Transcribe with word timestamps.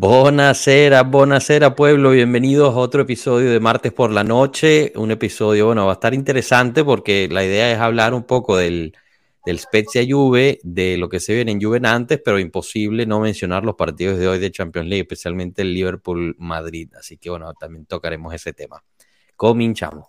Buonasera, 0.00 1.02
buonasera 1.02 1.74
pueblo, 1.74 2.12
bienvenidos 2.12 2.72
a 2.72 2.78
otro 2.78 3.02
episodio 3.02 3.50
de 3.50 3.58
Martes 3.58 3.92
por 3.92 4.12
la 4.12 4.22
Noche, 4.22 4.92
un 4.94 5.10
episodio, 5.10 5.66
bueno, 5.66 5.86
va 5.86 5.90
a 5.90 5.94
estar 5.94 6.14
interesante 6.14 6.84
porque 6.84 7.28
la 7.28 7.44
idea 7.44 7.72
es 7.72 7.80
hablar 7.80 8.14
un 8.14 8.22
poco 8.22 8.56
del, 8.56 8.96
del 9.44 9.58
Spezia 9.58 10.04
Juve, 10.08 10.60
de 10.62 10.98
lo 10.98 11.08
que 11.08 11.18
se 11.18 11.34
viene 11.34 11.50
en 11.50 11.60
Juve 11.60 11.80
antes, 11.82 12.20
pero 12.24 12.38
imposible 12.38 13.06
no 13.06 13.18
mencionar 13.18 13.64
los 13.64 13.74
partidos 13.74 14.20
de 14.20 14.28
hoy 14.28 14.38
de 14.38 14.52
Champions 14.52 14.86
League, 14.86 15.02
especialmente 15.02 15.62
el 15.62 15.74
Liverpool-Madrid, 15.74 16.90
así 16.96 17.16
que 17.16 17.30
bueno, 17.30 17.52
también 17.54 17.84
tocaremos 17.84 18.32
ese 18.32 18.52
tema. 18.52 18.80
Cominchamos. 19.34 20.06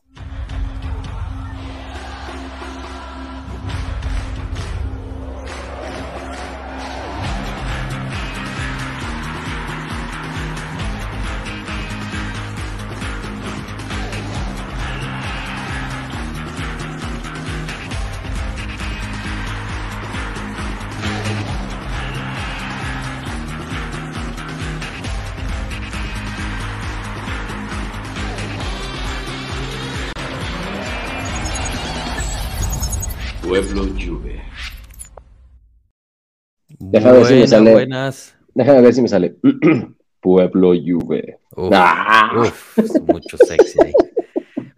Déjame 36.99 37.17
ver 37.17 37.25
si 37.27 37.33
me 37.33 37.39
Buenas, 37.39 37.49
sale. 37.49 37.71
buenas. 37.71 38.35
Déjame 38.53 38.81
ver 38.81 38.93
si 38.93 39.01
me 39.01 39.07
sale. 39.07 39.35
Pueblo 40.19 40.69
Juve. 40.73 41.39
Uf, 41.55 41.71
Ah. 41.73 42.31
uf, 42.37 42.77
mucho 43.07 43.37
sexy 43.37 43.79
ahí. 43.81 43.93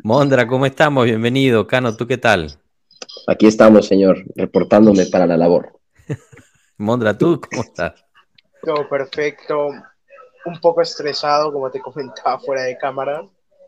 Mondra, 0.04 0.46
¿cómo 0.48 0.66
estamos? 0.68 1.06
Bienvenido. 1.06 1.66
Cano, 1.66 1.96
¿tú 1.96 2.06
qué 2.06 2.18
tal? 2.18 2.52
Aquí 3.28 3.48
estamos, 3.48 3.88
señor, 3.88 4.24
reportándome 4.36 5.06
para 5.08 5.26
la 5.26 5.36
labor. 5.38 5.80
Mondra, 6.78 7.18
¿tú 7.18 7.42
cómo 7.50 7.64
estás? 7.64 8.06
Todo 8.64 8.88
perfecto. 8.88 9.70
Un 10.46 10.60
poco 10.60 10.82
estresado, 10.82 11.52
como 11.52 11.72
te 11.72 11.80
comentaba 11.82 12.38
fuera 12.40 12.64
de 12.64 12.78
cámara. 12.78 13.24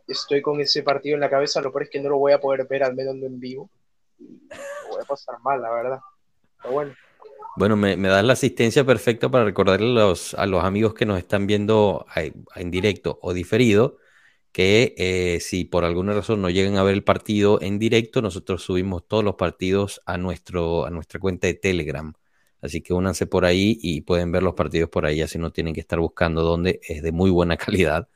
Estoy 0.07 0.41
con 0.43 0.59
ese 0.59 0.83
partido 0.83 1.15
en 1.15 1.21
la 1.21 1.29
cabeza. 1.29 1.59
Lo 1.61 1.71
peor 1.71 1.83
es 1.83 1.89
que 1.89 1.99
no 2.01 2.09
lo 2.09 2.17
voy 2.19 2.33
a 2.33 2.39
poder 2.41 2.67
ver, 2.69 2.83
al 2.83 2.93
menos 2.93 3.15
no 3.15 3.25
en 3.25 3.39
vivo. 3.39 3.69
Lo 4.19 4.89
voy 4.91 5.01
a 5.01 5.05
pasar 5.07 5.35
mal, 5.43 5.59
la 5.61 5.71
verdad. 5.71 5.99
Pero 6.61 6.73
bueno, 6.73 6.93
Bueno, 7.55 7.75
me, 7.77 7.97
me 7.97 8.07
das 8.09 8.23
la 8.25 8.33
asistencia 8.33 8.83
perfecta 8.85 9.29
para 9.29 9.45
recordarle 9.45 9.87
a 10.01 10.05
los, 10.05 10.33
a 10.33 10.45
los 10.47 10.63
amigos 10.63 10.93
que 10.95 11.05
nos 11.05 11.19
están 11.19 11.45
viendo 11.45 12.05
a- 12.09 12.23
en 12.59 12.71
directo 12.71 13.19
o 13.21 13.33
diferido 13.33 13.97
que 14.53 14.95
eh, 14.97 15.39
si 15.41 15.65
por 15.65 15.83
alguna 15.85 16.13
razón 16.13 16.41
no 16.41 16.49
llegan 16.51 16.77
a 16.77 16.83
ver 16.83 16.93
el 16.95 17.03
partido 17.03 17.61
en 17.61 17.79
directo, 17.79 18.21
nosotros 18.23 18.63
subimos 18.63 19.07
todos 19.07 19.23
los 19.25 19.35
partidos 19.35 20.01
a, 20.07 20.17
nuestro, 20.17 20.85
a 20.85 20.91
nuestra 20.91 21.19
cuenta 21.19 21.47
de 21.47 21.55
Telegram. 21.55 22.13
Así 22.61 22.81
que 22.81 22.93
únanse 22.93 23.27
por 23.27 23.45
ahí 23.45 23.77
y 23.81 24.01
pueden 24.03 24.31
ver 24.31 24.43
los 24.43 24.55
partidos 24.55 24.89
por 24.89 25.05
ahí, 25.05 25.21
así 25.21 25.37
no 25.39 25.51
tienen 25.51 25.73
que 25.75 25.81
estar 25.81 25.99
buscando 25.99 26.43
dónde 26.43 26.79
es 26.87 27.03
de 27.03 27.11
muy 27.11 27.31
buena 27.31 27.57
calidad. 27.57 28.09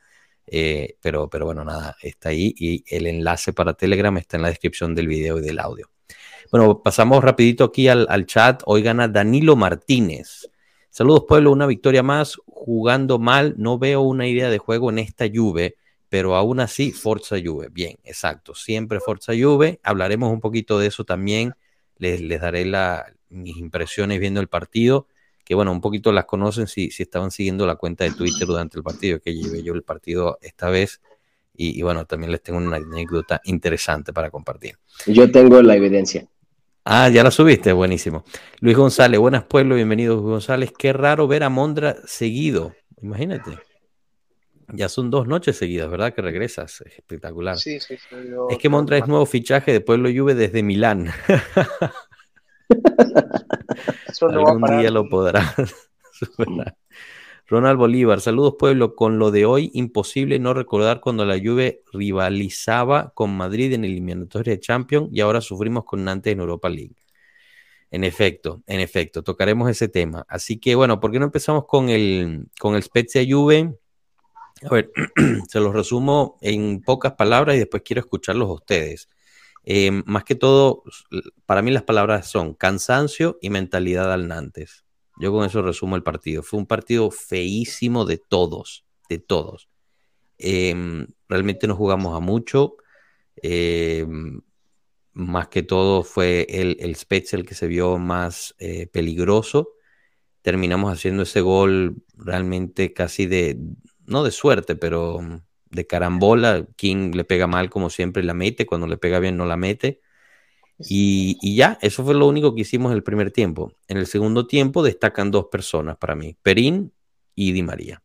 Eh, 0.47 0.97
pero, 1.02 1.30
pero 1.30 1.45
bueno, 1.45 1.65
nada, 1.65 1.97
está 2.03 2.30
ahí 2.30 2.53
y 2.58 2.83
el 2.95 3.08
enlace 3.08 3.53
para 3.53 3.73
Telegram 3.75 4.17
está 4.17 4.38
en 4.38 4.43
la 4.43 4.49
descripción 4.49 4.95
del 4.95 5.08
video 5.08 5.39
y 5.39 5.41
del 5.43 5.59
audio. 5.59 5.89
Bueno, 6.50 6.81
pasamos 6.81 7.23
rapidito 7.23 7.66
aquí 7.66 7.90
al, 7.90 8.26
chat. 8.26 8.62
Hoy 8.66 8.81
gana 8.81 9.09
Danilo 9.09 9.58
Martínez. 9.58 10.50
Saludos 10.89 11.26
pueblo, 11.28 11.52
una 11.52 11.66
victoria 11.66 12.04
más. 12.04 12.38
Jugando 12.45 13.20
mal, 13.20 13.56
no 13.58 13.78
veo 13.78 14.02
una 14.02 14.28
idea 14.28 14.50
de 14.50 14.58
juego 14.58 14.89
en 14.89 15.00
esta 15.00 15.26
Juve, 15.31 15.76
pero 16.08 16.36
aún 16.36 16.62
así 16.62 16.94
Forza 16.94 17.36
Juve. 17.44 17.67
Bien, 17.70 17.98
exacto. 18.06 18.56
Siempre 18.56 19.02
Forza 19.02 19.34
Juve. 19.38 19.81
Hablaremos 19.84 20.31
un 20.31 20.39
poquito 20.39 20.80
de 20.80 20.88
eso 20.88 21.04
también. 21.04 21.54
Les, 21.98 22.21
les 22.21 22.39
daré 22.39 22.64
la, 22.64 23.05
mis 23.30 23.58
impresiones 23.58 24.20
viendo 24.20 24.39
el 24.39 24.48
partido, 24.48 25.08
que 25.44 25.54
bueno, 25.54 25.71
un 25.73 25.82
poquito 25.82 26.14
las 26.14 26.26
conocen 26.26 26.67
si, 26.67 26.92
si 26.92 27.04
estaban 27.04 27.32
siguiendo 27.32 27.67
la 27.67 27.76
cuenta 27.76 28.05
de 28.05 28.11
Twitter 28.11 28.48
durante 28.48 28.77
el 28.77 28.83
partido, 28.83 29.20
que 29.20 29.33
llevé 29.33 29.64
yo 29.64 29.73
el 29.73 29.83
partido 29.83 30.38
esta 30.42 30.70
vez. 30.70 31.02
Y, 31.54 31.77
y 31.77 31.82
bueno, 31.82 32.05
también 32.05 32.32
les 32.32 32.42
tengo 32.42 32.60
una 32.60 32.77
anécdota 32.77 33.42
interesante 33.44 34.14
para 34.14 34.30
compartir. 34.30 34.77
Yo 35.08 35.30
tengo 35.30 35.61
la 35.61 35.76
evidencia. 35.76 36.27
Ah, 36.89 37.09
ya 37.09 37.21
la 37.21 37.31
subiste, 37.31 37.73
buenísimo. 37.73 38.23
Luis 38.61 38.77
González, 38.77 39.20
buenas 39.20 39.43
pueblo, 39.43 39.75
bienvenido 39.75 40.15
Luis 40.15 40.25
González. 40.27 40.71
Qué 40.77 40.93
raro 40.93 41.27
ver 41.27 41.43
a 41.43 41.49
Mondra 41.49 41.98
seguido, 42.05 42.73
imagínate. 43.02 43.59
Ya 44.73 44.87
son 44.87 45.11
dos 45.11 45.27
noches 45.27 45.58
seguidas, 45.58 45.89
¿verdad? 45.89 46.14
Que 46.14 46.21
regresas, 46.21 46.80
es 46.86 46.93
espectacular. 46.97 47.58
sí, 47.58 47.80
sí, 47.81 47.97
sí, 47.97 48.15
yo- 48.30 48.47
Es 48.49 48.58
que 48.58 48.70
Mondra 48.70 48.97
es 48.97 49.05
nuevo 49.08 49.26
fichaje 49.26 49.73
de 49.73 49.81
Pueblo 49.81 50.09
Juve 50.15 50.33
desde 50.33 50.64
Milán. 50.64 51.11
Eso 54.08 54.30
no 54.30 54.42
va 54.43 54.49
a 54.49 54.52
Algún 54.52 54.61
parar. 54.61 54.80
día 54.80 54.92
lo 54.92 55.09
podrá 55.09 55.55
superar. 56.14 56.76
Ronald 57.49 57.80
Bolívar, 57.80 58.19
saludos 58.19 58.55
pueblo. 58.59 58.93
Con 58.93 59.19
lo 59.19 59.31
de 59.31 59.45
hoy, 59.45 59.71
imposible 59.73 60.37
no 60.37 60.53
recordar 60.53 60.99
cuando 60.99 61.23
la 61.23 61.39
Juve 61.39 61.81
rivalizaba 61.93 63.13
con 63.13 63.37
Madrid 63.37 63.71
en 63.71 63.85
eliminatoria 63.85 64.53
de 64.53 64.59
Champions 64.59 65.08
y 65.13 65.21
ahora 65.21 65.39
sufrimos 65.39 65.85
con 65.85 66.03
Nantes 66.03 66.33
en 66.33 66.41
Europa 66.41 66.67
League. 66.67 66.97
En 67.89 68.03
efecto, 68.03 68.63
en 68.67 68.81
efecto, 68.81 69.23
tocaremos 69.23 69.69
ese 69.69 69.87
tema. 69.87 70.25
Así 70.27 70.59
que 70.59 70.75
bueno, 70.75 70.99
¿por 70.99 71.09
qué 71.09 71.19
no 71.19 71.25
empezamos 71.25 71.65
con 71.65 71.87
el, 71.87 72.49
con 72.59 72.75
el 72.75 72.83
Spezia 72.83 73.23
Juve? 73.25 73.73
A 74.69 74.73
ver, 74.73 74.91
se 75.47 75.61
los 75.61 75.73
resumo 75.73 76.37
en 76.41 76.81
pocas 76.81 77.14
palabras 77.14 77.55
y 77.55 77.59
después 77.59 77.81
quiero 77.85 78.02
escucharlos 78.02 78.49
a 78.49 78.53
ustedes. 78.53 79.08
Eh, 79.64 79.91
más 80.05 80.25
que 80.25 80.35
todo, 80.35 80.83
para 81.45 81.61
mí 81.61 81.71
las 81.71 81.83
palabras 81.83 82.27
son 82.29 82.55
cansancio 82.55 83.37
y 83.41 83.49
mentalidad 83.52 84.11
al 84.11 84.27
Nantes. 84.27 84.86
Yo 85.20 85.32
con 85.32 85.45
eso 85.45 85.61
resumo 85.61 85.95
el 85.95 86.04
partido. 86.04 86.44
Fue 86.44 86.60
un 86.60 86.67
partido 86.67 87.11
feísimo 87.11 88.05
de 88.05 88.17
todos, 88.17 88.86
de 89.10 89.20
todos. 89.20 89.70
Eh, 90.38 90.76
realmente 91.28 91.67
no 91.67 91.76
jugamos 91.76 92.16
a 92.16 92.20
mucho. 92.20 92.78
Eh, 93.42 94.06
más 95.14 95.48
que 95.48 95.64
todo 95.64 96.04
fue 96.04 96.45
el, 96.50 96.77
el 96.80 96.95
el 97.32 97.45
que 97.45 97.56
se 97.56 97.67
vio 97.67 97.98
más 97.98 98.56
eh, 98.60 98.88
peligroso. 98.88 99.72
Terminamos 100.44 100.94
haciendo 100.94 101.23
ese 101.23 101.42
gol 101.42 102.04
realmente 102.16 102.94
casi 102.94 103.26
de, 103.26 103.58
no 104.06 104.23
de 104.23 104.32
suerte, 104.32 104.76
pero 104.76 105.20
de 105.72 105.88
carambola. 105.88 106.67
King 106.76 107.11
le 107.16 107.23
pega 107.26 107.48
mal 107.48 107.70
como 107.70 107.89
siempre 107.89 108.22
y 108.22 108.26
la 108.27 108.36
mete. 108.36 108.67
Cuando 108.67 108.88
le 108.88 108.98
pega 108.98 109.20
bien 109.20 109.38
no 109.38 109.45
la 109.45 109.58
mete. 109.58 110.02
Y, 110.80 111.55
ya, 111.55 111.77
eso 111.82 112.04
fue 112.04 112.14
lo 112.14 112.27
único 112.27 112.54
que 112.54 112.61
hicimos 112.61 112.92
en 112.92 112.98
el 112.98 113.04
primer 113.04 113.32
tiempo. 113.32 113.73
En 113.88 113.98
el 113.98 114.05
segundo 114.05 114.45
tiempo 114.45 114.83
destacan 114.83 115.32
dos 115.32 115.48
personas 115.52 115.98
para 115.98 116.15
mí, 116.15 116.36
Perín 116.42 116.93
y 117.36 117.52
Di 117.52 117.64
María. 117.64 118.04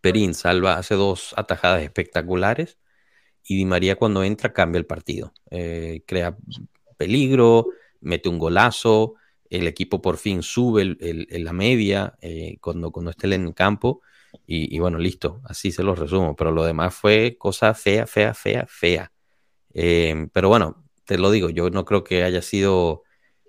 Perín 0.00 0.34
salva, 0.34 0.76
hace 0.76 0.94
dos 0.94 1.34
atajadas 1.36 1.82
espectaculares 1.82 2.78
y 3.44 3.56
Di 3.56 3.64
María 3.64 3.96
cuando 3.96 4.24
entra 4.24 4.52
cambia 4.52 4.78
el 4.78 4.86
partido. 4.86 5.32
Eh, 5.50 6.02
crea 6.06 6.36
peligro, 6.96 7.66
mete 8.00 8.28
un 8.28 8.38
golazo, 8.38 9.14
el 9.50 9.66
equipo 9.66 10.00
por 10.00 10.16
fin 10.16 10.42
sube 10.42 10.82
el, 10.82 11.28
la 11.30 11.52
media 11.52 12.16
eh, 12.20 12.56
cuando, 12.60 12.90
cuando 12.90 13.10
esté 13.10 13.32
en 13.34 13.46
el 13.46 13.54
campo 13.54 14.00
y, 14.46 14.74
y, 14.74 14.78
bueno, 14.80 14.98
listo, 14.98 15.40
así 15.44 15.72
se 15.72 15.82
los 15.82 15.98
resumo. 15.98 16.34
Pero 16.36 16.52
lo 16.52 16.64
demás 16.64 16.94
fue 16.94 17.36
cosa 17.38 17.74
fea, 17.74 18.06
fea, 18.06 18.32
fea, 18.34 18.66
fea. 18.66 19.12
Eh, 19.74 20.28
pero 20.32 20.48
bueno, 20.48 20.85
te 21.06 21.18
lo 21.18 21.30
digo, 21.30 21.50
yo 21.50 21.70
no 21.70 21.84
creo 21.84 22.04
que 22.04 22.24
haya 22.24 22.42
sido 22.42 23.02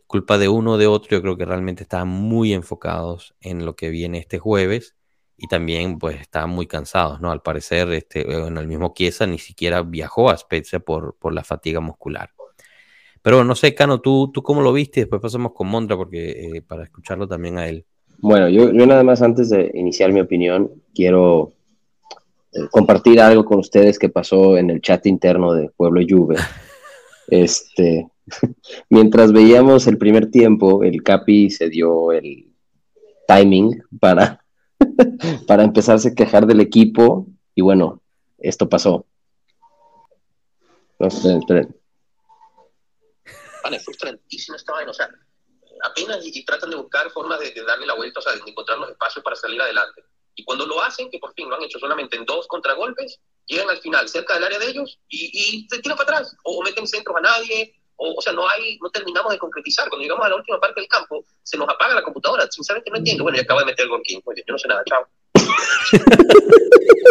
culpa 0.05 0.37
de 0.37 0.47
uno 0.47 0.73
o 0.73 0.77
de 0.77 0.87
otro, 0.87 1.09
yo 1.11 1.21
creo 1.21 1.37
que 1.37 1.45
realmente 1.45 1.83
estaban 1.83 2.07
muy 2.07 2.53
enfocados 2.53 3.35
en 3.41 3.65
lo 3.65 3.75
que 3.75 3.89
viene 3.89 4.19
este 4.19 4.39
jueves 4.39 4.95
y 5.35 5.47
también 5.47 5.99
pues 5.99 6.21
estaban 6.21 6.49
muy 6.49 6.65
cansados, 6.65 7.19
¿no? 7.19 7.31
Al 7.31 7.41
parecer, 7.41 7.91
este, 7.91 8.21
en 8.21 8.57
el 8.57 8.67
mismo 8.67 8.93
Chiesa 8.95 9.27
ni 9.27 9.37
siquiera 9.37 9.83
viajó 9.83 10.29
a 10.29 10.37
Spezia 10.37 10.79
por, 10.79 11.15
por 11.19 11.33
la 11.33 11.43
fatiga 11.43 11.79
muscular. 11.79 12.31
Pero 13.21 13.43
no 13.43 13.55
sé, 13.55 13.75
Cano, 13.75 13.99
¿tú, 13.99 14.31
tú 14.31 14.41
cómo 14.41 14.61
lo 14.61 14.71
viste? 14.71 15.01
Después 15.01 15.21
pasamos 15.21 15.51
con 15.51 15.67
Mondra 15.67 15.97
porque, 15.97 16.29
eh, 16.29 16.61
para 16.61 16.83
escucharlo 16.83 17.27
también 17.27 17.57
a 17.57 17.67
él. 17.67 17.85
Bueno, 18.19 18.47
yo, 18.47 18.71
yo 18.71 18.85
nada 18.87 19.03
más 19.03 19.21
antes 19.21 19.49
de 19.49 19.69
iniciar 19.73 20.11
mi 20.11 20.21
opinión, 20.21 20.71
quiero 20.95 21.53
eh, 22.53 22.61
compartir 22.71 23.19
algo 23.19 23.43
con 23.43 23.59
ustedes 23.59 23.99
que 23.99 24.09
pasó 24.09 24.57
en 24.57 24.69
el 24.69 24.81
chat 24.81 25.05
interno 25.05 25.53
de 25.53 25.69
Pueblo 25.75 26.01
Juve. 26.07 26.37
Este, 27.27 28.09
mientras 28.89 29.31
veíamos 29.31 29.87
el 29.87 29.97
primer 29.97 30.31
tiempo, 30.31 30.83
el 30.83 31.03
Capi 31.03 31.49
se 31.49 31.69
dio 31.69 32.11
el 32.11 32.53
timing 33.27 33.83
para, 33.99 34.43
para 35.47 35.63
empezarse 35.63 36.09
a 36.09 36.15
quejar 36.15 36.47
del 36.47 36.61
equipo 36.61 37.27
y 37.53 37.61
bueno, 37.61 38.01
esto 38.37 38.69
pasó. 38.69 39.05
No, 40.99 41.07
esperen, 41.07 41.39
esperen. 41.39 41.75
Vale, 43.63 43.79
frustrantísima 43.79 44.57
esta 44.57 44.71
vaina, 44.71 44.91
o 44.91 44.93
sea, 44.93 45.09
apenas 45.83 46.25
y, 46.25 46.31
y 46.33 46.45
tratan 46.45 46.69
de 46.69 46.77
buscar 46.77 47.09
formas 47.11 47.39
de, 47.39 47.51
de, 47.51 47.63
darle 47.63 47.85
la 47.85 47.95
vuelta, 47.95 48.19
o 48.19 48.21
sea, 48.21 48.33
de 48.33 48.39
encontrar 48.49 48.77
los 48.77 48.89
espacios 48.89 49.23
para 49.23 49.35
salir 49.35 49.61
adelante. 49.61 50.03
Y 50.35 50.43
cuando 50.43 50.65
lo 50.65 50.81
hacen, 50.81 51.09
que 51.09 51.19
por 51.19 51.33
fin 51.33 51.49
lo 51.49 51.55
han 51.55 51.63
hecho 51.63 51.79
solamente 51.79 52.15
en 52.15 52.25
dos 52.25 52.47
contragolpes, 52.47 53.19
llegan 53.47 53.69
al 53.69 53.79
final 53.79 54.07
cerca 54.07 54.35
del 54.35 54.43
área 54.43 54.59
de 54.59 54.67
ellos 54.67 54.99
y, 55.09 55.31
y 55.33 55.67
se 55.69 55.79
tiran 55.79 55.97
para 55.97 56.17
atrás, 56.17 56.35
o, 56.43 56.63
meten 56.63 56.87
centros 56.87 57.17
a 57.17 57.21
nadie, 57.21 57.73
o, 57.95 58.13
o, 58.17 58.21
sea, 58.21 58.33
no 58.33 58.47
hay, 58.47 58.77
no 58.79 58.89
terminamos 58.89 59.31
de 59.31 59.39
concretizar. 59.39 59.89
Cuando 59.89 60.03
llegamos 60.03 60.25
a 60.25 60.29
la 60.29 60.35
última 60.35 60.59
parte 60.59 60.81
del 60.81 60.89
campo, 60.89 61.25
se 61.41 61.57
nos 61.57 61.67
apaga 61.67 61.95
la 61.95 62.03
computadora. 62.03 62.45
Sinceramente 62.49 62.91
no 62.91 62.97
entiendo. 62.97 63.23
Bueno, 63.23 63.39
y 63.39 63.41
acaba 63.41 63.61
de 63.61 63.65
meter 63.65 63.85
el 63.85 63.89
gol 63.89 64.03
King. 64.03 64.19
Oye, 64.25 64.43
yo 64.47 64.51
no 64.51 64.59
sé 64.59 64.67
nada, 64.67 64.83
chao. 64.85 65.07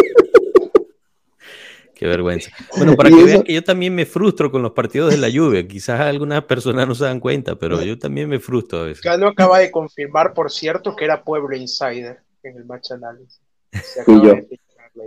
Qué 1.97 2.05
vergüenza. 2.05 2.51
Bueno, 2.77 2.95
para 2.95 3.09
que 3.15 3.23
vean 3.23 3.41
que 3.41 3.53
yo 3.53 3.63
también 3.63 3.95
me 3.95 4.05
frustro 4.05 4.51
con 4.51 4.61
los 4.61 4.73
partidos 4.73 5.11
de 5.11 5.17
la 5.17 5.29
lluvia. 5.29 5.67
Quizás 5.67 5.99
algunas 5.99 6.43
personas 6.43 6.87
no 6.87 6.93
se 6.93 7.05
dan 7.05 7.19
cuenta, 7.19 7.55
pero 7.55 7.81
yo 7.81 7.97
también 7.97 8.29
me 8.29 8.39
frustro 8.39 8.79
a 8.79 8.83
veces. 8.83 9.01
Cano 9.01 9.27
acaba 9.27 9.59
de 9.59 9.71
confirmar, 9.71 10.33
por 10.33 10.51
cierto, 10.51 10.95
que 10.95 11.05
era 11.05 11.23
Pueblo 11.23 11.55
Insider 11.55 12.19
en 12.43 12.57
el 12.57 12.65
match 12.65 12.91
análisis. 12.91 13.41
Fui 14.05 14.21
yo. 14.23 14.35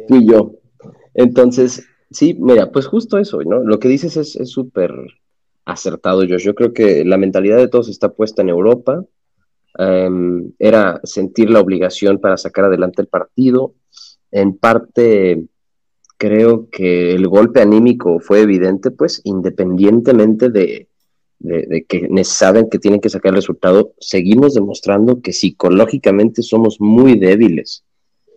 Fui 0.08 0.26
yo. 0.26 0.52
Entonces, 1.14 1.86
sí, 2.10 2.34
mira, 2.38 2.70
pues 2.70 2.86
justo 2.86 3.18
eso, 3.18 3.42
¿no? 3.42 3.60
Lo 3.60 3.78
que 3.78 3.88
dices 3.88 4.16
es 4.16 4.50
súper 4.50 4.92
acertado, 5.64 6.20
Josh. 6.20 6.42
Yo 6.42 6.54
creo 6.54 6.72
que 6.72 7.04
la 7.04 7.18
mentalidad 7.18 7.56
de 7.56 7.68
todos 7.68 7.88
está 7.88 8.10
puesta 8.10 8.42
en 8.42 8.48
Europa. 8.48 9.04
Um, 9.78 10.52
era 10.58 11.00
sentir 11.04 11.48
la 11.48 11.60
obligación 11.60 12.18
para 12.18 12.36
sacar 12.36 12.64
adelante 12.64 13.02
el 13.02 13.08
partido. 13.08 13.74
En 14.30 14.56
parte 14.56 15.44
creo 16.16 16.68
que 16.70 17.14
el 17.14 17.26
golpe 17.28 17.62
anímico 17.62 18.20
fue 18.20 18.42
evidente, 18.42 18.90
pues 18.90 19.22
independientemente 19.24 20.50
de, 20.50 20.88
que 21.88 22.24
saben 22.24 22.68
que 22.68 22.78
tienen 22.78 23.00
que 23.00 23.08
sacar 23.08 23.30
el 23.30 23.36
resultado, 23.36 23.94
seguimos 23.98 24.54
demostrando 24.54 25.22
que 25.22 25.32
psicológicamente 25.32 26.42
somos 26.42 26.78
muy 26.78 27.18
débiles. 27.18 27.84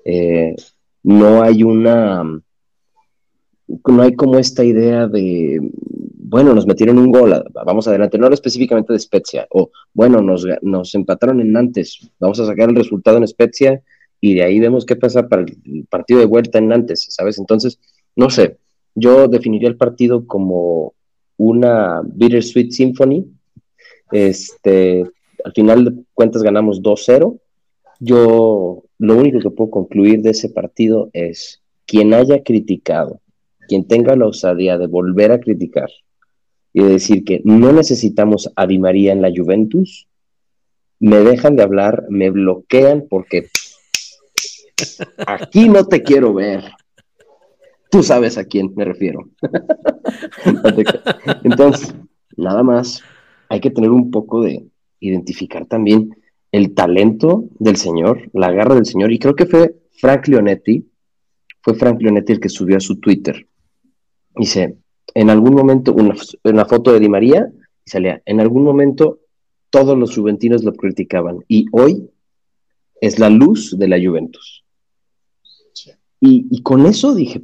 Eh, 0.05 0.55
no 1.03 1.43
hay 1.43 1.63
una, 1.63 2.23
no 2.23 4.01
hay 4.01 4.13
como 4.15 4.37
esta 4.39 4.63
idea 4.63 5.07
de, 5.07 5.59
bueno, 6.17 6.53
nos 6.53 6.65
metieron 6.65 6.97
un 6.97 7.11
gol, 7.11 7.43
vamos 7.65 7.87
adelante, 7.87 8.17
no 8.17 8.27
específicamente 8.27 8.93
de 8.93 8.99
Spezia, 8.99 9.47
o 9.51 9.69
bueno, 9.93 10.21
nos, 10.21 10.45
nos 10.61 10.95
empataron 10.95 11.41
en 11.41 11.51
Nantes, 11.51 12.09
vamos 12.19 12.39
a 12.39 12.45
sacar 12.45 12.69
el 12.69 12.75
resultado 12.75 13.17
en 13.17 13.27
Spezia 13.27 13.81
y 14.19 14.35
de 14.35 14.43
ahí 14.43 14.59
vemos 14.59 14.85
qué 14.85 14.95
pasa 14.95 15.27
para 15.27 15.41
el 15.41 15.85
partido 15.89 16.19
de 16.19 16.25
vuelta 16.25 16.57
en 16.57 16.69
Nantes, 16.69 17.07
¿sabes? 17.09 17.37
Entonces, 17.37 17.79
no 18.15 18.29
sé, 18.29 18.57
yo 18.95 19.27
definiría 19.27 19.67
el 19.67 19.77
partido 19.77 20.25
como 20.25 20.93
una 21.37 22.01
Bittersweet 22.05 22.71
Symphony. 22.71 23.25
Este, 24.11 25.03
al 25.43 25.53
final 25.53 25.85
de 25.85 26.03
cuentas 26.13 26.43
ganamos 26.43 26.81
2-0. 26.81 27.39
Yo 27.99 28.82
lo 28.99 29.17
único 29.17 29.39
que 29.39 29.49
puedo 29.49 29.71
concluir 29.71 30.21
de 30.21 30.31
ese 30.31 30.49
partido 30.49 31.09
es 31.13 31.61
quien 31.85 32.13
haya 32.13 32.43
criticado, 32.43 33.21
quien 33.67 33.87
tenga 33.87 34.15
la 34.15 34.27
osadía 34.27 34.77
de 34.77 34.87
volver 34.87 35.31
a 35.31 35.39
criticar 35.39 35.89
y 36.73 36.83
de 36.83 36.89
decir 36.89 37.23
que 37.23 37.41
no 37.43 37.71
necesitamos 37.71 38.51
a 38.55 38.67
Di 38.67 38.79
María 38.79 39.11
en 39.11 39.21
la 39.21 39.31
Juventus, 39.35 40.07
me 40.99 41.17
dejan 41.17 41.55
de 41.55 41.63
hablar, 41.63 42.05
me 42.09 42.29
bloquean 42.29 43.05
porque 43.09 43.47
Aquí 45.27 45.69
no 45.69 45.85
te 45.85 46.03
quiero 46.03 46.33
ver. 46.33 46.63
Tú 47.89 48.03
sabes 48.03 48.37
a 48.37 48.45
quién 48.45 48.73
me 48.75 48.85
refiero. 48.85 49.29
Entonces, 51.43 51.93
nada 52.35 52.63
más, 52.63 53.01
hay 53.49 53.59
que 53.59 53.69
tener 53.69 53.91
un 53.91 54.09
poco 54.09 54.41
de 54.41 54.65
identificar 54.99 55.65
también 55.65 56.15
el 56.53 56.73
talento 56.73 57.49
del 57.59 57.75
señor, 57.75 58.29
la 58.31 58.51
garra 58.51 58.75
del 58.75 58.85
señor, 58.85 59.11
y 59.11 59.19
creo 59.19 59.35
que 59.35 59.47
fue 59.47 59.75
Frank 59.99 60.27
Leonetti, 60.27 60.87
fue 61.61 61.73
Frank 61.73 62.01
Leonetti 62.01 62.33
el 62.33 62.39
que 62.39 62.49
subió 62.49 62.77
a 62.77 62.79
su 62.79 62.99
Twitter. 62.99 63.47
Dice, 64.37 64.77
en 65.15 65.29
algún 65.31 65.55
momento, 65.55 65.93
una, 65.93 66.15
una 66.43 66.65
foto 66.65 66.93
de 66.93 66.99
Di 66.99 67.09
María, 67.09 67.51
y 67.83 67.89
salía, 67.89 68.21
en 68.25 68.39
algún 68.39 68.63
momento 68.63 69.19
todos 69.71 69.97
los 69.97 70.15
juventinos 70.15 70.63
lo 70.63 70.73
criticaban, 70.73 71.39
y 71.47 71.65
hoy 71.71 72.07
es 73.01 73.17
la 73.17 73.29
luz 73.29 73.77
de 73.77 73.87
la 73.87 73.97
Juventus. 73.97 74.63
Y, 76.25 76.61
con 76.61 76.85
eso 76.85 77.13
dije, 77.13 77.41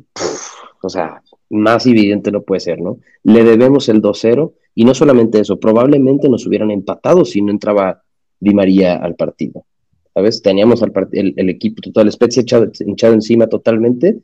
o 0.82 0.88
sea, 0.88 1.22
más 1.50 1.86
evidente 1.86 2.32
no 2.32 2.44
puede 2.44 2.62
ser, 2.62 2.80
¿no? 2.80 3.00
Le 3.24 3.44
debemos 3.44 3.90
el 3.90 4.02
2-0 4.02 4.54
y 4.74 4.86
no 4.86 4.94
solamente 4.94 5.42
eso, 5.42 5.60
probablemente 5.60 6.30
nos 6.30 6.48
hubieran 6.48 6.72
empatado 6.72 7.26
si 7.26 7.42
no 7.42 7.52
entraba 7.52 8.04
Di 8.40 8.54
María 8.54 8.96
al 8.96 9.16
partido. 9.16 9.66
¿Sabes? 10.14 10.42
Teníamos 10.42 10.82
el, 10.82 11.34
el, 11.38 11.50
equipo 11.50 11.82
total, 11.82 12.08
especie 12.08 12.42
echado, 12.42 12.68
echado 12.80 13.14
encima 13.14 13.48
totalmente. 13.48 14.20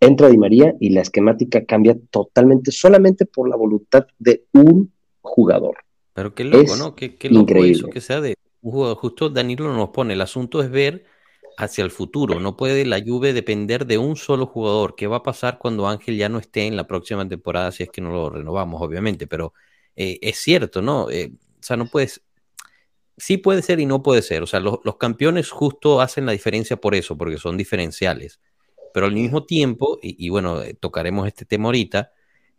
Entra 0.00 0.28
Di 0.28 0.38
María 0.38 0.74
y 0.80 0.90
la 0.90 1.02
esquemática 1.02 1.64
cambia 1.64 1.96
totalmente 2.10 2.72
solamente 2.72 3.26
por 3.26 3.48
la 3.48 3.56
voluntad 3.56 4.06
de 4.18 4.44
un 4.52 4.92
jugador. 5.20 5.76
Pero 6.14 6.34
qué 6.34 6.44
loco, 6.44 6.76
¿no? 6.76 6.94
Qué, 6.94 7.16
qué 7.16 7.28
loco 7.28 7.42
increíble. 7.42 7.72
eso 7.72 7.88
que 7.88 8.00
sea 8.00 8.20
de 8.20 8.36
un 8.62 8.72
jugador. 8.72 8.96
Justo 8.96 9.28
Danilo 9.28 9.72
nos 9.72 9.90
pone, 9.90 10.14
el 10.14 10.20
asunto 10.20 10.62
es 10.62 10.70
ver 10.70 11.04
hacia 11.56 11.84
el 11.84 11.90
futuro. 11.90 12.40
No 12.40 12.56
puede 12.56 12.84
la 12.84 13.00
Juve 13.00 13.32
depender 13.32 13.86
de 13.86 13.98
un 13.98 14.16
solo 14.16 14.46
jugador. 14.46 14.94
¿Qué 14.94 15.06
va 15.06 15.16
a 15.16 15.22
pasar 15.22 15.58
cuando 15.58 15.88
Ángel 15.88 16.16
ya 16.16 16.28
no 16.28 16.38
esté 16.38 16.66
en 16.66 16.76
la 16.76 16.86
próxima 16.86 17.26
temporada 17.28 17.72
si 17.72 17.82
es 17.82 17.90
que 17.90 18.00
no 18.00 18.10
lo 18.10 18.30
renovamos, 18.30 18.80
obviamente? 18.82 19.26
Pero 19.26 19.54
eh, 19.94 20.18
es 20.20 20.36
cierto, 20.38 20.82
¿no? 20.82 21.10
Eh, 21.10 21.32
o 21.32 21.62
sea, 21.62 21.76
no 21.76 21.86
puedes... 21.86 22.22
Sí 23.16 23.38
puede 23.38 23.62
ser 23.62 23.80
y 23.80 23.86
no 23.86 24.02
puede 24.02 24.22
ser. 24.22 24.42
O 24.42 24.46
sea, 24.46 24.60
los, 24.60 24.80
campeones 24.98 25.50
justo 25.50 26.00
hacen 26.00 26.26
la 26.26 26.32
diferencia 26.32 26.76
por 26.76 26.94
eso, 26.94 27.16
porque 27.16 27.38
son 27.38 27.56
diferenciales. 27.56 28.40
Pero 28.92 29.06
al 29.06 29.12
mismo 29.12 29.44
tiempo, 29.44 29.98
y, 30.02 30.28
bueno, 30.30 30.62
eh, 30.62 30.74
tocaremos 30.74 31.26
este 31.26 31.44
tema 31.44 31.66
ahorita, 31.66 32.12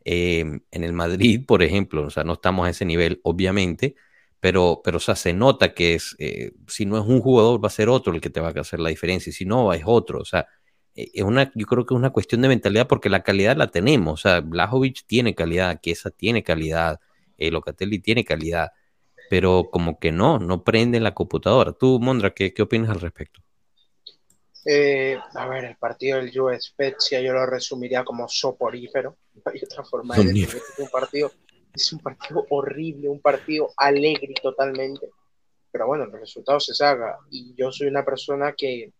en 0.09 0.63
el 0.71 0.93
Madrid, 0.93 1.45
por 1.45 1.61
ejemplo, 1.63 2.05
o 2.05 2.09
sea, 2.09 2.23
no 2.23 2.33
estamos 2.33 2.65
a 2.65 2.69
ese 2.69 2.85
nivel, 2.85 3.19
obviamente, 3.23 3.95
pero, 4.39 4.81
pero 4.83 4.97
o 4.97 4.99
sea, 4.99 5.15
se 5.15 5.33
nota 5.33 5.73
que 5.73 5.95
es, 5.95 6.15
eh, 6.19 6.51
si 6.67 6.85
no 6.85 6.97
es 6.97 7.05
un 7.05 7.21
jugador, 7.21 7.63
va 7.63 7.67
a 7.67 7.71
ser 7.71 7.89
otro 7.89 8.13
el 8.13 8.21
que 8.21 8.29
te 8.29 8.39
va 8.39 8.49
a 8.49 8.61
hacer 8.61 8.79
la 8.79 8.89
diferencia, 8.89 9.29
y 9.31 9.33
si 9.33 9.45
no, 9.45 9.73
es 9.73 9.83
otro, 9.85 10.19
o 10.19 10.25
sea, 10.25 10.47
eh, 10.95 11.09
es 11.13 11.23
una, 11.23 11.51
yo 11.55 11.65
creo 11.65 11.85
que 11.85 11.93
es 11.93 11.97
una 11.97 12.11
cuestión 12.11 12.41
de 12.41 12.47
mentalidad 12.49 12.87
porque 12.87 13.09
la 13.09 13.23
calidad 13.23 13.57
la 13.57 13.67
tenemos, 13.67 14.13
o 14.13 14.17
sea, 14.21 14.41
Blajovic 14.41 15.05
tiene 15.07 15.35
calidad, 15.35 15.79
Kesa 15.81 16.11
tiene 16.11 16.43
calidad, 16.43 16.99
eh, 17.37 17.51
Locatelli 17.51 17.99
tiene 17.99 18.23
calidad, 18.23 18.69
pero 19.29 19.69
como 19.71 19.99
que 19.99 20.11
no, 20.11 20.39
no 20.39 20.63
prende 20.63 20.99
la 20.99 21.13
computadora. 21.13 21.73
Tú, 21.73 21.99
Mondra, 21.99 22.33
¿qué, 22.33 22.53
qué 22.53 22.61
opinas 22.61 22.89
al 22.89 23.01
respecto? 23.01 23.41
a 25.33 25.47
ver, 25.47 25.63
el 25.63 25.77
partido 25.77 26.17
del 26.17 26.37
Juve 26.37 26.59
Spezia 26.59 27.21
yo 27.21 27.31
lo 27.31 27.45
resumiría 27.45 28.03
como 28.03 28.27
soporífero. 28.27 29.15
No 29.35 29.41
hay 29.53 29.61
otra 29.63 29.83
forma 29.85 30.15
de 30.17 30.25
decir 30.25 30.61
un 30.77 30.89
partido 30.89 31.31
es 31.77 31.93
un 31.93 31.99
partido 31.99 32.45
horrible, 32.49 33.07
un 33.07 33.21
partido 33.21 33.69
alegre 33.77 34.33
totalmente. 34.41 35.09
Pero 35.71 35.87
bueno, 35.87 36.05
el 36.05 36.11
resultado 36.11 36.59
se 36.59 36.73
saca. 36.73 37.19
Y 37.29 37.53
yo 37.55 37.71
soy 37.71 37.87
una 37.87 38.03
persona 38.03 38.53
que, 38.57 38.91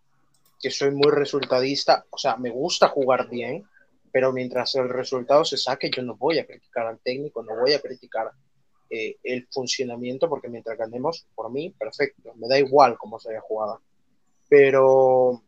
que 0.61 0.69
soy 0.69 0.91
muy 0.91 1.11
resultadista. 1.11 2.05
O 2.09 2.17
sea, 2.17 2.37
me 2.37 2.51
gusta 2.51 2.89
jugar 2.89 3.29
bien, 3.29 3.65
pero 4.11 4.31
mientras 4.31 4.75
el 4.75 4.89
resultado 4.89 5.43
se 5.43 5.57
saque, 5.57 5.89
yo 5.89 6.03
no 6.03 6.15
voy 6.15 6.39
a 6.39 6.45
criticar 6.45 6.87
al 6.87 6.99
técnico, 6.99 7.43
no 7.43 7.59
voy 7.59 7.73
a 7.73 7.81
criticar 7.81 8.31
eh, 8.89 9.17
el 9.23 9.47
funcionamiento, 9.51 10.29
porque 10.29 10.49
mientras 10.49 10.77
ganemos, 10.77 11.25
por 11.35 11.51
mí, 11.51 11.73
perfecto. 11.77 12.33
Me 12.35 12.47
da 12.47 12.57
igual 12.57 12.97
cómo 12.97 13.19
se 13.19 13.31
haya 13.31 13.41
jugado. 13.41 13.81
Pero 14.49 15.43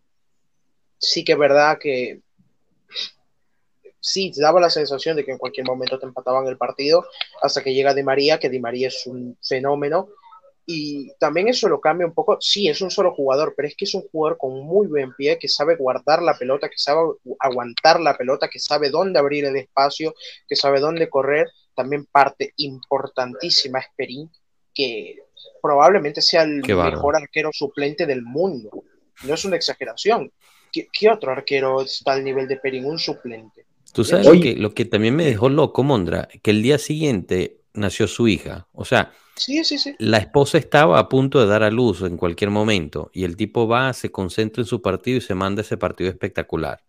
sí 0.98 1.24
que 1.24 1.34
es 1.34 1.38
verdad 1.38 1.78
que 1.80 2.22
sí, 4.00 4.32
daba 4.36 4.60
la 4.60 4.70
sensación 4.70 5.16
de 5.16 5.26
que 5.26 5.32
en 5.32 5.38
cualquier 5.38 5.68
momento 5.68 6.00
te 6.00 6.06
empataban 6.06 6.48
el 6.48 6.58
partido 6.58 7.06
hasta 7.42 7.64
que 7.64 7.74
llega 7.74 7.94
Di 7.94 8.04
María, 8.04 8.40
que 8.40 8.50
Di 8.50 8.60
María 8.60 8.88
es 8.88 9.06
un 9.06 9.38
fenómeno. 9.42 10.10
Y 10.72 11.12
también 11.18 11.48
eso 11.48 11.68
lo 11.68 11.82
cambia 11.82 12.06
un 12.06 12.14
poco. 12.14 12.38
Sí, 12.40 12.68
es 12.68 12.80
un 12.82 12.92
solo 12.92 13.16
jugador, 13.16 13.56
pero 13.58 13.68
es 13.68 13.76
que 13.76 13.86
es 13.86 13.96
un 13.96 14.08
jugador 14.08 14.38
con 14.38 14.60
muy 14.60 14.86
buen 14.86 15.16
pie, 15.16 15.40
que 15.40 15.48
sabe 15.48 15.76
guardar 15.76 16.22
la 16.22 16.38
pelota, 16.38 16.70
que 16.70 16.78
sabe 16.78 17.00
aguantar 17.40 18.00
la 18.00 18.16
pelota, 18.16 18.50
que 18.50 18.60
sabe 18.60 18.92
dónde 18.92 19.18
abrir 19.18 19.46
el 19.46 19.56
espacio, 19.56 20.14
que 20.48 20.56
sabe 20.56 20.80
dónde 20.80 21.10
correr. 21.10 21.48
También 21.80 22.08
parte 22.12 22.52
importantísima 22.58 23.80
es 23.80 23.86
Perín, 23.96 24.30
que 24.74 25.16
probablemente 25.62 26.22
sea 26.22 26.44
el 26.44 26.62
mejor 26.62 27.16
arquero 27.16 27.52
suplente 27.54 28.06
del 28.06 28.22
mundo. 28.22 28.84
No 29.24 29.34
es 29.34 29.46
una 29.46 29.56
exageración. 29.56 30.30
¿Qué, 30.74 30.90
¿Qué, 30.92 31.10
otro 31.10 31.32
arquero 31.32 31.82
está 31.82 32.12
al 32.12 32.26
nivel 32.26 32.50
de 32.50 32.58
Perín? 32.58 32.84
Un 32.84 33.00
suplente. 33.00 33.66
Tú 33.94 34.04
sabes 34.04 34.26
lo 34.26 34.34
que, 34.34 34.58
lo 34.58 34.74
que 34.74 34.84
también 34.84 35.16
me 35.16 35.24
dejó 35.24 35.48
loco, 35.48 35.82
Mondra, 35.84 36.28
que 36.44 36.52
el 36.52 36.62
día 36.62 36.78
siguiente 36.78 37.62
nació 37.74 38.10
su 38.10 38.28
hija. 38.28 38.68
O 38.74 38.84
sea, 38.84 39.14
sí, 39.38 39.64
sí, 39.64 39.78
sí. 39.78 39.96
la 40.00 40.18
esposa 40.18 40.58
estaba 40.58 41.00
a 41.00 41.08
punto 41.08 41.40
de 41.40 41.48
dar 41.48 41.64
a 41.64 41.72
luz 41.72 42.02
en 42.02 42.18
cualquier 42.18 42.50
momento 42.50 43.10
y 43.14 43.24
el 43.24 43.38
tipo 43.38 43.70
va, 43.70 43.94
se 43.94 44.12
concentra 44.12 44.64
en 44.64 44.68
su 44.68 44.82
partido 44.82 45.20
y 45.20 45.22
se 45.22 45.34
manda 45.34 45.62
ese 45.62 45.78
partido 45.78 46.10
espectacular. 46.10 46.84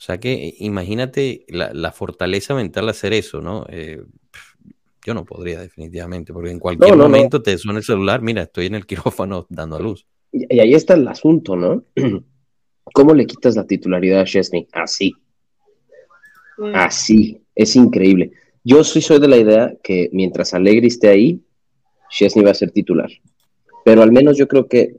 O 0.00 0.02
sea 0.02 0.18
que 0.18 0.32
eh, 0.32 0.54
imagínate 0.60 1.44
la, 1.48 1.92
fortaleza 1.92 2.54
mental 2.54 2.86
de 2.86 2.90
hacer 2.92 3.12
eso, 3.12 3.42
¿no? 3.42 3.66
Eh, 3.68 4.02
yo 5.04 5.12
no 5.12 5.26
podría 5.26 5.60
definitivamente, 5.60 6.32
porque 6.32 6.50
en 6.50 6.58
cualquier 6.58 6.96
momento 6.96 7.42
te 7.42 7.58
suena 7.58 7.80
el 7.80 7.84
celular, 7.84 8.22
mira, 8.22 8.44
estoy 8.44 8.66
en 8.66 8.76
el 8.76 8.86
quirófano 8.86 9.46
dando 9.50 9.76
a 9.76 9.80
luz. 9.80 10.06
Y 10.32 10.58
ahí 10.58 10.72
está 10.72 10.94
el 10.94 11.06
asunto, 11.06 11.54
¿no? 11.54 11.84
¿Cómo 12.94 13.12
le 13.12 13.26
quitas 13.26 13.56
la 13.56 13.66
titularidad 13.66 14.20
a 14.20 14.24
Chesney? 14.24 14.66
Así. 14.72 15.12
Mm. 16.56 16.74
Así. 16.74 17.42
Es 17.54 17.76
increíble. 17.76 18.32
Yo 18.64 18.84
sí 18.84 19.02
soy 19.02 19.20
de 19.20 19.28
la 19.28 19.36
idea 19.36 19.74
que 19.82 20.08
mientras 20.12 20.54
Allegri 20.54 20.86
esté 20.86 21.08
ahí, 21.08 21.42
Chesney 22.08 22.42
va 22.42 22.52
a 22.52 22.54
ser 22.54 22.70
titular. 22.70 23.10
Pero 23.84 24.02
al 24.02 24.12
menos 24.12 24.38
yo 24.38 24.48
creo 24.48 24.66
que 24.66 24.96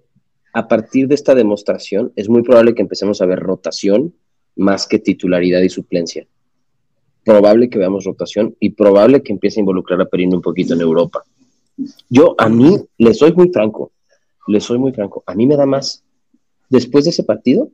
a 0.53 0.67
partir 0.67 1.08
de 1.08 1.15
esta 1.15 1.34
demostración 1.34 2.13
es 2.15 2.29
muy 2.29 2.43
probable 2.43 2.75
que 2.75 2.84
empecemos 2.84 3.20
a 3.22 3.25
ver 3.25 3.39
rotación 3.39 4.13
más 4.55 4.88
que 4.88 5.00
titularidad 5.00 5.62
y 5.62 5.70
suplencia. 5.70 6.25
Probable 7.24 7.70
que 7.70 7.77
veamos 7.77 8.03
rotación 8.05 8.55
y 8.60 8.72
probable 8.72 9.22
que 9.22 9.31
empiece 9.31 9.60
a 9.60 9.62
involucrar 9.62 10.01
a 10.01 10.05
Perino 10.05 10.36
un 10.36 10.41
poquito 10.41 10.74
en 10.74 10.81
Europa. 10.81 11.24
Yo 12.10 12.36
a 12.38 12.50
mí, 12.50 12.77
le 12.98 13.13
soy 13.13 13.34
muy 13.34 13.50
franco, 13.50 13.91
le 14.48 14.60
soy 14.60 14.77
muy 14.77 14.91
franco, 14.91 15.24
a 15.25 15.36
mí 15.36 15.48
me 15.48 15.55
da 15.55 15.65
más, 15.65 16.03
después 16.70 17.05
de 17.05 17.12
ese 17.12 17.24
partido, 17.24 17.70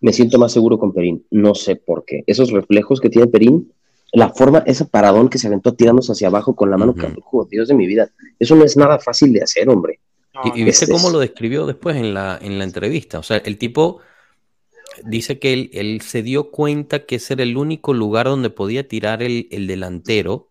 me 0.00 0.12
siento 0.12 0.38
más 0.38 0.52
seguro 0.52 0.78
con 0.78 0.92
Perín. 0.92 1.24
No 1.30 1.54
sé 1.54 1.76
por 1.76 2.04
qué. 2.06 2.24
Esos 2.26 2.50
reflejos 2.50 3.00
que 3.00 3.10
tiene 3.10 3.26
Perín, 3.28 3.70
la 4.12 4.30
forma, 4.30 4.60
ese 4.66 4.86
paradón 4.86 5.28
que 5.28 5.38
se 5.38 5.46
aventó 5.46 5.74
tirándose 5.74 6.12
hacia 6.12 6.28
abajo 6.28 6.56
con 6.56 6.70
la 6.70 6.78
mano, 6.78 6.92
Ujú. 6.92 7.46
que 7.48 7.56
Dios 7.56 7.68
de 7.68 7.74
mi 7.74 7.86
vida, 7.86 8.10
eso 8.38 8.56
no 8.56 8.64
es 8.64 8.76
nada 8.76 8.98
fácil 8.98 9.32
de 9.32 9.42
hacer, 9.42 9.68
hombre. 9.68 10.00
No, 10.34 10.40
Y, 10.44 10.60
y 10.60 10.64
viste 10.64 10.86
Este 10.86 10.94
cómo 10.94 11.10
lo 11.10 11.18
describió 11.18 11.66
después 11.66 11.96
en 11.96 12.14
la, 12.14 12.38
en 12.40 12.58
la 12.58 12.64
entrevista. 12.64 13.18
O 13.18 13.22
sea, 13.22 13.36
el 13.38 13.58
tipo 13.58 13.98
dice 15.04 15.38
que 15.38 15.52
él, 15.52 15.70
él 15.72 16.00
se 16.00 16.22
dio 16.22 16.50
cuenta 16.50 17.06
que 17.06 17.16
ese 17.16 17.34
era 17.34 17.42
el 17.42 17.56
único 17.56 17.94
lugar 17.94 18.26
donde 18.26 18.50
podía 18.50 18.86
tirar 18.86 19.22
el, 19.22 19.48
el 19.50 19.66
delantero 19.66 20.50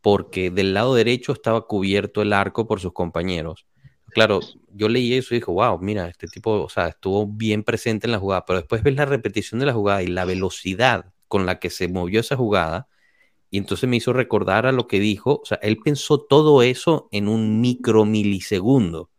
porque 0.00 0.50
del 0.50 0.74
lado 0.74 0.94
derecho 0.94 1.32
estaba 1.32 1.66
cubierto 1.66 2.20
el 2.20 2.34
arco 2.34 2.66
por 2.66 2.78
sus 2.78 2.92
compañeros. 2.92 3.66
Claro, 4.10 4.40
yo 4.70 4.90
leí 4.90 5.14
eso 5.14 5.34
y 5.34 5.38
dije, 5.38 5.50
wow, 5.50 5.78
mira, 5.80 6.08
este 6.08 6.28
tipo, 6.28 6.62
o 6.62 6.68
sea, 6.68 6.88
estuvo 6.88 7.26
bien 7.26 7.64
presente 7.64 8.06
en 8.06 8.12
la 8.12 8.18
jugada, 8.18 8.44
pero 8.44 8.58
después 8.58 8.82
ves 8.82 8.94
la 8.94 9.06
repetición 9.06 9.60
de 9.60 9.66
la 9.66 9.72
jugada 9.72 10.02
y 10.02 10.08
la 10.08 10.26
velocidad 10.26 11.06
con 11.26 11.46
la 11.46 11.58
que 11.58 11.70
se 11.70 11.88
movió 11.88 12.20
esa 12.20 12.36
jugada, 12.36 12.86
y 13.50 13.56
entonces 13.56 13.88
me 13.88 13.96
hizo 13.96 14.12
recordar 14.12 14.66
a 14.66 14.72
lo 14.72 14.86
que 14.88 15.00
dijo, 15.00 15.40
o 15.42 15.46
sea, 15.46 15.58
él 15.62 15.78
pensó 15.78 16.20
todo 16.20 16.62
eso 16.62 17.08
en 17.10 17.26
un 17.26 17.60
micro 17.60 18.04
milisegundo. 18.04 19.10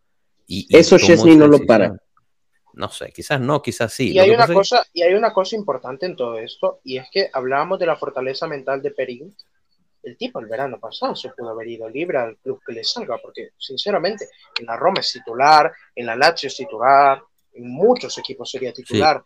Y, 0.45 0.67
y 0.69 0.77
Eso 0.77 0.97
Chesney 0.99 1.35
no 1.35 1.47
lo 1.47 1.65
para. 1.65 1.97
No 2.75 2.89
sé, 2.89 3.11
quizás 3.11 3.39
no, 3.39 3.61
quizás 3.61 3.93
sí. 3.93 4.11
Y 4.11 4.19
hay 4.19 4.31
una 4.31 4.43
es- 4.43 4.51
cosa, 4.51 4.85
y 4.93 5.01
hay 5.01 5.13
una 5.13 5.31
cosa 5.33 5.55
importante 5.55 6.05
en 6.05 6.15
todo 6.15 6.37
esto, 6.37 6.79
y 6.83 6.97
es 6.97 7.07
que 7.11 7.29
hablábamos 7.31 7.79
de 7.79 7.85
la 7.85 7.95
fortaleza 7.95 8.47
mental 8.47 8.81
de 8.81 8.91
Perín. 8.91 9.35
El 10.03 10.17
tipo 10.17 10.39
el 10.39 10.45
verano 10.45 10.79
pasado 10.79 11.15
se 11.15 11.29
pudo 11.29 11.49
haber 11.49 11.67
ido 11.67 11.89
libre 11.89 12.19
al 12.19 12.37
club 12.37 12.59
que 12.65 12.73
le 12.73 12.83
salga, 12.83 13.17
porque 13.17 13.49
sinceramente 13.57 14.27
en 14.59 14.67
la 14.67 14.75
Roma 14.77 14.99
es 14.99 15.11
titular, 15.11 15.71
en 15.95 16.05
la 16.05 16.15
Lazio 16.15 16.47
es 16.47 16.55
titular, 16.55 17.21
en 17.53 17.71
muchos 17.71 18.15
equipos 18.19 18.51
sería 18.51 18.71
titular. 18.71 19.23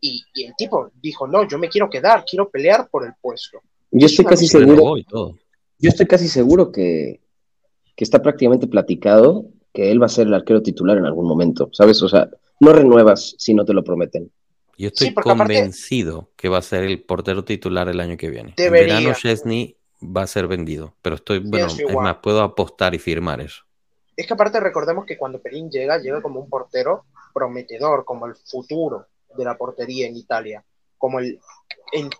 Y, 0.00 0.24
y 0.34 0.46
el 0.46 0.56
tipo 0.56 0.90
dijo, 0.94 1.28
no, 1.28 1.46
yo 1.46 1.58
me 1.58 1.68
quiero 1.68 1.88
quedar, 1.88 2.24
quiero 2.24 2.48
pelear 2.48 2.88
por 2.88 3.04
el 3.04 3.12
puesto. 3.20 3.60
Yo 3.92 4.06
estoy 4.06 4.24
casi 4.24 4.48
seguro, 4.48 4.96
yo 4.98 5.88
estoy 5.88 6.06
casi 6.06 6.26
seguro 6.26 6.72
que, 6.72 7.20
que 7.94 8.02
está 8.02 8.20
prácticamente 8.20 8.66
platicado 8.66 9.44
que 9.72 9.92
él 9.92 10.02
va 10.02 10.06
a 10.06 10.08
ser 10.08 10.26
el 10.26 10.34
arquero 10.34 10.62
titular 10.62 10.98
en 10.98 11.06
algún 11.06 11.26
momento, 11.28 11.70
¿sabes? 11.72 12.02
O 12.02 12.08
sea, 12.08 12.28
no 12.60 12.72
renuevas 12.72 13.34
si 13.38 13.54
no 13.54 13.64
te 13.64 13.72
lo 13.74 13.82
prometen. 13.84 14.30
Yo 14.78 14.88
estoy 14.88 15.08
Sí, 15.08 15.12
porque 15.12 15.30
aparte- 15.30 15.54
convencido 15.54 16.30
que 16.36 16.48
va 16.48 16.58
a 16.58 16.62
ser 16.62 16.84
el 16.84 17.02
portero 17.02 17.44
titular 17.44 17.88
el 17.88 18.00
año 18.00 18.16
que 18.16 18.30
viene. 18.30 18.54
Debería. 18.56 18.94
En 18.98 19.04
verano 19.04 19.18
Chesney 19.20 19.76
va 20.02 20.22
a 20.22 20.26
ser 20.26 20.48
vendido, 20.48 20.94
pero 21.02 21.16
estoy, 21.16 21.38
bueno, 21.40 21.66
es 21.66 21.78
igual. 21.78 22.04
más, 22.04 22.16
puedo 22.22 22.40
apostar 22.42 22.94
y 22.94 22.98
firmar 22.98 23.40
eso. 23.40 23.62
Es 24.16 24.26
que 24.26 24.34
aparte 24.34 24.60
recordemos 24.60 25.04
que 25.06 25.16
cuando 25.16 25.40
Perín 25.40 25.70
llega, 25.70 25.98
llega 25.98 26.20
como 26.20 26.40
un 26.40 26.48
portero 26.48 27.04
prometedor, 27.32 28.04
como 28.04 28.26
el 28.26 28.34
futuro 28.34 29.06
de 29.36 29.44
la 29.44 29.56
portería 29.56 30.06
en 30.06 30.16
Italia, 30.16 30.64
como 30.98 31.18
el, 31.20 31.38
en- 31.92 32.10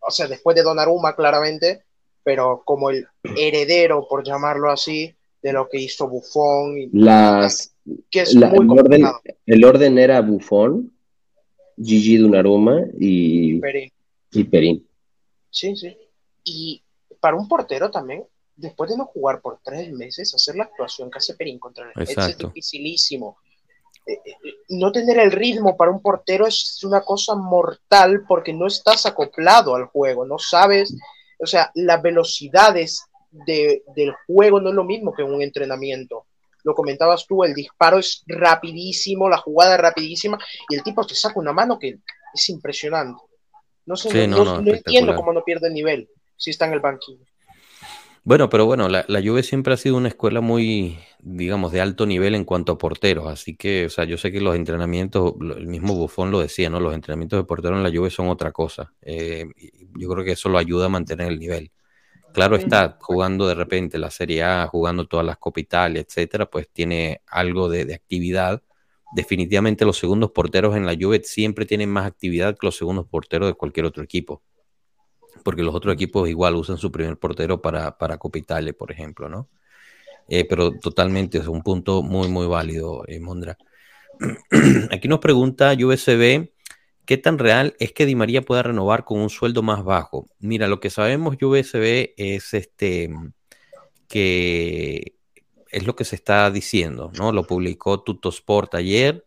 o 0.00 0.10
sea, 0.10 0.26
después 0.26 0.56
de 0.56 0.62
Donnarumma 0.62 1.14
claramente, 1.14 1.84
pero 2.22 2.62
como 2.64 2.90
el 2.90 3.06
heredero, 3.36 4.06
por 4.08 4.24
llamarlo 4.24 4.70
así, 4.70 5.14
de 5.42 5.52
lo 5.52 5.68
que 5.68 5.78
hizo 5.78 6.08
Buffon, 6.08 6.76
y- 6.78 6.88
Las, 6.92 7.69
que 8.10 8.20
es 8.22 8.34
la- 8.34 8.48
muy 8.48 8.64
el, 8.64 8.70
orden, 8.70 9.02
complicado. 9.02 9.20
el 9.46 9.64
orden 9.64 9.98
era 9.98 10.20
Buffon, 10.20 10.92
Gigi 11.82 12.16
Donnarumma 12.18 12.82
y, 12.98 13.58
Perín. 13.60 13.92
y 14.32 14.44
Perín. 14.44 14.86
Sí, 15.50 15.74
sí. 15.76 15.96
Y 16.44 16.82
para 17.20 17.36
un 17.36 17.48
portero 17.48 17.90
también, 17.90 18.24
después 18.56 18.90
de 18.90 18.96
no 18.98 19.06
jugar 19.06 19.40
por 19.40 19.58
tres 19.64 19.90
meses, 19.92 20.34
hacer 20.34 20.56
la 20.56 20.64
actuación 20.64 21.10
que 21.10 21.18
hace 21.18 21.34
Perín 21.34 21.58
contra 21.58 21.90
el 21.94 22.02
es 22.02 22.38
dificilísimo. 22.38 23.38
Eh, 24.06 24.12
eh, 24.24 24.34
no 24.70 24.90
tener 24.92 25.18
el 25.18 25.30
ritmo 25.30 25.76
para 25.76 25.90
un 25.90 26.00
portero 26.00 26.46
es 26.46 26.82
una 26.84 27.02
cosa 27.02 27.34
mortal 27.34 28.24
porque 28.26 28.52
no 28.52 28.66
estás 28.66 29.04
acoplado 29.06 29.74
al 29.74 29.84
juego, 29.86 30.24
no 30.26 30.38
sabes, 30.38 30.94
o 31.38 31.46
sea, 31.46 31.70
las 31.74 32.00
velocidades 32.02 33.04
de- 33.30 33.82
del 33.94 34.12
juego 34.26 34.60
no 34.60 34.70
es 34.70 34.74
lo 34.74 34.84
mismo 34.84 35.12
que 35.14 35.22
un 35.22 35.40
entrenamiento. 35.42 36.24
Lo 36.70 36.74
comentabas 36.74 37.26
tú, 37.26 37.42
el 37.44 37.52
disparo 37.54 37.98
es 37.98 38.22
rapidísimo, 38.26 39.28
la 39.28 39.38
jugada 39.38 39.74
es 39.74 39.80
rapidísima 39.80 40.38
y 40.68 40.76
el 40.76 40.82
tipo 40.82 41.04
te 41.04 41.14
saca 41.14 41.38
una 41.40 41.52
mano 41.52 41.78
que 41.78 41.98
es 42.32 42.48
impresionante. 42.48 43.20
No 43.86 43.96
sé, 43.96 44.10
Sí, 44.10 44.18
no, 44.26 44.26
no, 44.26 44.44
no- 44.44 44.56
no, 44.58 44.62
no 44.62 44.72
entiendo 44.72 45.14
cómo 45.16 45.32
no 45.32 45.42
pierde 45.42 45.66
el 45.68 45.74
nivel 45.74 46.08
si 46.36 46.50
está 46.50 46.66
en 46.66 46.74
el 46.74 46.80
banquillo. 46.80 47.24
Bueno, 48.22 48.50
pero 48.50 48.66
bueno, 48.66 48.88
la, 48.88 49.04
la 49.08 49.20
Juve 49.22 49.42
siempre 49.42 49.72
ha 49.72 49.76
sido 49.78 49.96
una 49.96 50.08
escuela 50.08 50.40
muy, 50.42 50.98
digamos, 51.20 51.72
de 51.72 51.80
alto 51.80 52.04
nivel 52.04 52.34
en 52.34 52.44
cuanto 52.44 52.72
a 52.72 52.78
porteros, 52.78 53.26
así 53.26 53.56
que, 53.56 53.86
o 53.86 53.90
sea, 53.90 54.04
yo 54.04 54.18
sé 54.18 54.30
que 54.30 54.40
los 54.42 54.54
entrenamientos, 54.54 55.34
el 55.56 55.66
mismo 55.66 55.94
Buffon 55.94 56.30
lo 56.30 56.38
decía, 56.40 56.68
¿no? 56.68 56.80
Los 56.80 56.94
entrenamientos 56.94 57.38
de 57.38 57.44
portero 57.44 57.76
en 57.76 57.82
la 57.82 57.90
Juve 57.90 58.10
son 58.10 58.28
otra 58.28 58.52
cosa. 58.52 58.92
Eh, 59.00 59.46
yo 59.98 60.08
creo 60.10 60.24
que 60.24 60.32
eso 60.32 60.50
lo 60.50 60.58
ayuda 60.58 60.86
a 60.86 60.88
mantener 60.90 61.28
el 61.28 61.38
nivel. 61.38 61.72
Claro 62.32 62.56
está, 62.56 62.96
jugando 63.00 63.46
de 63.46 63.54
repente 63.54 63.98
la 63.98 64.10
Serie 64.10 64.42
A, 64.44 64.66
jugando 64.68 65.06
todas 65.06 65.26
las 65.26 65.38
Copa 65.38 65.60
Italia, 65.60 66.00
etcétera, 66.00 66.46
pues 66.48 66.68
tiene 66.72 67.22
algo 67.26 67.68
de, 67.68 67.84
de 67.84 67.94
actividad. 67.94 68.62
Definitivamente 69.14 69.84
los 69.84 69.98
segundos 69.98 70.30
porteros 70.30 70.76
en 70.76 70.86
la 70.86 70.94
Juve 70.94 71.22
siempre 71.24 71.66
tienen 71.66 71.90
más 71.90 72.06
actividad 72.06 72.56
que 72.56 72.66
los 72.66 72.76
segundos 72.76 73.06
porteros 73.08 73.48
de 73.48 73.54
cualquier 73.54 73.86
otro 73.86 74.02
equipo 74.02 74.42
porque 75.42 75.62
los 75.62 75.74
otros 75.74 75.94
equipos 75.94 76.28
igual 76.28 76.56
usan 76.56 76.76
su 76.76 76.90
primer 76.90 77.16
portero 77.16 77.60
para, 77.60 77.96
para 77.96 78.18
Copa 78.18 78.38
Italia, 78.38 78.72
por 78.72 78.90
ejemplo, 78.92 79.28
¿no? 79.28 79.48
Eh, 80.28 80.46
pero 80.48 80.72
totalmente 80.78 81.38
es 81.38 81.48
un 81.48 81.62
punto 81.62 82.02
muy, 82.02 82.28
muy 82.28 82.46
válido, 82.46 83.04
eh, 83.06 83.20
Mondra. 83.20 83.58
Aquí 84.90 85.08
nos 85.08 85.18
pregunta 85.18 85.72
USB, 85.72 86.52
¿qué 87.10 87.18
tan 87.18 87.40
real 87.40 87.74
es 87.80 87.90
que 87.90 88.06
Di 88.06 88.14
María 88.14 88.42
pueda 88.42 88.62
renovar 88.62 89.04
con 89.04 89.18
un 89.18 89.30
sueldo 89.30 89.64
más 89.64 89.82
bajo? 89.82 90.28
Mira, 90.38 90.68
lo 90.68 90.78
que 90.78 90.90
sabemos 90.90 91.34
USB 91.42 92.14
es 92.16 92.54
este 92.54 93.10
que 94.06 95.16
es 95.72 95.86
lo 95.88 95.96
que 95.96 96.04
se 96.04 96.14
está 96.14 96.48
diciendo, 96.52 97.10
¿no? 97.18 97.32
Lo 97.32 97.48
publicó 97.48 98.04
Tutosport 98.04 98.76
ayer 98.76 99.26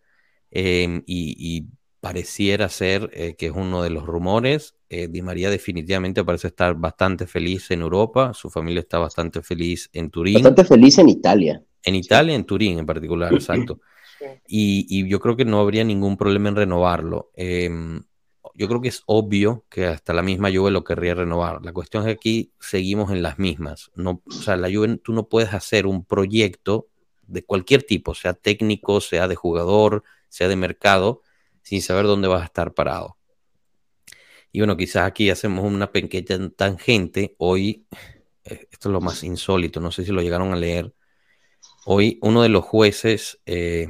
eh, 0.49 1.01
y, 1.05 1.35
y 1.37 1.67
pareciera 1.99 2.69
ser 2.69 3.09
eh, 3.11 3.35
que 3.37 3.47
es 3.47 3.51
uno 3.53 3.83
de 3.83 3.89
los 3.89 4.05
rumores. 4.05 4.77
Eh, 4.87 5.09
Di 5.09 5.21
María 5.21 5.49
definitivamente 5.49 6.23
parece 6.23 6.47
estar 6.47 6.75
bastante 6.75 7.27
feliz 7.27 7.69
en 7.71 7.81
Europa, 7.81 8.33
su 8.33 8.49
familia 8.49 8.79
está 8.79 8.97
bastante 8.97 9.41
feliz 9.41 9.89
en 9.91 10.09
Turín, 10.09 10.35
Bastante 10.35 10.63
feliz 10.63 10.99
en 10.99 11.09
Italia. 11.09 11.61
en 11.83 11.95
Italia, 11.95 12.33
en 12.33 12.45
Turín 12.45 12.79
en 12.79 12.85
particular, 12.85 13.33
exacto. 13.33 13.81
Y, 14.47 15.07
yo 15.07 15.19
creo 15.19 15.35
que 15.35 15.45
no 15.45 15.59
habría 15.59 15.83
ningún 15.83 16.17
problema 16.17 16.49
en 16.49 16.55
renovarlo. 16.55 17.31
Eh, 17.35 17.69
yo 18.55 18.67
creo 18.67 18.81
que 18.81 18.89
es 18.89 19.03
obvio 19.05 19.65
que 19.69 19.87
hasta 19.87 20.13
la 20.13 20.21
misma 20.21 20.51
Juve 20.53 20.71
lo 20.71 20.83
querría 20.83 21.15
renovar. 21.15 21.63
La 21.63 21.73
cuestión 21.73 22.03
es 22.03 22.07
que 22.07 22.13
aquí 22.13 22.53
seguimos 22.59 23.11
en 23.11 23.23
las 23.23 23.39
mismas. 23.39 23.91
No, 23.95 24.21
o 24.25 24.31
sea, 24.31 24.57
la 24.57 24.69
Juve, 24.71 24.97
tú 24.97 25.13
no 25.13 25.27
puedes 25.27 25.53
hacer 25.53 25.87
un 25.87 26.05
proyecto 26.05 26.87
de 27.25 27.43
cualquier 27.43 27.83
tipo, 27.83 28.13
sea 28.13 28.33
técnico, 28.33 29.01
sea 29.01 29.27
de 29.27 29.35
jugador, 29.35 30.03
sea 30.29 30.47
de 30.47 30.55
mercado, 30.55 31.21
sin 31.63 31.81
saber 31.81 32.05
dónde 32.05 32.27
vas 32.27 32.43
a 32.43 32.45
estar 32.45 32.73
parado. 32.73 33.17
Y 34.51 34.59
bueno, 34.59 34.77
quizás 34.77 35.07
aquí 35.07 35.29
hacemos 35.29 35.65
una 35.65 35.91
pequeña 35.91 36.49
tangente. 36.49 37.35
Hoy, 37.39 37.87
eh, 38.43 38.67
esto 38.71 38.89
es 38.89 38.93
lo 38.93 39.01
más 39.01 39.23
insólito, 39.23 39.79
no 39.79 39.91
sé 39.91 40.05
si 40.05 40.11
lo 40.11 40.21
llegaron 40.21 40.53
a 40.53 40.55
leer. 40.55 40.93
Hoy 41.85 42.19
uno 42.21 42.41
de 42.41 42.49
los 42.49 42.63
jueces 42.63 43.39
eh, 43.45 43.87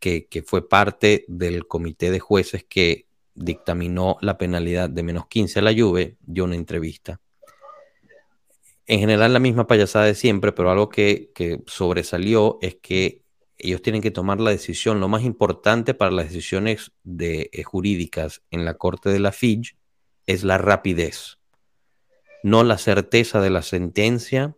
que, 0.00 0.44
fue 0.46 0.68
parte 0.68 1.24
del 1.28 1.66
comité 1.66 2.10
de 2.10 2.20
jueces 2.20 2.64
que 2.64 3.06
dictaminó 3.34 4.16
la 4.20 4.38
penalidad 4.38 4.88
de 4.88 5.02
menos 5.02 5.26
15 5.26 5.58
a 5.58 5.62
la 5.62 5.74
Juve 5.74 6.16
dio 6.20 6.44
una 6.44 6.54
entrevista. 6.54 7.20
En 8.86 9.00
general 9.00 9.32
la 9.32 9.40
misma 9.40 9.66
payasada 9.66 10.04
de 10.06 10.14
siempre, 10.14 10.52
pero 10.52 10.70
algo 10.70 10.88
que, 10.88 11.30
que 11.34 11.60
sobresalió 11.66 12.58
es 12.62 12.76
que 12.76 13.22
ellos 13.58 13.82
tienen 13.82 14.02
que 14.02 14.10
tomar 14.10 14.40
la 14.40 14.50
decisión. 14.50 15.00
Lo 15.00 15.08
más 15.08 15.22
importante 15.22 15.94
para 15.94 16.10
las 16.10 16.26
decisiones 16.26 16.92
de, 17.02 17.50
eh, 17.52 17.62
jurídicas 17.62 18.42
en 18.50 18.64
la 18.64 18.74
corte 18.74 19.08
de 19.08 19.18
la 19.18 19.32
FIG 19.32 19.76
es 20.26 20.44
la 20.44 20.58
rapidez, 20.58 21.38
no 22.42 22.64
la 22.64 22.78
certeza 22.78 23.40
de 23.40 23.50
la 23.50 23.62
sentencia, 23.62 24.56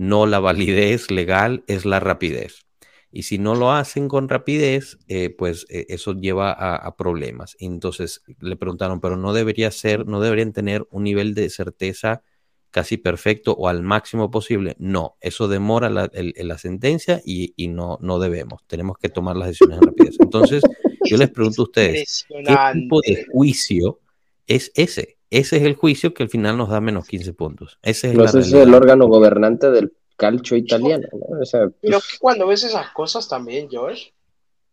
no 0.00 0.24
la 0.24 0.38
validez 0.40 1.10
legal, 1.10 1.62
es 1.66 1.84
la 1.84 2.00
rapidez. 2.00 2.64
Y 3.12 3.24
si 3.24 3.36
no 3.36 3.54
lo 3.54 3.70
hacen 3.70 4.08
con 4.08 4.30
rapidez, 4.30 4.98
eh, 5.08 5.28
pues 5.28 5.66
eh, 5.68 5.84
eso 5.90 6.14
lleva 6.14 6.52
a, 6.52 6.74
a, 6.74 6.96
problemas. 6.96 7.54
Entonces 7.60 8.22
le 8.40 8.56
preguntaron, 8.56 9.02
pero 9.02 9.18
no 9.18 9.34
debería 9.34 9.70
ser, 9.70 10.06
no 10.06 10.22
deberían 10.22 10.54
tener 10.54 10.86
un 10.90 11.04
nivel 11.04 11.34
de 11.34 11.50
certeza 11.50 12.22
casi 12.70 12.96
perfecto 12.96 13.52
o 13.52 13.68
al 13.68 13.82
máximo 13.82 14.30
posible. 14.30 14.74
No, 14.78 15.18
eso 15.20 15.48
demora 15.48 15.90
la, 15.90 16.10
el, 16.14 16.32
la 16.34 16.56
sentencia 16.56 17.20
y, 17.22 17.52
y, 17.54 17.68
no, 17.68 17.98
no 18.00 18.18
debemos. 18.18 18.62
Tenemos 18.66 18.96
que 18.96 19.10
tomar 19.10 19.36
las 19.36 19.48
decisiones 19.48 19.80
en 19.82 19.86
rapidez. 19.86 20.16
Entonces, 20.18 20.62
yo 21.04 21.18
les 21.18 21.28
pregunto 21.28 21.60
a 21.60 21.64
ustedes, 21.66 22.26
¿qué 22.26 22.56
tipo 22.72 23.02
de 23.02 23.26
juicio 23.30 24.00
es 24.46 24.72
ese? 24.74 25.18
Ese 25.30 25.58
es 25.58 25.62
el 25.62 25.76
juicio 25.76 26.12
que 26.12 26.24
al 26.24 26.28
final 26.28 26.56
nos 26.56 26.68
da 26.68 26.80
menos 26.80 27.06
15 27.06 27.32
puntos. 27.34 27.78
Ese 27.82 28.10
es, 28.10 28.16
pues 28.16 28.34
ese 28.34 28.40
es 28.40 28.52
el 28.52 28.74
órgano 28.74 29.06
gobernante 29.06 29.70
del 29.70 29.92
calcio 30.16 30.56
italiano. 30.56 31.06
¿no? 31.12 31.40
O 31.40 31.44
sea, 31.44 31.68
pues... 31.68 31.76
Pero 31.80 32.00
cuando 32.18 32.48
ves 32.48 32.64
esas 32.64 32.90
cosas 32.90 33.28
también, 33.28 33.70
George, 33.70 34.12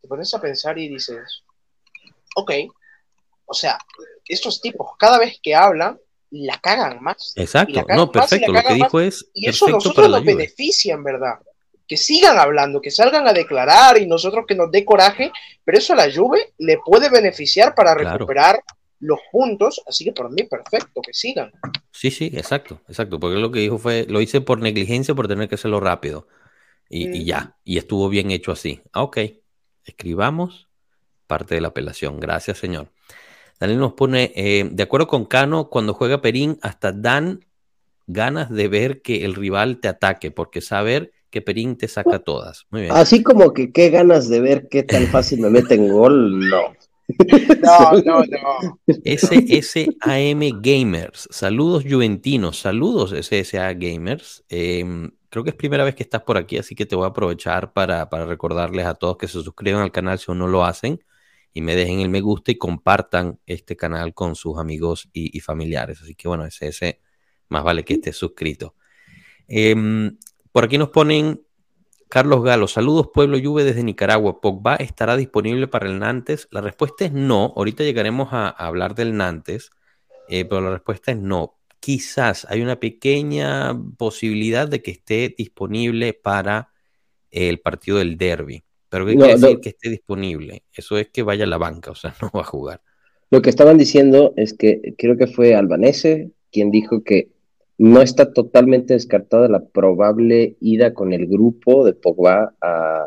te 0.02 0.08
pones 0.08 0.34
a 0.34 0.42
pensar 0.42 0.78
y 0.80 0.90
dices, 0.90 1.44
ok, 2.36 2.52
o 3.46 3.54
sea, 3.54 3.78
estos 4.26 4.60
tipos 4.60 4.92
cada 4.98 5.20
vez 5.20 5.40
que 5.42 5.56
hablan, 5.56 6.00
la 6.32 6.60
cagan 6.60 7.02
más. 7.02 7.34
Exacto, 7.36 7.82
cagan 7.82 7.98
no, 7.98 8.12
perfecto, 8.12 8.52
lo 8.52 8.62
que 8.62 8.74
dijo 8.74 8.98
más, 8.98 9.06
es... 9.06 9.30
Y 9.34 9.48
eso 9.48 9.68
a 9.68 9.72
nosotros 9.72 10.10
nos 10.10 10.24
beneficia, 10.24 10.96
en 10.96 11.04
verdad. 11.04 11.36
Que 11.88 11.98
sigan 11.98 12.38
hablando, 12.38 12.82
que 12.82 12.92
salgan 12.92 13.28
a 13.28 13.34
declarar 13.34 13.98
y 13.98 14.08
nosotros 14.08 14.44
que 14.48 14.56
nos 14.56 14.72
dé 14.72 14.84
coraje, 14.84 15.32
pero 15.64 15.78
eso 15.78 15.94
a 15.94 15.96
la 15.96 16.14
Juve 16.14 16.54
le 16.58 16.80
puede 16.84 17.10
beneficiar 17.10 17.74
para 17.76 17.94
recuperar 17.94 18.56
claro. 18.56 18.77
Los 19.00 19.20
puntos, 19.32 19.82
así 19.88 20.04
que 20.04 20.12
por 20.12 20.32
mí 20.32 20.44
perfecto, 20.44 21.02
que 21.02 21.14
sigan. 21.14 21.52
Sí, 21.92 22.12
sí, 22.12 22.32
exacto, 22.34 22.82
exacto, 22.88 23.20
porque 23.20 23.38
lo 23.38 23.52
que 23.52 23.60
dijo 23.60 23.78
fue, 23.78 24.06
lo 24.10 24.22
hice 24.22 24.42
por 24.42 24.60
negligencia, 24.60 25.16
por 25.16 25.28
tener 25.28 25.48
que 25.48 25.56
hacerlo 25.56 25.80
rápido. 25.80 26.28
Y, 26.90 27.08
mm. 27.08 27.16
y 27.16 27.26
ya, 27.26 27.58
y 27.64 27.78
estuvo 27.78 28.10
bien 28.10 28.32
hecho 28.32 28.52
así. 28.52 28.82
Ah, 28.94 29.04
ok, 29.04 29.18
escribamos 29.84 30.68
parte 31.28 31.56
de 31.56 31.62
la 31.62 31.70
apelación. 31.70 32.20
Gracias, 32.20 32.58
señor. 32.58 32.90
Daniel 33.60 33.80
nos 33.80 33.94
pone, 33.94 34.32
eh, 34.36 34.68
de 34.72 34.84
acuerdo 34.84 35.08
con 35.08 35.26
Cano, 35.26 35.70
cuando 35.70 35.94
juega 35.94 36.22
Perín, 36.22 36.58
hasta 36.62 36.92
dan 36.92 37.46
ganas 38.06 38.50
de 38.50 38.68
ver 38.68 39.02
que 39.02 39.26
el 39.26 39.36
rival 39.36 39.80
te 39.80 39.88
ataque, 39.88 40.32
porque 40.32 40.62
saber 40.62 41.12
que 41.30 41.42
Perín 41.42 41.78
te 41.78 41.88
saca 41.88 42.20
todas. 42.20 42.66
Muy 42.70 42.82
bien. 42.82 42.94
Así 42.94 43.22
como 43.22 43.54
que 43.54 43.72
qué 43.72 43.90
ganas 43.90 44.30
de 44.30 44.40
ver 44.40 44.68
qué 44.70 44.84
tan 44.84 45.08
fácil 45.08 45.42
me 45.42 45.50
meten 45.50 45.90
gol, 45.90 46.50
no. 46.50 46.77
No, 47.64 47.92
no, 48.06 48.24
no. 48.24 48.80
SSAM 49.06 50.62
Gamers, 50.62 51.28
saludos 51.32 51.84
juventinos, 51.84 52.60
saludos 52.60 53.12
SSA 53.12 53.74
Gamers. 53.74 54.44
Eh, 54.50 55.10
creo 55.30 55.44
que 55.44 55.52
es 55.52 55.56
primera 55.56 55.84
vez 55.84 55.96
que 55.96 56.04
estás 56.04 56.24
por 56.24 56.38
aquí, 56.38 56.58
así 56.58 56.76
que 56.76 56.86
te 56.86 56.96
voy 56.96 57.06
a 57.06 57.10
aprovechar 57.10 57.74
para, 57.74 58.10
para 58.10 58.26
recordarles 58.26 58.86
a 58.86 58.94
todos 58.94 59.18
que 59.18 59.28
se 59.28 59.42
suscriban 59.42 59.82
al 59.82 59.92
canal 59.92 60.20
si 60.20 60.26
aún 60.28 60.40
no 60.40 60.48
lo 60.48 60.66
hacen 60.66 61.04
y 61.54 61.62
me 61.62 61.76
dejen 61.76 62.02
el 62.02 62.10
me 62.10 62.22
gusta 62.22 62.52
y 62.52 62.58
compartan 62.58 63.40
este 63.46 63.76
canal 63.76 64.14
con 64.14 64.36
sus 64.36 64.60
amigos 64.60 65.10
y, 65.14 65.36
y 65.36 65.40
familiares. 65.40 66.02
Así 66.02 66.14
que 66.16 66.28
bueno, 66.28 66.46
ese, 66.46 66.68
ese 66.68 67.02
más 67.50 67.64
vale 67.64 67.84
que 67.84 67.96
esté 67.96 68.14
suscrito. 68.14 68.76
Eh, 69.48 69.76
por 70.52 70.66
aquí 70.66 70.78
nos 70.78 70.90
ponen 70.90 71.42
Carlos 72.10 72.44
Galo, 72.44 72.68
saludos 72.68 73.10
Pueblo 73.14 73.38
Juve 73.42 73.64
desde 73.66 73.84
Nicaragua. 73.84 74.40
¿Pogba 74.40 74.76
estará 74.76 75.18
disponible 75.18 75.68
para 75.68 75.88
el 75.88 76.00
Nantes? 76.00 76.48
La 76.52 76.62
respuesta 76.62 77.06
es 77.06 77.12
no. 77.12 77.54
Ahorita 77.56 77.84
llegaremos 77.84 78.30
a, 78.32 78.48
a 78.48 78.68
hablar 78.68 78.96
del 78.96 79.18
Nantes, 79.18 79.72
eh, 80.30 80.46
pero 80.46 80.62
la 80.62 80.72
respuesta 80.72 81.12
es 81.12 81.18
no. 81.18 81.58
Quizás 81.80 82.48
hay 82.50 82.62
una 82.62 82.80
pequeña 82.80 83.78
posibilidad 83.98 84.68
de 84.68 84.82
que 84.82 84.92
esté 84.92 85.36
disponible 85.38 86.14
para 86.14 86.70
el 87.30 87.60
partido 87.60 87.98
del 87.98 88.18
derby. 88.18 88.64
Pero 88.90 89.06
¿qué 89.06 89.16
no, 89.16 89.26
quiere 89.26 89.40
decir 89.40 89.56
no. 89.56 89.62
que 89.62 89.70
esté 89.70 89.90
disponible? 89.90 90.64
Eso 90.74 90.98
es 90.98 91.10
que 91.10 91.24
vaya 91.24 91.44
a 91.44 91.48
la 91.48 91.58
banca, 91.58 91.92
o 91.92 91.96
sea, 91.96 92.16
no 92.22 92.32
va 92.34 92.42
a 92.42 92.46
jugar. 92.46 92.82
Lo 93.30 93.42
que 93.42 93.50
estaban 93.50 93.78
diciendo 93.78 94.34
es 94.38 94.54
que 94.54 94.96
creo 94.98 95.18
que 95.18 95.28
fue 95.28 95.56
Albanese 95.56 96.32
quien 96.52 96.72
dijo 96.72 97.04
que 97.04 97.30
no 97.78 98.02
está 98.02 98.34
totalmente 98.34 98.94
descartada 98.94 99.48
la 99.48 99.64
probable 99.66 100.58
ida 100.60 100.94
con 100.94 101.14
el 101.14 101.28
grupo 101.28 101.86
de 101.86 101.94
Pogba 101.94 102.56
a 102.62 103.06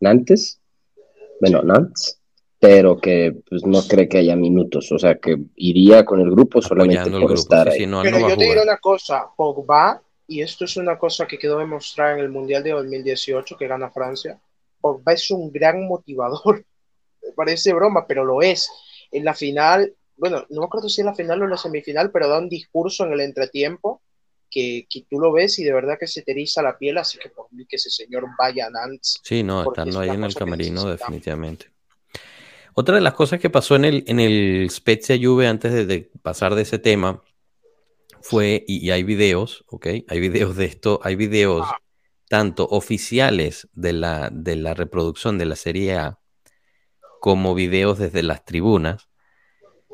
Nantes, 0.00 0.60
bueno, 1.40 1.62
Nantes, 1.62 2.20
pero 2.58 2.98
que 2.98 3.36
pues, 3.48 3.64
no 3.64 3.80
cree 3.82 4.08
que 4.08 4.18
haya 4.18 4.34
minutos, 4.34 4.90
o 4.90 4.98
sea, 4.98 5.18
que 5.18 5.36
iría 5.54 6.04
con 6.04 6.20
el 6.20 6.30
grupo 6.30 6.60
solamente 6.60 6.98
Apoyando 6.98 7.20
por 7.20 7.28
grupo, 7.28 7.40
estar 7.40 7.68
sí, 7.68 7.74
ahí. 7.74 7.80
sí, 7.80 7.86
no, 7.86 8.02
Pero 8.02 8.18
no 8.18 8.28
yo 8.30 8.36
te 8.36 8.44
diré 8.44 8.62
una 8.62 8.78
cosa, 8.78 9.28
Pogba, 9.36 10.02
y 10.26 10.42
esto 10.42 10.64
es 10.64 10.76
una 10.76 10.98
cosa 10.98 11.26
que 11.26 11.38
quedó 11.38 11.58
demostrada 11.58 12.14
en 12.14 12.20
el 12.20 12.28
Mundial 12.28 12.64
de 12.64 12.72
2018 12.72 13.56
que 13.56 13.68
gana 13.68 13.90
Francia, 13.90 14.40
Pogba 14.80 15.12
es 15.12 15.30
un 15.30 15.52
gran 15.52 15.86
motivador. 15.86 16.64
Parece 17.36 17.72
broma, 17.72 18.06
pero 18.06 18.24
lo 18.24 18.42
es. 18.42 18.70
En 19.12 19.24
la 19.24 19.34
final, 19.34 19.94
bueno, 20.16 20.44
no 20.50 20.60
me 20.60 20.66
acuerdo 20.66 20.88
si 20.88 21.00
en 21.00 21.06
la 21.06 21.14
final 21.14 21.40
o 21.40 21.44
en 21.44 21.50
la 21.50 21.56
semifinal, 21.56 22.10
pero 22.10 22.28
da 22.28 22.38
un 22.38 22.48
discurso 22.48 23.04
en 23.04 23.12
el 23.12 23.20
entretiempo 23.20 24.02
que, 24.50 24.86
que 24.88 25.06
tú 25.08 25.18
lo 25.20 25.32
ves 25.32 25.58
y 25.58 25.64
de 25.64 25.72
verdad 25.72 25.96
que 25.98 26.06
se 26.06 26.22
te 26.22 26.32
eriza 26.32 26.62
la 26.62 26.78
piel, 26.78 26.98
así 26.98 27.18
que 27.18 27.28
por 27.28 27.52
mí 27.52 27.66
que 27.66 27.76
ese 27.76 27.90
señor 27.90 28.24
vaya 28.38 28.66
a 28.66 28.70
Nantes. 28.70 29.20
Sí, 29.22 29.42
no, 29.42 29.62
estando 29.62 30.02
es 30.02 30.08
ahí 30.08 30.14
en 30.16 30.24
el 30.24 30.34
camerino, 30.34 30.84
definitivamente. 30.86 31.70
Otra 32.74 32.94
de 32.94 33.00
las 33.00 33.14
cosas 33.14 33.40
que 33.40 33.50
pasó 33.50 33.76
en 33.76 33.84
el, 33.84 34.04
en 34.06 34.20
el 34.20 34.68
Spezia 34.70 35.16
Juve 35.20 35.46
antes 35.48 35.72
de, 35.72 35.84
de 35.86 36.10
pasar 36.22 36.54
de 36.54 36.62
ese 36.62 36.78
tema 36.78 37.22
fue, 38.20 38.64
y, 38.68 38.86
y 38.86 38.90
hay 38.90 39.02
videos, 39.02 39.64
¿ok? 39.68 39.86
Hay 40.08 40.20
videos 40.20 40.56
de 40.56 40.64
esto, 40.66 41.00
hay 41.02 41.16
videos 41.16 41.66
Ah. 41.66 41.78
tanto 42.28 42.66
oficiales 42.68 43.68
de 43.72 43.92
la, 43.94 44.30
de 44.32 44.56
la 44.56 44.74
reproducción 44.74 45.38
de 45.38 45.46
la 45.46 45.56
Serie 45.56 45.94
A 45.96 46.18
como 47.20 47.54
videos 47.54 47.98
desde 47.98 48.22
las 48.22 48.44
tribunas, 48.44 49.07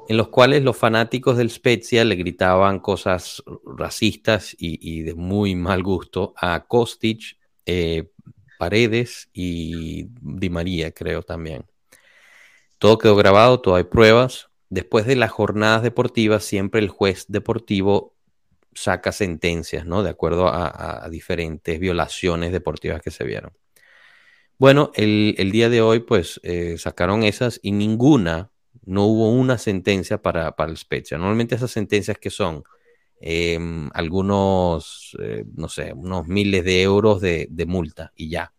en 0.09 0.17
los 0.17 0.29
cuales 0.29 0.63
los 0.63 0.77
fanáticos 0.77 1.37
del 1.37 1.51
Spezia 1.51 2.05
le 2.05 2.17
gritaban 2.17 2.81
cosas 2.81 3.43
racistas 3.65 4.55
y, 4.59 5.03
de 5.03 5.15
muy 5.15 5.55
mal 5.55 5.83
gusto 5.83 6.35
a 6.37 6.65
Kostic, 6.67 7.39
eh, 7.67 8.11
Paredes 8.59 9.29
y 9.33 10.07
Di 10.21 10.51
María, 10.51 10.93
creo 10.93 11.23
también. 11.23 11.67
Todo 12.79 12.99
quedó 12.99 13.17
grabado, 13.17 13.61
todo 13.61 13.77
hay 13.77 13.85
pruebas. 13.85 14.49
Después 14.69 15.07
de 15.07 15.17
las 15.17 15.31
jornadas 15.31 15.83
deportivas, 15.83 16.45
siempre 16.45 16.81
el 16.81 16.89
juez 16.89 17.27
deportivo 17.29 18.15
saca 18.75 19.13
sentencias, 19.13 19.87
¿no? 19.87 20.03
De 20.03 20.11
acuerdo 20.11 20.49
a, 20.49 21.09
diferentes 21.11 21.79
violaciones 21.79 22.53
deportivas 22.53 23.01
que 23.01 23.11
se 23.11 23.25
vieron. 23.25 23.53
Bueno, 24.59 24.91
el, 24.95 25.35
el 25.39 25.51
día 25.51 25.69
de 25.69 25.81
hoy, 25.81 26.01
pues, 26.01 26.41
eh, 26.43 26.77
sacaron 26.79 27.23
esas 27.23 27.61
y 27.63 27.73
ninguna, 27.73 28.51
no 28.87 29.05
hubo 29.07 29.31
una 29.31 29.59
sentencia 29.59 30.21
para, 30.21 30.55
para 30.57 30.71
el 30.71 30.77
Spezia. 30.77 31.19
Normalmente 31.19 31.55
esas 31.55 31.71
sentencias 31.71 32.19
que 32.19 32.31
son 32.31 32.65
eh, 33.21 33.59
algunos, 33.95 35.17
eh, 35.21 35.45
no 35.55 35.69
sé, 35.69 35.93
unos 35.95 36.27
miles 36.27 36.65
de 36.65 36.83
euros 36.83 37.21
de, 37.21 37.49
multa 37.67 38.13
y 38.15 38.29
ya. 38.29 38.53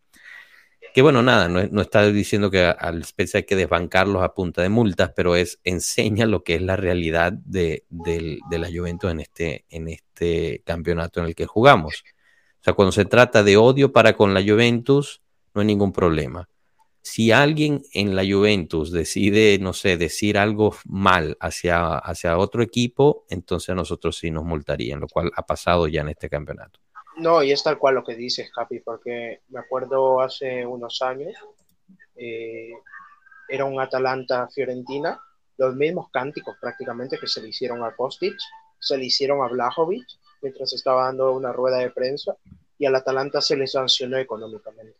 Que 0.93 1.01
bueno, 1.01 1.21
nada, 1.21 1.49
no, 1.49 1.61
no 1.67 1.81
está 1.81 2.09
diciendo 2.09 2.49
que 2.49 2.63
al 2.63 3.03
Spezia 3.03 3.39
hay 3.39 3.43
que 3.45 3.57
desbancarlos 3.57 4.23
a 4.23 4.33
punta 4.33 4.61
de 4.61 4.69
multas, 4.69 5.11
pero 5.15 5.35
es 5.35 5.59
enseña 5.65 6.25
lo 6.25 6.43
que 6.43 6.55
es 6.55 6.61
la 6.61 6.77
realidad 6.77 7.33
de, 7.33 7.85
de 7.89 8.57
la 8.57 8.69
Juventus 8.73 9.11
en 9.11 9.19
este, 9.19 9.65
en 9.69 9.89
este 9.89 10.63
campeonato 10.65 11.19
en 11.19 11.27
el 11.27 11.35
que 11.35 11.45
jugamos. 11.45 12.03
O 12.61 12.63
sea, 12.63 12.73
cuando 12.73 12.93
se 12.93 13.05
trata 13.05 13.43
de 13.43 13.57
odio 13.57 13.91
para 13.91 14.13
con 14.13 14.33
la 14.33 14.41
Juventus, 14.41 15.21
no 15.53 15.61
hay 15.61 15.67
ningún 15.67 15.91
problema. 15.91 16.49
Si 17.05 17.31
alguien 17.31 17.83
en 17.93 18.15
la 18.15 18.23
Juventus 18.23 18.91
decide, 18.91 19.59
no 19.59 19.73
sé, 19.73 19.95
decir 19.95 20.39
algo 20.39 20.75
mal 20.85 21.37
hacia, 21.39 21.99
hacia 21.99 22.35
otro 22.35 22.63
equipo, 22.63 23.25
entonces 23.29 23.75
nosotros 23.75 24.17
sí 24.17 24.31
nos 24.31 24.43
multarían, 24.43 25.01
lo 25.01 25.07
cual 25.07 25.31
ha 25.35 25.45
pasado 25.45 25.87
ya 25.87 26.01
en 26.01 26.09
este 26.09 26.31
campeonato. 26.31 26.79
No, 27.17 27.43
y 27.43 27.51
es 27.51 27.61
tal 27.61 27.77
cual 27.77 27.93
lo 27.93 28.03
que 28.03 28.15
dices, 28.15 28.51
Capi, 28.51 28.79
porque 28.79 29.41
me 29.49 29.59
acuerdo 29.59 30.19
hace 30.19 30.65
unos 30.65 30.99
años, 31.03 31.35
eh, 32.15 32.71
era 33.47 33.65
un 33.65 33.79
Atalanta-Fiorentina, 33.79 35.21
los 35.57 35.75
mismos 35.75 36.09
cánticos 36.11 36.57
prácticamente 36.59 37.19
que 37.19 37.27
se 37.27 37.39
le 37.39 37.49
hicieron 37.49 37.83
a 37.83 37.95
Kostic, 37.95 38.35
se 38.79 38.97
le 38.97 39.05
hicieron 39.05 39.43
a 39.43 39.47
Blajovic 39.47 40.07
mientras 40.41 40.73
estaba 40.73 41.05
dando 41.05 41.33
una 41.33 41.53
rueda 41.53 41.77
de 41.77 41.91
prensa, 41.91 42.35
y 42.79 42.87
al 42.87 42.95
Atalanta 42.95 43.41
se 43.41 43.55
le 43.55 43.67
sancionó 43.67 44.17
económicamente. 44.17 44.97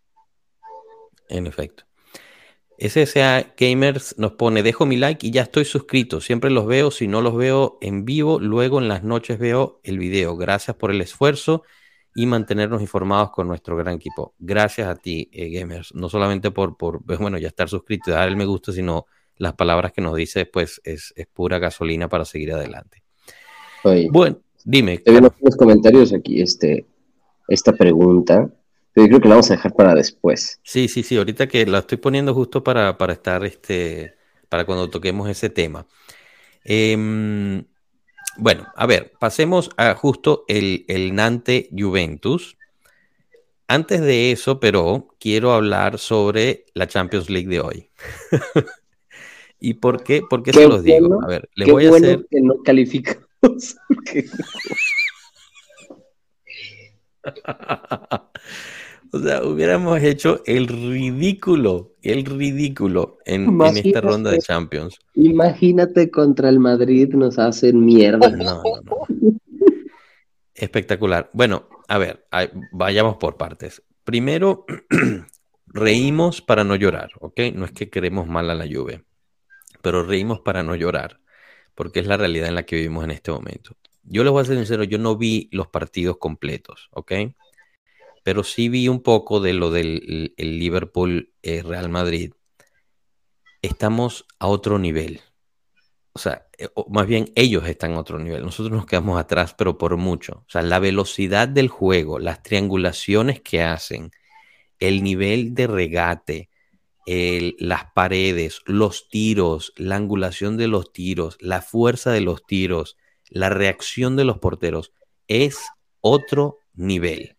En 1.29 1.47
efecto. 1.47 1.83
SSA 2.77 3.53
Gamers 3.57 4.15
nos 4.17 4.33
pone, 4.33 4.63
dejo 4.63 4.85
mi 4.85 4.97
like 4.97 5.25
y 5.25 5.31
ya 5.31 5.43
estoy 5.43 5.65
suscrito. 5.65 6.21
Siempre 6.21 6.49
los 6.49 6.65
veo, 6.65 6.91
si 6.91 7.07
no 7.07 7.21
los 7.21 7.35
veo 7.35 7.77
en 7.81 8.05
vivo, 8.05 8.39
luego 8.39 8.79
en 8.79 8.87
las 8.87 9.03
noches 9.03 9.39
veo 9.39 9.79
el 9.83 9.97
video. 9.97 10.35
Gracias 10.35 10.75
por 10.75 10.91
el 10.91 11.01
esfuerzo 11.01 11.63
y 12.13 12.25
mantenernos 12.25 12.81
informados 12.81 13.31
con 13.31 13.47
nuestro 13.47 13.75
gran 13.75 13.95
equipo. 13.95 14.33
Gracias 14.39 14.87
a 14.87 14.95
ti, 14.95 15.29
eh, 15.31 15.49
Gamers. 15.49 15.93
No 15.95 16.09
solamente 16.09 16.51
por, 16.51 16.77
por, 16.77 17.03
bueno, 17.03 17.37
ya 17.37 17.47
estar 17.47 17.69
suscrito 17.69 18.09
y 18.09 18.13
dar 18.13 18.27
el 18.27 18.37
me 18.37 18.45
gusta, 18.45 18.71
sino 18.71 19.05
las 19.37 19.53
palabras 19.53 19.91
que 19.91 20.01
nos 20.01 20.15
dices, 20.15 20.47
pues 20.51 20.81
es, 20.83 21.13
es 21.15 21.27
pura 21.27 21.59
gasolina 21.59 22.07
para 22.07 22.25
seguir 22.25 22.53
adelante. 22.53 23.03
Oye, 23.83 24.07
Bueno, 24.11 24.39
dime. 24.63 24.97
te 24.99 25.15
en 25.15 25.23
los 25.23 25.55
comentarios 25.57 26.13
aquí 26.13 26.41
este, 26.41 26.85
esta 27.47 27.73
pregunta 27.73 28.49
Pero 28.95 29.07
yo 29.07 29.09
creo 29.09 29.21
que 29.21 29.27
la 29.27 29.35
vamos 29.35 29.51
a 29.51 29.55
dejar 29.55 29.73
para 29.73 29.93
después. 29.93 30.61
Sí, 30.63 30.87
sí, 30.87 31.03
sí, 31.03 31.17
ahorita 31.17 31.47
que 31.47 31.65
la 31.65 31.79
estoy 31.79 31.97
poniendo 31.97 32.33
justo 32.33 32.63
para, 32.63 32.97
para 32.97 33.11
estar, 33.11 33.43
este, 33.43 34.15
para 34.47 34.65
cuando 34.65 34.89
toquemos 34.89 35.29
ese 35.29 35.49
tema. 35.49 35.85
Em, 36.63 37.65
bueno, 38.37 38.65
a 38.73 38.85
ver, 38.85 39.11
pasemos 39.19 39.69
a 39.75 39.93
justo 39.95 40.45
el, 40.47 40.85
el 40.87 41.13
Nante 41.13 41.67
Juventus. 41.77 42.57
Antes 43.67 43.99
de 43.99 44.31
eso, 44.31 44.61
pero 44.61 45.09
quiero 45.19 45.51
hablar 45.51 45.99
sobre 45.99 46.63
la 46.73 46.87
Champions 46.87 47.29
League 47.29 47.49
de 47.49 47.59
hoy. 47.59 47.89
¿Y 49.59 49.73
por 49.73 50.03
qué? 50.03 50.21
¿Por 50.21 50.41
qué, 50.41 50.53
se 50.53 50.69
los 50.69 50.83
digo? 50.83 51.21
A 51.21 51.27
ver, 51.27 51.49
les 51.55 51.69
voy 51.69 51.87
a 51.87 51.89
hacer. 51.89 52.25
Que 52.31 52.39
no 52.39 52.63
calificamos. 52.63 53.25
o 59.15 59.19
sea, 59.19 59.45
hubiéramos 59.45 60.01
hecho 60.03 60.41
el 60.45 60.67
ridículo, 60.67 61.95
el 62.01 62.25
ridículo 62.25 63.19
en, 63.23 63.61
esta 63.61 64.01
ronda 64.01 64.29
de 64.29 64.39
Champions. 64.39 64.99
Imagínate 65.13 66.11
contra 66.11 66.49
el 66.49 66.59
Madrid 66.59 67.13
nos 67.13 67.39
hacen 67.39 67.85
mierda. 67.85 68.29
No, 68.29 68.61
no, 68.83 69.07
Espectacular. 70.53 71.29
Bueno, 71.31 71.69
a 71.87 71.97
ver, 71.97 72.25
vayamos 72.73 73.15
por 73.15 73.37
partes. 73.37 73.81
Primero, 74.03 74.65
reímos 75.67 76.41
para 76.41 76.65
no 76.65 76.75
llorar, 76.75 77.11
¿ok? 77.21 77.39
No 77.53 77.63
es 77.63 77.71
que 77.71 77.89
queremos 77.89 78.27
mal 78.27 78.49
a 78.49 78.53
la 78.53 78.65
lluvia, 78.65 79.01
pero 79.81 80.03
reímos 80.03 80.41
para 80.41 80.61
no 80.61 80.75
llorar, 80.75 81.21
porque 81.73 82.01
es 82.01 82.07
la 82.07 82.17
realidad 82.17 82.49
en 82.49 82.55
la 82.55 82.63
que 82.63 82.75
vivimos 82.75 83.05
en 83.05 83.11
este 83.11 83.31
momento. 83.31 83.77
Yo 84.03 84.25
les 84.25 84.33
voy 84.33 84.41
a 84.41 84.45
ser 84.45 84.57
sincero, 84.57 84.83
yo 84.83 84.97
no 84.97 85.15
vi 85.15 85.47
los 85.53 85.67
partidos 85.67 86.17
completos, 86.17 86.89
¿ok? 86.91 87.13
Pero 88.25 88.43
sí 88.43 88.69
vi 88.69 88.87
un 88.87 89.03
poco 89.03 89.39
de 89.39 89.53
lo 89.53 89.69
del 89.69 90.33
Liverpool-Real 90.35 91.85
eh, 91.85 91.89
Madrid. 91.89 92.33
Estamos 93.61 94.25
a 94.39 94.47
otro 94.47 94.79
nivel. 94.79 95.21
O 96.11 96.17
sea, 96.17 96.47
eh, 96.57 96.69
más 96.89 97.05
bien 97.05 97.31
ellos 97.35 97.67
están 97.67 97.93
a 97.93 97.99
otro 97.99 98.17
nivel. 98.17 98.41
Nosotros 98.41 98.75
nos 98.75 98.87
quedamos 98.87 99.19
atrás, 99.19 99.53
pero 99.53 99.77
por 99.77 99.95
mucho. 99.97 100.43
O 100.47 100.49
sea, 100.49 100.63
la 100.63 100.79
velocidad 100.79 101.47
del 101.47 101.67
juego, 101.67 102.17
las 102.17 102.41
triangulaciones 102.41 103.41
que 103.41 103.61
hacen, 103.61 104.09
el 104.79 105.03
nivel 105.03 105.53
de 105.53 105.67
regate, 105.67 106.49
las 107.05 107.91
paredes, 107.93 108.63
los 108.65 109.07
tiros, 109.07 109.71
la 109.75 109.97
angulación 109.97 110.57
de 110.57 110.67
los 110.67 110.91
tiros, 110.91 111.37
la 111.39 111.61
fuerza 111.61 112.11
de 112.11 112.21
los 112.21 112.43
tiros, 112.43 112.97
la 113.29 113.51
reacción 113.51 114.15
de 114.15 114.25
los 114.25 114.39
porteros, 114.39 114.93
es 115.27 115.59
otro 116.01 116.57
nivel. 116.73 117.34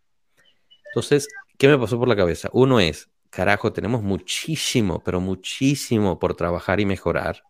Entonces, 0.97 1.29
¿qué 1.59 1.69
me 1.69 1.79
pasó 1.79 1.99
por 1.99 2.09
la 2.09 2.17
cabeza? 2.17 2.49
Uno 2.55 2.81
es, 2.81 3.11
carajo, 3.29 3.71
tenemos 3.71 4.03
muchísimo, 4.03 5.03
pero 5.05 5.21
muchísimo 5.21 6.19
por 6.19 6.35
trabajar 6.35 6.81
y 6.81 6.87
mejorar. 6.87 7.43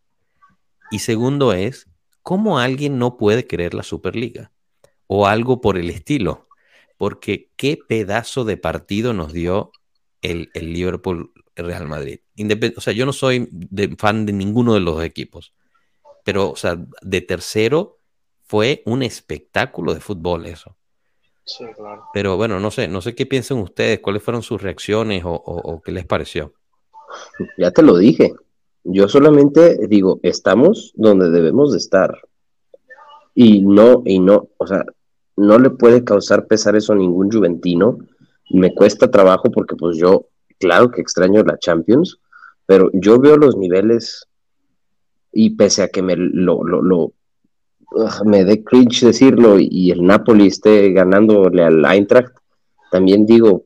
Y 0.90 0.98
segundo 0.98 1.52
es, 1.52 1.86
¿cómo 2.24 2.58
alguien 2.58 2.98
no 2.98 3.16
puede 3.16 3.46
querer 3.46 3.72
la 3.72 3.84
Superliga? 3.84 4.50
O 5.06 5.28
algo 5.28 5.60
por 5.60 5.78
el 5.78 5.90
estilo. 5.90 6.48
Porque 6.96 7.52
qué 7.54 7.78
pedazo 7.88 8.44
de 8.44 8.56
partido 8.56 9.12
nos 9.12 9.32
dio 9.32 9.70
el, 10.22 10.50
Liverpool 10.52 11.30
Real 11.54 11.86
Madrid. 11.86 12.18
o 12.76 12.80
sea, 12.80 12.94
yo 12.94 13.06
no 13.06 13.12
soy 13.12 13.48
fan 13.96 14.26
de 14.26 14.32
ninguno 14.32 14.74
de 14.74 14.80
los 14.80 15.04
equipos. 15.04 15.54
Pero, 16.24 16.50
o 16.50 16.56
sea, 16.56 16.84
de 17.00 17.20
tercero 17.20 18.00
fue 18.42 18.82
un 18.86 19.04
espectáculo 19.04 19.94
de 19.94 20.00
fútbol 20.00 20.46
eso. 20.46 20.76
Sí, 21.46 21.64
claro. 21.74 22.04
Pero 22.12 22.36
bueno, 22.36 22.60
no 22.60 22.70
sé, 22.70 22.88
no 22.88 23.00
sé 23.00 23.14
qué 23.14 23.24
piensan 23.24 23.58
ustedes, 23.58 24.00
cuáles 24.00 24.22
fueron 24.22 24.42
sus 24.42 24.60
reacciones 24.60 25.22
o 25.24 25.80
qué 25.84 25.92
les 25.92 26.04
pareció. 26.04 26.52
Ya 27.56 27.70
te 27.70 27.82
lo 27.82 27.96
dije, 27.96 28.34
yo 28.84 29.08
solamente 29.08 29.86
digo, 29.88 30.20
estamos 30.22 30.92
donde 30.94 31.30
debemos 31.30 31.72
de 31.72 31.78
estar. 31.78 32.20
Y 33.34 33.62
no, 33.62 34.02
y 34.04 34.18
no, 34.20 34.48
o 34.58 34.66
sea, 34.66 34.84
no 35.36 35.58
le 35.58 35.70
puede 35.70 36.04
causar 36.04 36.46
pesar 36.46 36.76
eso 36.76 36.92
a 36.92 36.96
ningún 36.96 37.30
juventino. 37.30 37.98
Me 38.50 38.74
cuesta 38.74 39.10
trabajo 39.10 39.50
porque 39.50 39.74
pues 39.76 39.98
yo, 39.98 40.28
claro 40.58 40.90
que 40.90 41.00
extraño 41.00 41.42
la 41.42 41.58
Champions, 41.58 42.20
pero 42.64 42.90
yo 42.92 43.18
veo 43.18 43.36
los 43.36 43.56
niveles 43.56 44.26
y 45.32 45.50
pese 45.50 45.82
a 45.82 45.88
que 45.88 46.02
me 46.02 46.16
lo, 46.16 46.64
lo, 46.64 46.80
lo 46.80 47.12
me 48.24 48.44
dé 48.44 48.62
cringe 48.62 49.06
decirlo 49.06 49.58
y 49.58 49.90
el 49.90 50.02
Napoli 50.02 50.48
esté 50.48 50.92
ganándole 50.92 51.62
al 51.62 51.84
Eintracht, 51.84 52.34
también 52.90 53.26
digo, 53.26 53.64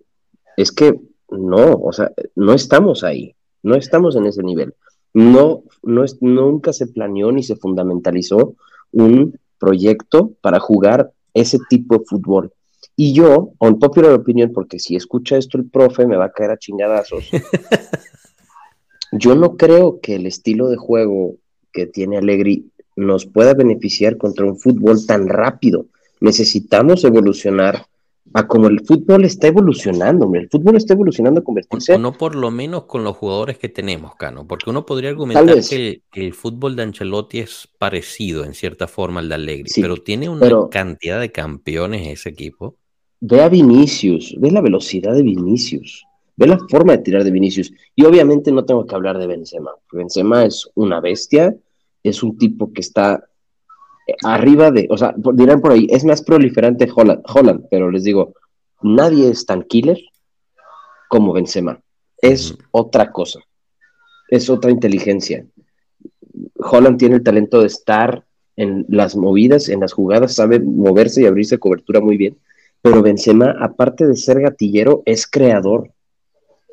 es 0.57 0.73
que 0.73 0.99
no, 1.31 1.75
o 1.75 1.93
sea, 1.93 2.13
no 2.35 2.53
estamos 2.53 3.05
ahí, 3.05 3.35
no 3.63 3.77
estamos 3.77 4.17
en 4.17 4.27
ese 4.27 4.43
nivel 4.43 4.75
no, 5.13 5.65
no 5.83 6.05
es, 6.05 6.21
nunca 6.21 6.73
se 6.73 6.87
planeó 6.87 7.33
ni 7.33 7.43
se 7.43 7.57
fundamentalizó 7.57 8.55
un 8.93 9.39
proyecto 9.59 10.33
para 10.41 10.61
jugar 10.61 11.13
ese 11.35 11.59
tipo 11.69 11.99
de 11.99 12.05
fútbol. 12.05 12.53
Y 12.97 13.13
yo, 13.13 13.53
on 13.59 13.79
popular 13.79 14.13
opinion, 14.13 14.53
porque 14.53 14.79
si 14.79 14.97
escucha 14.97 15.37
esto 15.37 15.59
el 15.59 15.69
profe 15.69 16.07
me 16.07 16.17
va 16.17 16.27
a 16.27 16.33
caer 16.33 16.51
a 16.51 16.59
chingadazos, 16.59 17.31
yo 19.13 19.35
no 19.35 19.57
creo 19.57 20.01
que 20.01 20.17
el 20.17 20.27
estilo 20.27 20.69
de 20.69 20.77
juego 20.77 21.37
que 21.73 21.87
tiene 21.87 22.19
Allegri 22.19 22.71
nos 23.01 23.27
pueda 23.27 23.55
beneficiar 23.55 24.17
contra 24.17 24.45
un 24.47 24.59
fútbol 24.59 25.05
tan 25.07 25.29
rápido. 25.29 25.87
Necesitamos 26.21 27.05
evolucionar 27.05 27.87
a 28.33 28.47
como 28.47 28.69
el 28.69 28.81
fútbol 28.81 29.25
está 29.25 29.49
evolucionando, 29.49 30.31
el 30.35 30.49
fútbol 30.49 30.77
está 30.77 30.95
evolucionando 30.95 31.41
a 31.41 31.45
convertirse. 31.45 31.95
O 31.95 31.99
no 31.99 32.13
por 32.13 32.37
lo 32.37 32.51
menos 32.51 32.85
con 32.85 33.03
los 33.03 33.17
jugadores 33.17 33.59
que 33.59 33.69
tenemos, 33.69 34.15
Cano, 34.15 34.47
porque 34.47 34.71
uno 34.71 34.87
podría 34.87 35.11
argumentar 35.11 35.61
que 35.69 36.03
el, 36.13 36.35
fútbol 36.35 36.77
de 36.77 36.85
Ancelotti 36.85 37.41
es 37.41 37.69
parecido 37.79 38.45
en 38.45 38.55
cierta 38.55 38.87
forma 38.87 39.21
al 39.21 39.29
de 39.29 39.35
Allegri, 39.35 39.71
pero 39.75 39.97
tiene 39.97 40.29
una 40.29 40.49
cantidad 40.71 41.19
de 41.21 41.33
campeones 41.33 42.07
ese 42.07 42.29
equipo. 42.29 42.77
Ve 43.21 43.43
a 43.43 43.49
Vinicius, 43.49 44.37
ve 44.39 44.51
la 44.51 44.61
velocidad 44.61 45.13
de 45.13 45.23
Vinicius, 45.23 46.07
ve 46.37 46.47
la 46.47 46.59
forma 46.71 46.93
de 46.93 47.03
tirar 47.03 47.25
de 47.25 47.31
Vinicius. 47.33 47.73
Y 47.97 48.05
obviamente 48.05 48.53
no 48.53 48.65
tengo 48.65 48.87
que 48.87 48.95
hablar 48.95 49.19
de 49.19 49.27
Benzema. 49.27 49.73
Benzema 49.93 50.45
es 50.45 50.71
una 50.75 51.01
bestia, 51.01 51.57
es 52.03 52.23
un 52.23 52.37
tipo 52.39 52.73
que 52.73 52.81
está 52.81 53.25
arriba 54.23 54.71
de, 54.71 54.89
o 54.91 54.97
sea, 54.97 55.15
dirán 55.35 55.61
por 55.61 55.73
ahí, 55.73 55.87
es 55.91 56.05
más 56.05 56.23
proliferante 56.23 56.89
Holland, 56.95 57.67
pero 57.71 57.91
les 57.91 58.05
digo, 58.05 58.35
nadie 58.83 59.31
es 59.31 59.47
tan 59.47 59.63
killer 59.63 59.99
como 61.09 61.33
Benzema. 61.33 61.81
Es 62.23 62.55
otra 62.71 63.11
cosa. 63.13 63.41
Es 64.29 64.51
otra 64.51 64.71
inteligencia. 64.71 65.45
Holland 66.57 66.99
tiene 66.99 67.17
el 67.17 67.23
talento 67.23 67.61
de 67.61 67.67
estar 67.67 68.25
en 68.57 68.85
las 68.89 69.17
movidas, 69.17 69.69
en 69.69 69.81
las 69.81 69.93
jugadas, 69.93 70.35
sabe 70.35 70.61
moverse 70.61 71.23
y 71.23 71.27
abrirse 71.27 71.59
cobertura 71.59 72.01
muy 72.01 72.17
bien. 72.17 72.37
Pero 72.83 73.03
Benzema, 73.03 73.57
aparte 73.61 74.07
de 74.07 74.17
ser 74.17 74.41
gatillero, 74.41 75.03
es 75.07 75.27
creador. 75.27 75.93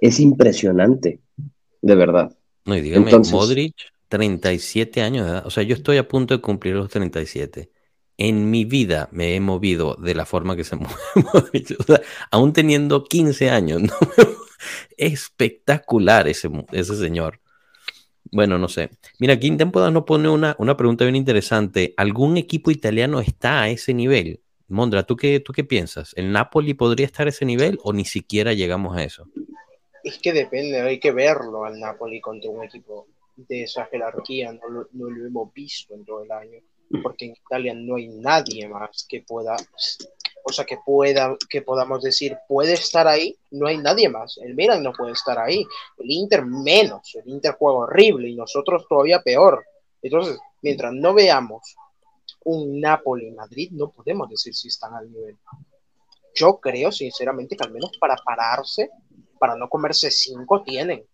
Es 0.01 0.19
impresionante, 0.19 1.19
de 1.81 1.95
verdad. 1.95 2.31
No, 2.65 2.75
y 2.75 2.81
dígame, 2.81 3.11
Modric 3.31 3.75
37 4.09 5.01
años 5.01 5.25
de 5.25 5.31
edad. 5.31 5.45
O 5.45 5.49
sea, 5.49 5.63
yo 5.63 5.75
estoy 5.75 5.97
a 5.97 6.07
punto 6.07 6.33
de 6.35 6.41
cumplir 6.41 6.75
los 6.75 6.89
37. 6.89 7.71
En 8.17 8.49
mi 8.49 8.65
vida 8.65 9.09
me 9.11 9.35
he 9.35 9.39
movido 9.39 9.95
de 9.95 10.15
la 10.15 10.25
forma 10.25 10.55
que 10.55 10.63
se 10.63 10.75
mueve. 10.75 11.65
aún 12.31 12.53
teniendo 12.53 13.03
15 13.03 13.49
años. 13.49 13.83
Espectacular 14.97 16.27
ese, 16.27 16.49
ese 16.71 16.95
señor. 16.95 17.39
Bueno, 18.31 18.57
no 18.57 18.67
sé. 18.67 18.89
Mira, 19.19 19.35
aquí 19.35 19.55
Tempodas 19.55 19.91
nos 19.93 20.03
pone 20.03 20.29
una, 20.29 20.55
una 20.59 20.75
pregunta 20.75 21.05
bien 21.05 21.15
interesante. 21.15 21.93
¿Algún 21.97 22.37
equipo 22.37 22.71
italiano 22.71 23.19
está 23.21 23.61
a 23.61 23.69
ese 23.69 23.93
nivel? 23.93 24.41
Mondra, 24.67 25.03
¿tú 25.03 25.15
qué, 25.15 25.39
¿tú 25.39 25.53
qué 25.53 25.63
piensas? 25.63 26.13
¿El 26.17 26.31
Napoli 26.31 26.73
podría 26.73 27.05
estar 27.05 27.27
a 27.27 27.29
ese 27.29 27.45
nivel 27.45 27.79
o 27.83 27.93
ni 27.93 28.03
siquiera 28.03 28.53
llegamos 28.53 28.97
a 28.97 29.03
eso? 29.03 29.27
Es 30.03 30.17
que 30.19 30.33
depende, 30.33 30.81
hay 30.81 30.99
que 30.99 31.11
verlo 31.11 31.63
al 31.63 31.79
Napoli 31.79 32.19
contra 32.19 32.49
un 32.49 32.63
equipo 32.63 33.07
de 33.37 33.63
esa 33.63 33.85
jerarquía 33.85 34.51
no 34.51 34.67
lo, 34.67 34.87
no 34.93 35.09
lo 35.09 35.25
hemos 35.25 35.53
visto 35.53 35.93
en 35.93 36.03
todo 36.03 36.23
el 36.23 36.31
año, 36.31 36.59
porque 37.03 37.25
en 37.25 37.31
Italia 37.31 37.73
no 37.75 37.95
hay 37.95 38.07
nadie 38.07 38.67
más 38.67 39.05
que 39.07 39.21
pueda, 39.21 39.55
o 40.43 40.51
sea, 40.51 40.65
que 40.65 40.77
pueda, 40.83 41.37
que 41.49 41.61
podamos 41.61 42.01
decir, 42.01 42.37
puede 42.47 42.73
estar 42.73 43.07
ahí, 43.07 43.37
no 43.51 43.67
hay 43.67 43.77
nadie 43.77 44.09
más. 44.09 44.39
El 44.41 44.55
Milan 44.55 44.81
no 44.81 44.91
puede 44.91 45.11
estar 45.11 45.37
ahí, 45.37 45.65
el 45.97 46.11
Inter 46.11 46.45
menos, 46.45 47.15
el 47.15 47.29
Inter 47.29 47.55
juega 47.57 47.79
horrible 47.79 48.29
y 48.29 48.35
nosotros 48.35 48.85
todavía 48.89 49.21
peor. 49.21 49.63
Entonces, 50.01 50.39
mientras 50.61 50.93
no 50.93 51.13
veamos 51.13 51.75
un 52.45 52.79
Napoli-Madrid, 52.79 53.71
no 53.73 53.91
podemos 53.91 54.29
decir 54.29 54.55
si 54.55 54.69
están 54.69 54.93
al 54.93 55.11
nivel. 55.11 55.35
Yo 56.33 56.59
creo, 56.59 56.91
sinceramente, 56.91 57.55
que 57.55 57.63
al 57.63 57.71
menos 57.71 57.91
para 57.99 58.15
pararse, 58.15 58.89
para 59.39 59.55
no 59.55 59.67
comerse 59.69 60.09
cinco, 60.11 60.63
tienen 60.63 61.05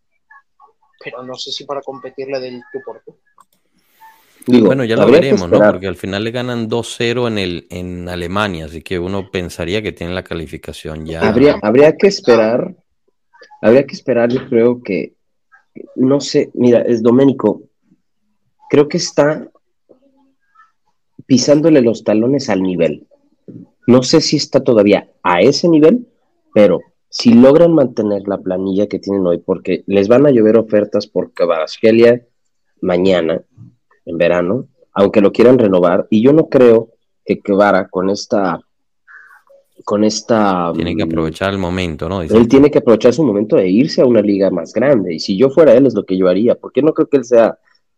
pero 1.03 1.23
no 1.23 1.35
sé 1.35 1.51
si 1.51 1.65
para 1.65 1.81
competirle 1.81 2.39
del 2.39 2.61
tú 2.71 2.79
por 2.85 3.01
tú. 3.03 3.15
Digo, 4.45 4.67
Bueno, 4.67 4.83
ya 4.83 4.97
lo 4.97 5.09
veremos, 5.09 5.49
¿no? 5.49 5.59
Porque 5.59 5.87
al 5.87 5.95
final 5.95 6.23
le 6.23 6.31
ganan 6.31 6.69
2-0 6.69 7.27
en 7.27 7.37
el 7.37 7.67
en 7.69 8.09
Alemania, 8.09 8.65
así 8.65 8.81
que 8.81 8.99
uno 8.99 9.29
pensaría 9.31 9.81
que 9.81 9.93
tienen 9.93 10.15
la 10.15 10.23
calificación 10.23 11.05
ya. 11.05 11.21
Habría, 11.21 11.59
habría 11.61 11.95
que 11.95 12.07
esperar, 12.07 12.75
habría 13.61 13.85
que 13.85 13.95
esperar, 13.95 14.29
yo 14.31 14.47
creo 14.49 14.83
que, 14.83 15.13
no 15.95 16.19
sé, 16.19 16.51
mira, 16.53 16.81
es 16.81 17.01
Doménico, 17.01 17.61
creo 18.69 18.89
que 18.89 18.97
está 18.97 19.47
pisándole 21.25 21.81
los 21.81 22.03
talones 22.03 22.49
al 22.49 22.61
nivel. 22.61 23.07
No 23.87 24.03
sé 24.03 24.19
si 24.21 24.37
está 24.37 24.63
todavía 24.63 25.09
a 25.23 25.41
ese 25.41 25.69
nivel, 25.69 26.07
pero 26.53 26.79
si 27.15 27.31
logran 27.31 27.75
mantener 27.75 28.27
la 28.27 28.39
planilla 28.39 28.87
que 28.87 28.97
tienen 28.97 29.27
hoy, 29.27 29.37
porque 29.37 29.83
les 29.85 30.07
van 30.07 30.25
a 30.25 30.31
llover 30.31 30.57
ofertas 30.57 31.05
por 31.05 31.31
Kvaratskhelia 31.31 32.25
mañana, 32.81 33.39
en 34.05 34.17
verano, 34.17 34.67
aunque 34.93 35.21
lo 35.21 35.31
quieran 35.31 35.59
renovar, 35.59 36.07
y 36.09 36.23
yo 36.23 36.33
no 36.33 36.49
creo 36.49 36.89
que 37.23 37.39
Kvara 37.39 37.87
con 37.87 38.09
esta 38.09 38.59
con 39.85 40.03
esta 40.03 40.71
Tiene 40.73 40.95
que 40.95 41.05
mm, 41.05 41.09
aprovechar 41.09 41.53
el 41.53 41.59
momento, 41.59 42.09
¿no? 42.09 42.21
Dice, 42.21 42.35
él 42.35 42.47
tiene 42.47 42.71
que 42.71 42.79
aprovechar 42.79 43.13
su 43.13 43.23
momento 43.23 43.57
de 43.57 43.69
irse 43.69 44.01
a 44.01 44.05
una 44.05 44.21
liga 44.21 44.49
más 44.49 44.73
grande. 44.73 45.13
Y 45.13 45.19
si 45.19 45.37
yo 45.37 45.51
fuera 45.51 45.73
él, 45.73 45.85
es 45.85 45.93
lo 45.93 46.05
que 46.05 46.17
yo 46.17 46.27
haría. 46.29 46.55
Porque 46.55 46.81
no 46.81 46.93
creo 46.93 47.09
que 47.09 47.17
él 47.17 47.25
sea, 47.25 47.57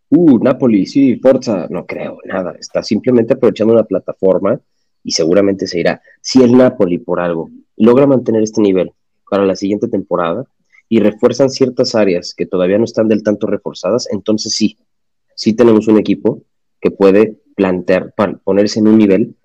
uh, 0.09 0.39
Napoli, 0.39 0.85
sí, 0.85 1.17
Forza. 1.17 1.67
No 1.69 1.85
creo, 1.85 2.17
nada. 2.25 2.55
Está 2.59 2.81
simplemente 2.81 3.33
aprovechando 3.33 3.73
una 3.73 3.83
plataforma 3.83 4.59
y 5.03 5.11
seguramente 5.11 5.67
se 5.67 5.79
irá. 5.79 6.01
Si 6.21 6.41
el 6.41 6.57
Napoli, 6.57 6.97
por 6.97 7.19
algo, 7.19 7.49
logra 7.77 8.07
mantener 8.07 8.41
este 8.41 8.61
nivel 8.61 8.91
para 9.29 9.45
la 9.45 9.55
siguiente 9.55 9.87
temporada 9.87 10.45
y 10.89 10.99
refuerzan 10.99 11.49
ciertas 11.49 11.95
áreas 11.95 12.33
que 12.35 12.45
todavía 12.45 12.77
no 12.77 12.85
están 12.85 13.07
del 13.07 13.23
tanto 13.23 13.47
reforzadas, 13.47 14.07
entonces 14.11 14.53
sí, 14.53 14.77
sí 15.35 15.53
tenemos 15.53 15.87
un 15.87 15.97
equipo 15.97 16.43
que 16.79 16.91
puede 16.91 17.37
plantear, 17.55 18.13
ponerse 18.43 18.79
en 18.79 18.87
un 18.87 18.97
nivel 18.97 19.35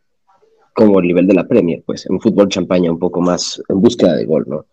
como 0.75 1.01
el 1.01 1.07
nivel 1.07 1.27
de 1.27 1.35
la 1.35 1.49
Premier, 1.49 1.83
pues 1.85 2.07
en 2.09 2.21
fútbol 2.21 2.49
champaña 2.49 2.91
un 2.91 2.99
poco 2.99 3.21
más 3.21 3.63
en 3.69 3.81
búsqueda 3.81 4.17
de 4.17 4.25
gol, 4.25 4.45
¿no? 4.47 4.67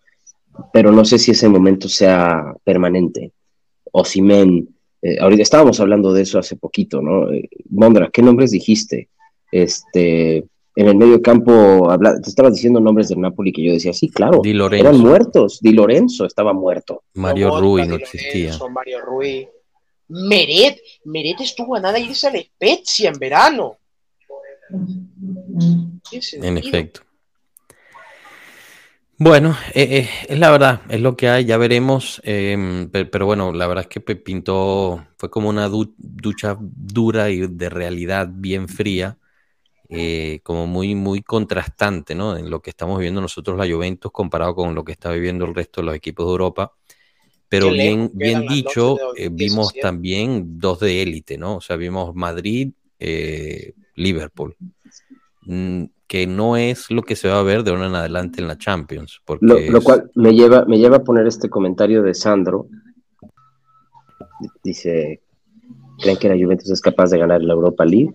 Pero 0.73 0.91
no 0.91 1.05
sé 1.05 1.19
si 1.19 1.31
ese 1.31 1.49
momento 1.49 1.87
sea 1.87 2.53
permanente. 2.63 3.31
O 3.91 4.03
Simen, 4.03 4.69
eh, 5.01 5.17
ahorita 5.19 5.43
estábamos 5.43 5.79
hablando 5.79 6.13
de 6.13 6.23
eso 6.23 6.39
hace 6.39 6.55
poquito, 6.55 7.01
¿no? 7.01 7.31
Eh, 7.31 7.49
Mondra, 7.69 8.09
¿qué 8.11 8.21
nombres 8.21 8.51
dijiste? 8.51 9.09
Este, 9.51 10.45
en 10.79 10.87
el 10.89 10.95
medio 10.95 11.19
campo, 11.23 11.89
habla- 11.89 12.21
te 12.21 12.29
estabas 12.29 12.53
diciendo 12.53 12.79
nombres 12.79 13.09
del 13.09 13.19
Napoli 13.19 13.51
que 13.51 13.63
yo 13.63 13.73
decía, 13.73 13.93
sí, 13.93 14.09
claro, 14.09 14.41
Di 14.43 14.53
Lorenzo. 14.53 14.87
eran 14.87 14.99
muertos. 15.01 15.59
Di 15.59 15.71
Lorenzo 15.73 16.25
estaba 16.25 16.53
muerto. 16.53 17.03
Mario 17.15 17.59
Rui 17.59 17.81
Di 17.81 17.87
no 17.87 17.93
Lorenzo, 17.95 18.15
existía. 18.15 18.57
Mario 18.69 19.01
Rui. 19.01 19.47
Meret, 20.09 20.77
Meret 21.05 21.41
estuvo 21.41 21.75
a 21.75 21.79
nada 21.79 21.97
irse 21.99 22.27
a 22.27 22.31
la 22.31 22.39
Spezia 22.39 23.09
en 23.09 23.17
verano. 23.19 23.77
¿Qué 26.09 26.19
En 26.41 26.57
efecto. 26.59 27.01
Bueno, 29.19 29.57
eh, 29.73 29.87
eh, 30.05 30.09
es 30.29 30.37
la 30.37 30.51
verdad, 30.51 30.81
es 30.89 31.01
lo 31.01 31.17
que 31.17 31.27
hay, 31.27 31.45
ya 31.45 31.57
veremos. 31.57 32.21
em, 32.23 32.87
pe- 32.89 33.05
pero, 33.05 33.25
bueno, 33.25 33.51
la 33.51 33.65
verdad 33.65 33.85
es 33.85 33.87
que 33.89 33.99
pintó, 33.99 35.03
fue 35.17 35.31
como 35.31 35.49
una 35.49 35.67
du- 35.69 35.95
ducha 35.97 36.55
dura 36.59 37.31
y 37.31 37.47
de 37.47 37.69
realidad 37.69 38.29
bien 38.31 38.67
fría, 38.67 39.17
eh, 39.89 40.39
como 40.43 40.67
muy, 40.67 40.95
muy 40.95 41.21
contrastante, 41.21 42.15
¿no? 42.15 42.35
En 42.37 42.49
lo 42.49 42.61
que 42.61 42.69
estamos 42.69 42.97
viviendo 42.97 43.21
nosotros, 43.21 43.57
la 43.57 43.67
Juventus, 43.73 44.11
comparado 44.11 44.55
con 44.55 44.75
lo 44.75 44.83
que 44.83 44.91
está 44.93 45.11
viviendo 45.11 45.45
el 45.45 45.55
resto 45.55 45.81
de 45.81 45.85
los 45.87 45.95
equipos 45.95 46.25
de 46.25 46.31
Europa. 46.31 46.73
Pero 47.49 47.71
bien, 47.71 48.11
bien 48.13 48.47
dicho, 48.47 48.97
eh, 49.15 49.29
vimos 49.31 49.73
2017. 49.73 49.81
también 49.81 50.59
dos 50.59 50.79
de 50.81 51.01
élite, 51.01 51.37
¿no? 51.37 51.57
O 51.57 51.61
sea, 51.61 51.77
vimos 51.77 52.13
Madrid, 52.13 52.71
eh, 52.99 53.73
Liverpool 53.95 54.55
mm, 55.45 55.83
que 56.07 56.27
no 56.27 56.57
es 56.57 56.89
lo 56.91 57.03
que 57.03 57.15
se 57.15 57.27
va 57.27 57.39
a 57.39 57.43
ver 57.43 57.63
de 57.63 57.71
ahora 57.71 57.87
en 57.87 57.95
adelante 57.95 58.41
en 58.41 58.47
la 58.47 58.57
Champions. 58.57 59.21
Porque 59.25 59.45
Lo, 59.45 59.55
lo 59.55 59.79
es- 59.79 59.85
cual 59.85 60.11
me 60.15 60.33
lleva, 60.33 60.65
me 60.65 60.77
lleva 60.77 60.97
a 60.97 61.03
poner 61.03 61.27
este 61.27 61.49
comentario 61.49 62.01
de 62.01 62.13
Sandro. 62.13 62.67
Dice, 64.63 65.21
¿creen 65.99 66.17
que 66.17 66.29
la 66.29 66.35
Juventus 66.35 66.69
es 66.69 66.81
capaz 66.81 67.09
de 67.11 67.17
ganar 67.17 67.41
la 67.41 67.53
Europa 67.53 67.85
League? 67.85 68.13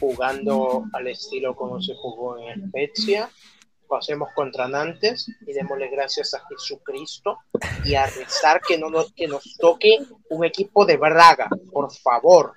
Jugando 0.00 0.84
al 0.92 1.08
estilo 1.08 1.54
como 1.54 1.80
se 1.80 1.94
jugó 1.94 2.38
en 2.38 2.68
Spezia. 2.68 3.30
Pasemos 3.88 4.30
contra 4.34 4.68
Nantes 4.68 5.26
y 5.46 5.52
démosle 5.52 5.90
gracias 5.90 6.32
a 6.32 6.40
Jesucristo 6.48 7.36
y 7.84 7.94
a 7.94 8.06
rezar 8.06 8.62
que, 8.66 8.78
no 8.78 8.88
nos, 8.88 9.12
que 9.12 9.28
nos 9.28 9.54
toque 9.58 9.98
un 10.30 10.46
equipo 10.46 10.86
de 10.86 10.96
Braga, 10.96 11.50
por 11.70 11.92
favor. 11.92 12.54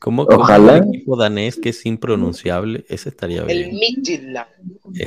¿Cómo, 0.00 0.26
cómo 0.26 0.42
Ojalá. 0.42 0.78
el 0.78 0.88
equipo 0.88 1.16
danés 1.16 1.56
que 1.56 1.68
es 1.68 1.86
impronunciable? 1.86 2.84
Ese 2.88 3.10
estaría 3.10 3.42
El 3.42 3.70
bien. 3.70 3.76
Midtjylland. 3.76 4.48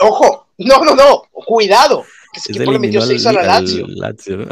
Ojo, 0.00 0.48
no, 0.58 0.84
no, 0.84 0.94
no, 0.94 1.22
cuidado. 1.46 2.04
Ese 2.32 2.52
Ese 2.52 2.52
equipo 2.52 2.72
le 2.72 2.78
metió 2.78 3.00
eliminó 3.00 3.18
6 3.18 3.26
a 3.26 3.32
la 3.32 3.42
Lazio. 3.42 3.86
Lazio, 3.88 4.36
¿no? 4.38 4.46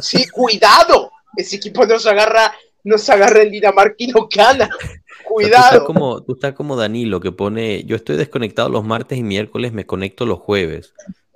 Sí, 0.00 0.26
cuidado. 0.28 1.10
Ese 1.36 1.56
equipo 1.56 1.86
nos 1.86 2.06
agarra, 2.06 2.54
nos 2.84 3.08
agarra 3.08 3.42
en 3.42 3.50
Dinamarca 3.50 3.96
y 3.98 4.08
no 4.08 4.28
gana. 4.34 4.68
O 5.26 5.40
sea, 5.40 5.48
Tú 5.48 5.48
Cuidado. 5.48 5.64
estás, 5.64 5.86
como, 5.86 6.22
tú 6.22 6.34
estás 6.34 6.52
como 6.52 6.76
Danilo 6.76 7.18
que 7.18 7.32
pone, 7.32 7.84
yo 7.84 7.96
estoy 7.96 8.16
desconectado 8.16 8.68
los 8.68 8.84
martes 8.84 9.16
y 9.16 9.22
miércoles, 9.22 9.72
me 9.72 9.86
conecto 9.86 10.26
los 10.26 10.38
jueves. 10.38 10.92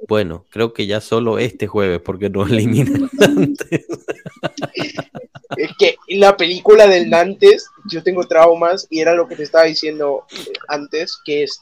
Bueno, 0.06 0.44
creo 0.50 0.72
que 0.72 0.86
ya 0.86 1.00
solo 1.00 1.38
este 1.38 1.66
jueves 1.66 2.00
porque 2.00 2.28
nos 2.28 2.50
eliminan 2.50 3.08
antes. 3.20 3.86
Es 5.56 5.70
que 5.78 5.96
la 6.08 6.36
película 6.36 6.86
del 6.86 7.08
Nantes 7.08 7.68
yo 7.90 8.02
tengo 8.02 8.24
traumas 8.24 8.86
y 8.90 9.00
era 9.00 9.14
lo 9.14 9.26
que 9.26 9.36
te 9.36 9.42
estaba 9.42 9.64
diciendo 9.64 10.24
eh, 10.32 10.52
antes, 10.68 11.18
que 11.24 11.44
es 11.44 11.58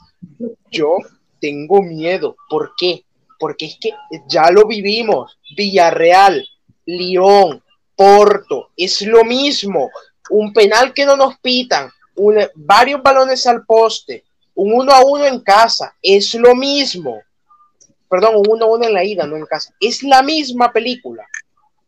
yo 0.69 0.97
tengo 1.39 1.81
miedo. 1.81 2.35
¿Por 2.49 2.73
qué? 2.77 3.03
Porque 3.39 3.65
es 3.65 3.77
que 3.79 3.91
ya 4.27 4.51
lo 4.51 4.67
vivimos. 4.67 5.37
Villarreal, 5.55 6.45
Lyon, 6.85 7.63
Porto, 7.97 8.69
es 8.77 9.01
lo 9.01 9.25
mismo. 9.25 9.89
Un 10.29 10.53
penal 10.53 10.93
que 10.93 11.05
no 11.05 11.17
nos 11.17 11.37
pitan, 11.39 11.89
un- 12.15 12.47
varios 12.55 13.03
balones 13.03 13.45
al 13.47 13.65
poste, 13.65 14.23
un 14.55 14.71
uno 14.73 14.93
a 14.93 15.03
uno 15.05 15.25
en 15.25 15.41
casa, 15.41 15.93
es 16.01 16.33
lo 16.35 16.55
mismo. 16.55 17.19
Perdón, 18.09 18.35
un 18.37 18.45
uno 18.49 18.65
a 18.65 18.69
uno 18.69 18.85
en 18.87 18.93
la 18.93 19.03
ida, 19.03 19.27
no 19.27 19.35
en 19.35 19.45
casa. 19.45 19.73
Es 19.81 20.03
la 20.03 20.21
misma 20.23 20.71
película 20.71 21.25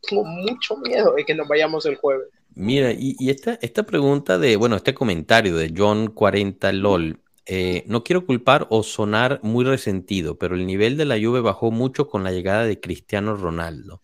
tengo 0.08 0.24
mucho 0.24 0.78
miedo 0.78 1.13
de 1.15 1.26
que 1.26 1.36
nos 1.36 1.48
vayamos 1.48 1.86
el 1.86 1.95
jueves. 1.95 2.28
Mira, 2.56 2.91
y, 2.91 3.15
esta, 3.30 3.58
esta 3.62 3.84
pregunta 3.84 4.38
de, 4.38 4.56
bueno, 4.56 4.76
este 4.76 4.93
comentario 4.93 5.56
de 5.56 5.74
John 5.76 6.08
40 6.08 6.72
LOL, 6.74 7.19
eh, 7.45 7.84
no 7.88 8.04
quiero 8.04 8.26
culpar 8.26 8.67
o 8.69 8.84
sonar 8.84 9.39
muy 9.43 9.65
resentido, 9.65 10.38
pero 10.38 10.56
el 10.56 10.65
nivel 10.65 10.98
de 10.98 11.06
la 11.06 11.15
Juve 11.15 11.41
bajó 11.41 11.72
mucho 11.72 12.08
con 12.08 12.24
la 12.24 12.32
llegada 12.32 12.65
de 12.65 12.80
Cristiano 12.80 13.36
Ronaldo. 13.36 14.02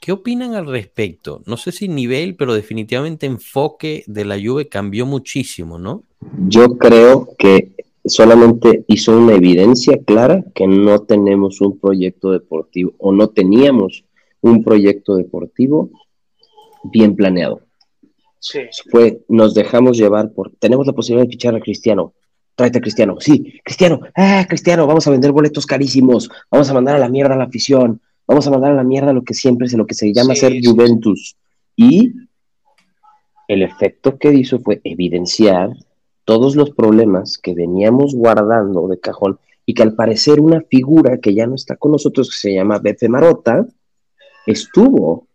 ¿Qué 0.00 0.12
opinan 0.12 0.54
al 0.54 0.66
respecto? 0.66 1.42
No 1.44 1.58
sé 1.58 1.72
si 1.72 1.86
nivel, 1.86 2.34
pero 2.34 2.54
definitivamente 2.54 3.26
enfoque 3.26 4.02
de 4.06 4.24
la 4.24 4.36
Juve 4.42 4.66
cambió 4.66 5.04
muchísimo, 5.04 5.78
¿no? 5.78 6.04
Yo 6.48 6.78
creo 6.78 7.28
que 7.38 7.72
solamente 8.06 8.84
hizo 8.88 9.16
una 9.16 9.34
evidencia 9.34 9.98
clara 10.04 10.42
que 10.54 10.66
no 10.66 11.00
tenemos 11.00 11.60
un 11.60 11.78
proyecto 11.78 12.32
deportivo 12.32 12.94
o 12.96 13.12
no 13.12 13.28
teníamos 13.28 14.04
un 14.40 14.64
proyecto 14.64 15.16
deportivo 15.16 15.90
bien 16.84 17.14
planeado. 17.14 17.60
Sí. 18.38 18.60
Fue, 18.90 19.20
nos 19.28 19.52
dejamos 19.52 19.98
llevar 19.98 20.32
por, 20.32 20.50
tenemos 20.58 20.86
la 20.86 20.94
posibilidad 20.94 21.26
de 21.26 21.32
fichar 21.32 21.54
a 21.54 21.60
Cristiano, 21.60 22.14
tráete 22.54 22.78
a 22.78 22.80
Cristiano, 22.80 23.16
sí, 23.20 23.60
Cristiano, 23.62 24.00
ah, 24.16 24.46
Cristiano, 24.48 24.86
vamos 24.86 25.06
a 25.06 25.10
vender 25.10 25.30
boletos 25.30 25.66
carísimos, 25.66 26.30
vamos 26.50 26.70
a 26.70 26.74
mandar 26.74 26.96
a 26.96 26.98
la 26.98 27.10
mierda 27.10 27.34
a 27.34 27.36
la 27.36 27.44
afición, 27.44 28.00
vamos 28.30 28.46
a 28.46 28.50
mandar 28.50 28.72
a 28.72 28.76
la 28.76 28.84
mierda 28.84 29.12
lo 29.12 29.22
que 29.24 29.34
siempre 29.34 29.66
es 29.66 29.74
lo 29.74 29.86
que 29.86 29.94
se 29.94 30.12
llama 30.12 30.34
Sí, 30.34 30.40
ser 30.40 30.52
sí, 30.52 30.64
Juventus. 30.64 31.36
Y 31.76 32.12
el 33.48 33.62
efecto 33.62 34.18
que 34.18 34.32
hizo 34.32 34.60
fue 34.60 34.80
evidenciar 34.84 35.70
todos 36.24 36.54
los 36.54 36.70
problemas 36.70 37.38
que 37.38 37.54
veníamos 37.54 38.14
guardando 38.14 38.86
de 38.88 39.00
cajón 39.00 39.38
y 39.66 39.74
que 39.74 39.82
al 39.82 39.94
parecer 39.94 40.40
una 40.40 40.60
figura 40.62 41.18
que 41.18 41.34
ya 41.34 41.46
no 41.46 41.54
está 41.56 41.76
con 41.76 41.92
nosotros, 41.92 42.30
que 42.30 42.36
se 42.36 42.54
llama 42.54 42.78
Befe 42.78 43.08
Marota, 43.08 43.66
estuvo 44.46 45.26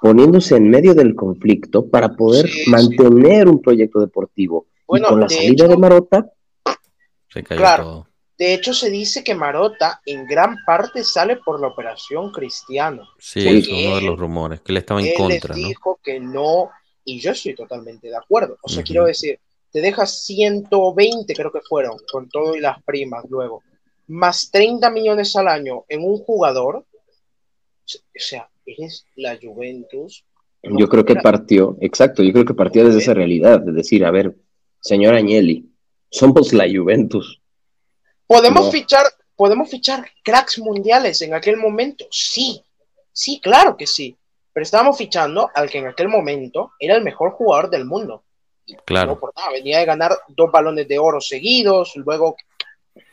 poniéndose 0.00 0.56
en 0.56 0.68
medio 0.68 0.94
del 0.94 1.14
conflicto 1.14 1.88
para 1.88 2.14
poder 2.16 2.48
Sí, 2.48 2.64
sí. 2.64 2.70
mantener 2.70 3.48
un 3.48 3.62
proyecto 3.62 4.00
deportivo. 4.00 4.66
Bueno, 4.86 5.06
y 5.06 5.10
con 5.10 5.20
la 5.20 5.26
de 5.26 5.34
salida 5.34 5.52
hecho- 5.52 5.68
de 5.68 5.76
Marota, 5.76 6.30
Se 7.30 7.42
cayó 7.42 7.60
Claro. 7.62 7.82
todo. 7.84 8.06
De 8.38 8.54
hecho, 8.54 8.72
se 8.72 8.90
dice 8.90 9.22
que 9.22 9.34
Marota 9.34 10.00
en 10.06 10.26
gran 10.26 10.56
parte 10.66 11.04
sale 11.04 11.36
por 11.36 11.60
la 11.60 11.68
operación 11.68 12.32
Cristiano. 12.32 13.08
Sí, 13.18 13.46
es 13.46 13.68
uno 13.68 13.96
de 13.96 14.02
los 14.02 14.18
rumores, 14.18 14.60
que 14.60 14.72
él 14.72 14.78
estaba 14.78 15.00
en 15.00 15.08
Él 15.08 15.14
contra, 15.14 15.54
les 15.54 15.62
¿no? 15.62 15.68
dijo 15.68 16.00
que 16.02 16.18
no, 16.18 16.70
y 17.04 17.20
yo 17.20 17.32
estoy 17.32 17.54
totalmente 17.54 18.08
de 18.08 18.16
acuerdo. 18.16 18.56
O 18.62 18.68
sea, 18.68 18.82
quiero 18.82 19.04
decir, 19.04 19.38
te 19.70 19.80
dejas 19.80 20.24
120, 20.24 21.34
creo 21.34 21.52
que 21.52 21.60
fueron, 21.60 21.96
con 22.10 22.28
todo 22.28 22.56
y 22.56 22.60
las 22.60 22.82
primas 22.82 23.24
luego, 23.28 23.62
más 24.08 24.50
30 24.50 24.90
millones 24.90 25.34
al 25.36 25.48
año 25.48 25.84
en 25.88 26.04
un 26.04 26.18
jugador. 26.18 26.76
O 26.76 27.98
sea, 28.14 28.48
eres 28.64 29.06
la 29.16 29.38
Juventus. 29.40 30.24
Yo 30.62 30.88
creo 30.88 31.04
que 31.04 31.16
partió, 31.16 31.76
exacto, 31.80 32.22
yo 32.22 32.32
creo 32.32 32.44
que 32.44 32.54
partió 32.54 32.84
desde 32.84 33.00
esa 33.00 33.14
realidad, 33.14 33.60
de 33.60 33.72
decir, 33.72 34.04
a 34.04 34.12
ver, 34.12 34.36
señor 34.80 35.14
Agnelli, 35.14 35.68
somos 36.08 36.52
la 36.52 36.66
Juventus. 36.72 37.41
¿Podemos 38.32 38.66
No. 38.66 38.70
fichar, 38.72 39.06
podemos 39.36 39.68
fichar 39.70 40.08
cracks 40.22 40.58
mundiales 40.58 41.20
en 41.22 41.34
aquel 41.34 41.56
momento? 41.56 42.06
Sí, 42.10 42.62
sí, 43.12 43.40
claro 43.40 43.76
que 43.76 43.86
sí. 43.86 44.16
Pero 44.52 44.62
estábamos 44.64 44.96
fichando 44.98 45.50
al 45.54 45.70
que 45.70 45.78
en 45.78 45.86
aquel 45.86 46.08
momento 46.08 46.72
era 46.78 46.94
el 46.96 47.02
mejor 47.02 47.32
jugador 47.32 47.70
del 47.70 47.84
mundo. 47.84 48.22
No 48.68 48.76
Claro. 48.84 49.18
por 49.18 49.32
nada, 49.36 49.50
venía 49.50 49.78
de 49.80 49.84
ganar 49.84 50.16
dos 50.28 50.50
balones 50.50 50.86
de 50.88 50.98
oro 50.98 51.20
seguidos, 51.20 51.92
luego 51.96 52.36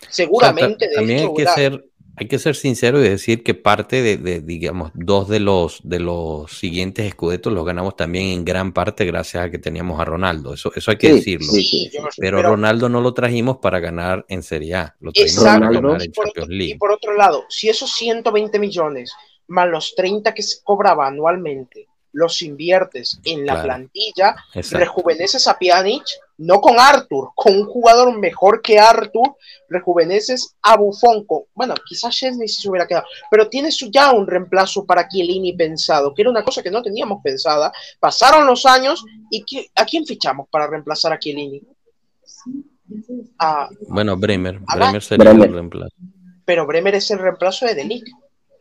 seguramente 0.10 0.76
O 0.76 0.80
sea, 0.80 0.90
de 0.90 0.96
también 0.96 1.20
hecho, 1.20 1.30
hay 1.30 1.36
que 1.36 1.48
ser 1.48 1.86
hay 2.20 2.28
que 2.28 2.38
ser 2.40 2.56
sincero 2.56 3.00
y 3.00 3.08
decir 3.08 3.44
que 3.44 3.54
parte 3.54 4.02
de, 4.02 4.18
de, 4.18 4.42
digamos 4.42 4.92
dos 4.94 5.28
de 5.30 5.40
los 5.40 5.80
de 5.84 6.00
los 6.00 6.52
siguientes 6.52 7.06
escudetos 7.06 7.54
los 7.54 7.66
ganamos 7.66 7.96
también 7.96 8.28
en 8.28 8.46
gran 8.46 8.74
parte 8.74 9.06
gracias 9.06 9.44
a 9.46 9.50
que 9.50 9.58
teníamos 9.58 10.00
a 10.00 10.06
Ronaldo 10.06 10.54
eso 10.54 10.72
eso 10.76 10.92
hay 10.92 10.98
que 10.98 11.08
Sí, 11.10 11.14
decirlo 11.16 11.52
sí, 11.52 11.92
pero, 12.18 12.42
Ronaldo 12.42 12.90
no 12.90 13.02
lo 13.02 13.14
trajimos 13.14 13.58
para 13.58 13.80
ganar 13.80 14.26
en 14.28 14.44
Serie 14.44 14.76
A 14.76 14.96
lo 15.00 15.12
trajimos 15.14 15.38
Exacto. 15.44 15.60
para 15.62 15.72
ganar 15.82 16.02
en 16.02 16.10
Y 16.10 16.14
por, 16.14 16.28
otro, 16.28 16.42
Champions 16.44 16.50
y 16.52 16.58
League 16.58 16.78
por 16.78 16.92
otro 16.92 17.16
lado, 17.16 17.46
si 17.50 17.70
esos 17.70 17.92
120 17.94 18.60
millones 18.60 19.12
más 19.48 19.68
los 19.70 19.96
30 19.96 20.34
que 20.34 20.44
se 20.44 20.62
cobraba 20.64 21.08
anualmente 21.08 21.88
los 22.12 22.42
inviertes 22.42 23.20
en 23.24 23.46
la 23.46 23.54
Claro. 23.54 23.66
plantilla, 23.68 24.36
Exacto. 24.54 24.80
rejuveneces 24.80 25.48
a 25.48 25.58
Pjanic, 25.58 26.04
no 26.42 26.62
con 26.62 26.80
Arthur, 26.80 27.32
con 27.36 27.54
un 27.56 27.66
jugador 27.66 28.18
mejor 28.18 28.62
que 28.62 28.80
Arthur, 28.80 29.36
rejuveneces 29.68 30.56
a 30.62 30.78
Buffon, 30.78 31.26
con, 31.26 31.42
bueno, 31.54 31.74
quizás 31.88 32.16
Chesney 32.16 32.48
sí 32.48 32.62
se 32.62 32.70
hubiera 32.70 32.88
quedado, 32.88 33.06
pero 33.30 33.50
tienes 33.50 33.78
ya 33.92 34.12
un 34.14 34.26
reemplazo 34.26 34.86
para 34.86 35.08
Chiellini 35.08 35.54
pensado, 35.54 36.14
que 36.14 36.22
era 36.22 36.32
una 36.32 36.44
cosa 36.44 36.64
que 36.64 36.72
no 36.72 36.82
teníamos 36.82 37.22
pensada, 37.24 37.72
pasaron 38.00 38.48
los 38.48 38.66
años 38.66 39.04
y 39.30 39.44
¿qué- 39.44 39.68
¿a 39.76 39.86
quién 39.86 40.06
fichamos 40.06 40.48
para 40.50 40.68
reemplazar 40.68 41.14
a 41.14 41.20
Chiellini? 41.20 41.62
A- 43.38 43.70
bueno 43.88 44.18
Bremer 44.18 44.60
Bremer 44.76 45.02
sería 45.02 45.30
Bremer. 45.30 45.48
el 45.50 45.54
reemplazo 45.54 45.96
pero 46.46 46.66
Bremer 46.66 46.96
es 46.96 47.12
el 47.12 47.20
reemplazo 47.20 47.68
de 47.68 47.76
Delic. 47.76 48.08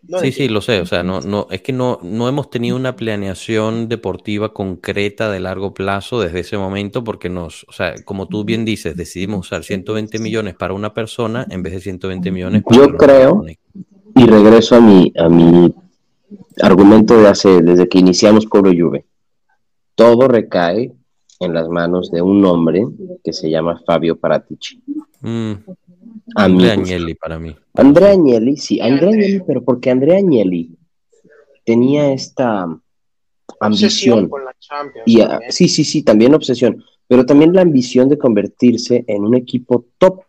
No 0.09 0.21
Sí, 0.21 0.33
sí, 0.33 0.49
lo 0.49 0.61
sé. 0.63 0.81
O 0.81 0.87
sea, 0.87 1.03
no, 1.03 1.21
no, 1.21 1.47
es 1.51 1.61
que 1.61 1.73
no, 1.73 1.99
no 2.03 2.29
hemos 2.29 2.49
tenido 2.51 2.77
una 2.77 2.97
planeación 2.97 3.89
deportiva 3.89 4.53
concreta 4.55 5.31
de 5.31 5.39
largo 5.41 5.75
plazo 5.75 6.21
desde 6.21 6.41
ese 6.41 6.57
momento, 6.57 7.05
porque 7.05 7.29
nos, 7.29 7.65
o 7.69 7.73
sea, 7.73 7.95
como 8.05 8.27
tú 8.27 8.45
bien 8.45 8.65
dices, 8.65 8.97
decidimos 8.97 9.41
usar 9.47 9.65
120 9.65 10.19
millones 10.19 10.55
para 10.55 10.73
una 10.73 10.95
persona 10.95 11.47
en 11.51 11.63
vez 11.63 11.75
de 11.75 11.81
120 11.81 12.31
millones 12.31 12.63
para 12.63 12.77
Yo 12.77 12.89
una 12.89 12.97
creo- 12.97 13.41
persona. 13.43 13.53
Y 14.17 14.27
regreso 14.27 14.77
a 14.77 14.81
mi, 14.81 15.13
a 15.17 15.29
mi 15.29 15.73
argumento 16.63 17.17
de 17.21 17.29
hace, 17.29 17.61
desde 17.63 17.89
que 17.89 17.99
iniciamos 17.99 18.47
Pueblo 18.47 18.73
Juve. 18.77 19.05
Todo 19.95 20.27
recae 20.27 20.93
en 21.41 21.55
las 21.55 21.69
manos 21.69 22.11
de 22.11 22.23
un 22.23 22.45
hombre 22.45 22.85
que 23.23 23.33
se 23.33 23.51
llama 23.51 23.81
Fabio 23.87 24.17
Paratici. 24.19 24.83
Mm, 25.21 25.53
Andrea. 26.35 26.75
Agnelli 26.75 27.15
para 27.15 27.39
mí. 27.39 27.57
Andrea 27.75 28.13
Agnelli, 28.13 28.57
sí, 28.57 28.81
Andrea 28.81 29.11
Agnelli, 29.11 29.41
pero 29.47 29.65
porque 29.65 29.91
Andrea 29.91 30.19
Agnelli 30.19 30.77
tenía 31.65 32.13
esta 32.13 32.67
ambición. 33.61 34.29
con 34.29 34.45
la 34.45 34.55
Champions. 34.59 35.05
Y, 35.07 35.21
ah, 35.21 35.41
sí, 35.49 35.69
sí, 35.69 35.85
sí, 35.85 36.03
también 36.03 36.35
obsesión, 36.35 36.85
pero 37.07 37.25
también 37.25 37.53
la 37.53 37.63
ambición 37.63 38.09
de 38.09 38.19
convertirse 38.19 39.05
en 39.07 39.25
un 39.25 39.35
equipo 39.35 39.87
top 39.99 40.23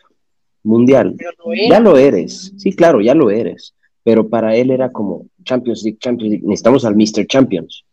mundial. 0.63 1.15
Ya 1.69 1.79
lo 1.79 1.97
eres, 1.97 2.53
sí, 2.57 2.73
claro, 2.73 3.01
ya 3.01 3.15
lo 3.15 3.29
eres, 3.29 3.75
pero 4.03 4.27
para 4.27 4.55
él 4.55 4.71
era 4.71 4.91
como 4.91 5.27
Champions 5.43 5.83
League, 5.83 5.99
Champions 5.99 6.29
League, 6.31 6.45
necesitamos 6.45 6.85
al 6.85 6.95
Mr. 6.95 7.25
Champions. 7.27 7.85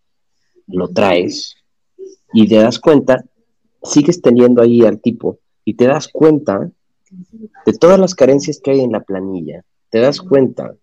Lo 0.68 0.88
traes 0.88 1.54
y 2.32 2.48
te 2.48 2.56
das 2.56 2.78
cuenta, 2.78 3.24
sigues 3.82 4.20
teniendo 4.20 4.62
ahí 4.62 4.82
al 4.82 5.00
tipo 5.00 5.38
y 5.64 5.74
te 5.74 5.86
das 5.86 6.08
cuenta 6.08 6.70
de 7.66 7.72
todas 7.74 7.98
las 7.98 8.14
carencias 8.14 8.60
que 8.62 8.72
hay 8.72 8.80
en 8.80 8.92
la 8.92 9.00
planilla, 9.00 9.62
te 9.90 9.98
das 10.00 10.20
cuenta 10.20 10.74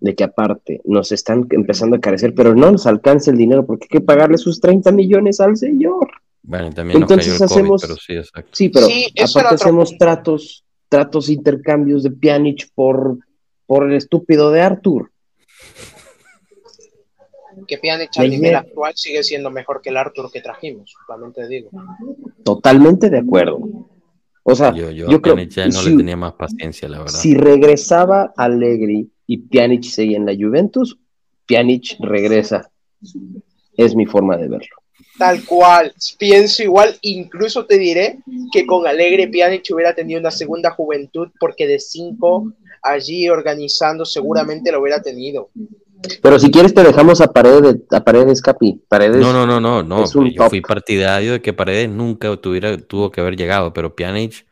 de 0.00 0.14
que 0.14 0.24
aparte 0.24 0.80
nos 0.84 1.10
están 1.12 1.46
empezando 1.50 1.96
a 1.96 2.00
carecer, 2.00 2.34
pero 2.34 2.54
no 2.54 2.70
nos 2.70 2.86
alcanza 2.86 3.30
el 3.30 3.36
dinero 3.36 3.66
porque 3.66 3.84
hay 3.86 3.98
que 3.98 4.04
pagarle 4.04 4.38
sus 4.38 4.60
30 4.60 4.92
millones 4.92 5.40
al 5.40 5.56
señor. 5.56 6.08
Bueno, 6.44 6.72
también 6.72 7.02
Entonces 7.02 7.40
nos 7.40 7.50
cayó 7.50 7.60
el 7.60 7.68
COVID, 7.68 7.74
hacemos- 7.74 7.82
pero 7.82 7.96
sí, 7.96 8.12
exacto. 8.14 8.50
Sí, 8.52 8.68
pero 8.68 8.86
Sí, 8.86 9.06
aparte 9.18 9.38
otro 9.46 9.54
hacemos 9.54 9.88
punto. 9.90 10.04
tratos, 10.04 10.64
tratos, 10.88 11.28
intercambios 11.30 12.02
de 12.02 12.10
Pjanic 12.10 12.68
por, 12.74 13.18
por 13.66 13.84
el 13.90 13.96
estúpido 13.96 14.50
de 14.50 14.60
Arthur. 14.60 15.10
Que 17.66 17.78
Pjanic 17.78 18.10
al 18.16 18.30
nivel 18.30 18.54
actual 18.56 18.92
sigue 18.96 19.22
siendo 19.22 19.50
mejor 19.50 19.80
que 19.82 19.90
el 19.90 19.96
Arthur 19.96 20.30
que 20.32 20.40
trajimos, 20.40 20.94
también 21.06 21.32
te 21.32 21.46
digo. 21.48 21.70
Totalmente 22.42 23.08
de 23.10 23.18
acuerdo. 23.18 23.58
O 24.44 24.54
sea, 24.54 24.74
Yo, 24.74 24.90
yo, 24.90 25.08
yo, 25.08 25.16
a 25.16 25.22
creo 25.22 25.36
ya 25.36 25.66
no 25.66 25.72
si, 25.72 25.90
le 25.90 25.96
tenía 25.96 26.16
más 26.16 26.32
paciencia, 26.32 26.88
la 26.88 26.98
verdad. 26.98 27.12
si 27.12 27.34
regresaba 27.34 28.32
Allegri 28.36 29.08
y 29.26 29.38
Pjanic 29.38 29.84
seguía 29.84 30.16
en 30.16 30.26
la 30.26 30.34
Juventus, 30.34 30.98
Pjanic 31.46 31.96
regresa. 32.00 32.70
Es 33.76 33.94
mi 33.94 34.06
forma 34.06 34.36
de 34.36 34.48
verlo. 34.48 34.76
Tal 35.18 35.44
cual, 35.44 35.92
pienso 36.18 36.62
igual, 36.62 36.96
incluso 37.02 37.66
te 37.66 37.78
diré 37.78 38.18
que 38.52 38.66
con 38.66 38.86
Alegre 38.86 39.28
Pjanic 39.28 39.64
hubiera 39.72 39.94
tenido 39.94 40.18
una 40.18 40.30
segunda 40.30 40.70
juventud 40.70 41.28
porque 41.38 41.66
de 41.66 41.78
cinco 41.78 42.52
allí 42.82 43.28
organizando 43.28 44.04
seguramente 44.04 44.72
lo 44.72 44.80
hubiera 44.80 45.00
tenido. 45.00 45.50
Pero 46.22 46.38
si 46.38 46.50
quieres 46.50 46.74
te 46.74 46.82
dejamos 46.82 47.20
a 47.20 47.28
Paredes, 47.32 47.76
a 47.90 48.02
Paredes 48.02 48.40
Capi. 48.42 48.80
Paredes, 48.88 49.18
No, 49.18 49.32
no, 49.32 49.46
no, 49.46 49.60
no, 49.60 49.82
no. 49.82 50.04
Yo 50.04 50.34
top. 50.36 50.50
fui 50.50 50.60
partidario 50.60 51.32
de 51.32 51.42
que 51.42 51.52
Paredes 51.52 51.88
nunca 51.88 52.34
tuviera, 52.36 52.76
tuvo 52.78 53.10
que 53.10 53.20
haber 53.20 53.36
llegado, 53.36 53.72
pero 53.72 53.94
Pjanic, 53.94 54.46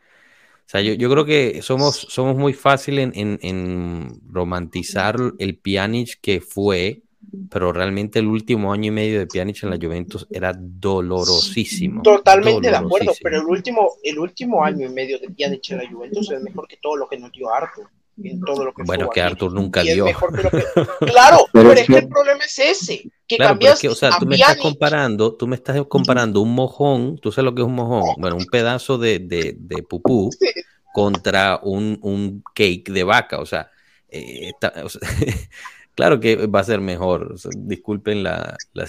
o 0.67 0.71
sea, 0.71 0.81
yo, 0.81 0.95
yo 0.95 1.11
creo 1.11 1.25
que 1.25 1.63
somos, 1.63 1.97
somos 1.97 2.37
muy 2.37 2.53
fácil 2.53 2.99
en, 3.01 3.13
en- 3.15 3.39
en 3.43 4.21
romantizar 4.31 5.17
el 5.39 5.57
Pjanic 5.57 6.21
que 6.21 6.41
fue, 6.41 7.03
pero 7.51 7.73
realmente 7.73 8.19
el 8.21 8.27
último 8.27 8.73
año 8.73 8.87
y 8.87 8.91
medio 8.93 9.19
de 9.19 9.27
Pjanic 9.27 9.63
en 9.65 9.71
la 9.71 9.77
Juventus 9.77 10.27
era 10.31 10.53
dolorosísimo. 10.57 12.03
Totalmente 12.03 12.71
de 12.71 12.77
acuerdo, 12.77 13.07
dolorosísimo. 13.07 13.19
pero 13.23 13.41
el 13.41 13.47
último, 13.47 13.89
el 14.05 14.19
último 14.19 14.65
año 14.65 14.87
y 14.87 14.93
medio 14.93 15.19
de 15.19 15.29
Pjanic 15.31 15.71
en 15.71 15.79
la 15.79 15.91
Juventus 15.91 16.31
es 16.31 16.41
mejor 16.41 16.69
que 16.69 16.77
todo 16.77 16.97
lo 16.97 17.09
que 17.09 17.19
nos 17.19 17.33
dio 17.33 17.53
Arthur. 17.53 17.89
En 18.23 18.41
todo 18.41 18.65
lo 18.67 18.75
que 18.75 18.83
Bueno, 18.83 19.09
que. 19.09 19.21
Arthur 19.23 19.53
nunca 19.53 19.81
es 19.83 19.95
dio. 19.95 20.05
que 20.07 20.13
Claro, 21.07 21.47
Pero 21.53 21.69
pero, 21.69 21.73
es 21.73 21.81
es 21.81 21.87
que 21.87 21.97
el 21.99 22.09
problema 22.09 22.45
es 22.45 22.59
ese, 22.59 23.11
que 23.27 23.37
Claro, 23.37 23.59
pero 23.59 23.73
es 23.73 23.81
que, 23.81 23.89
o 23.89 23.95
sea, 23.95 24.11
a 24.15 24.19
tú 24.19 24.27
me 24.27 24.37
estás 24.37 24.57
comparando, 24.57 25.35
tú 25.37 25.47
me 25.47 25.57
estás 25.57 25.81
comparando 25.89 26.41
un 26.43 26.55
mojón, 26.55 27.19
tú 27.19 27.33
sabes 27.33 27.47
lo 27.47 27.55
que 27.55 27.63
es 27.63 27.67
un 27.69 27.75
mojón, 27.75 28.15
bueno, 28.19 28.37
un 28.37 28.47
pedazo 28.47 28.99
de, 28.99 29.19
de, 29.21 29.57
de 29.59 29.83
pupú 29.83 30.31
Sí. 30.39 30.47
contra 30.93 31.61
un, 31.63 31.99
un 32.03 32.43
cake 32.55 32.91
de 32.91 33.05
vaca, 33.05 33.39
o 33.41 33.47
sea, 33.47 33.71
eh, 34.09 34.51
está- 34.53 34.75
o 34.85 34.89
sea, 34.89 35.01
claro 35.95 36.21
que 36.21 36.47
va 36.47 36.61
a 36.61 36.65
ser 36.65 36.81
mejor, 36.81 37.33
o 37.33 37.39
sea, 37.39 37.51
disculpen 37.57 38.23
la, 38.23 38.57
la- 38.75 38.87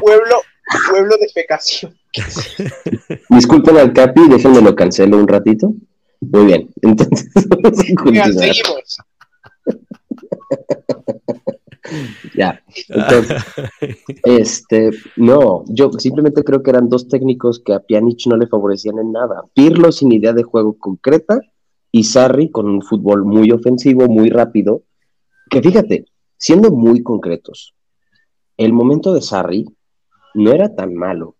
pueblo, 0.00 0.42
pueblo 0.90 1.16
de 1.20 1.28
fecación. 1.28 1.96
Disculpen 3.30 3.76
al 3.78 3.92
Capi, 3.92 4.28
déjenme 4.28 4.60
lo 4.60 4.74
cancelo 4.74 5.18
un 5.18 5.28
ratito. 5.28 5.72
Muy 6.20 6.46
bien, 6.46 6.70
entonces 6.82 7.30
vamos 7.48 8.18
a 8.18 8.32
seguimos. 8.32 8.98
Ya. 12.36 12.60
Entonces, 12.88 13.44
este, 14.24 14.90
no, 15.16 15.64
yo 15.68 15.92
simplemente 15.92 16.42
creo 16.42 16.60
que 16.60 16.70
eran 16.70 16.88
dos 16.88 17.06
técnicos 17.06 17.60
que 17.60 17.72
a 17.72 17.78
Pjanic 17.78 18.26
no 18.26 18.36
le 18.36 18.48
favorecían 18.48 18.98
en 18.98 19.12
nada. 19.12 19.44
Pirlo 19.54 19.92
sin 19.92 20.10
idea 20.10 20.32
de 20.32 20.42
juego 20.42 20.76
concreta 20.78 21.38
y 21.92 22.02
Sarri 22.02 22.50
con 22.50 22.68
un 22.68 22.82
fútbol 22.82 23.24
muy 23.24 23.52
ofensivo, 23.52 24.08
muy 24.08 24.30
rápido. 24.30 24.82
Que 25.48 25.62
fíjate, 25.62 26.06
siendo 26.36 26.72
muy 26.72 27.04
concretos, 27.04 27.76
el 28.56 28.72
momento 28.72 29.14
de 29.14 29.22
Sarri 29.22 29.66
no 30.36 30.52
era 30.52 30.74
tan 30.74 30.94
malo, 30.94 31.34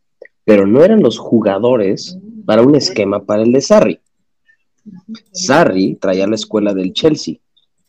pero 0.45 0.67
no 0.67 0.83
eran 0.85 1.03
los 1.03 1.19
jugadores 1.19 2.19
para 2.45 2.63
un 2.63 2.75
esquema 2.75 3.25
para 3.25 3.43
el 3.43 3.53
de 3.53 3.61
Sarri. 3.61 4.01
Sarri 5.33 5.97
traía 5.97 6.27
la 6.27 6.35
escuela 6.37 6.73
del 6.75 6.93
Chelsea, 6.93 7.37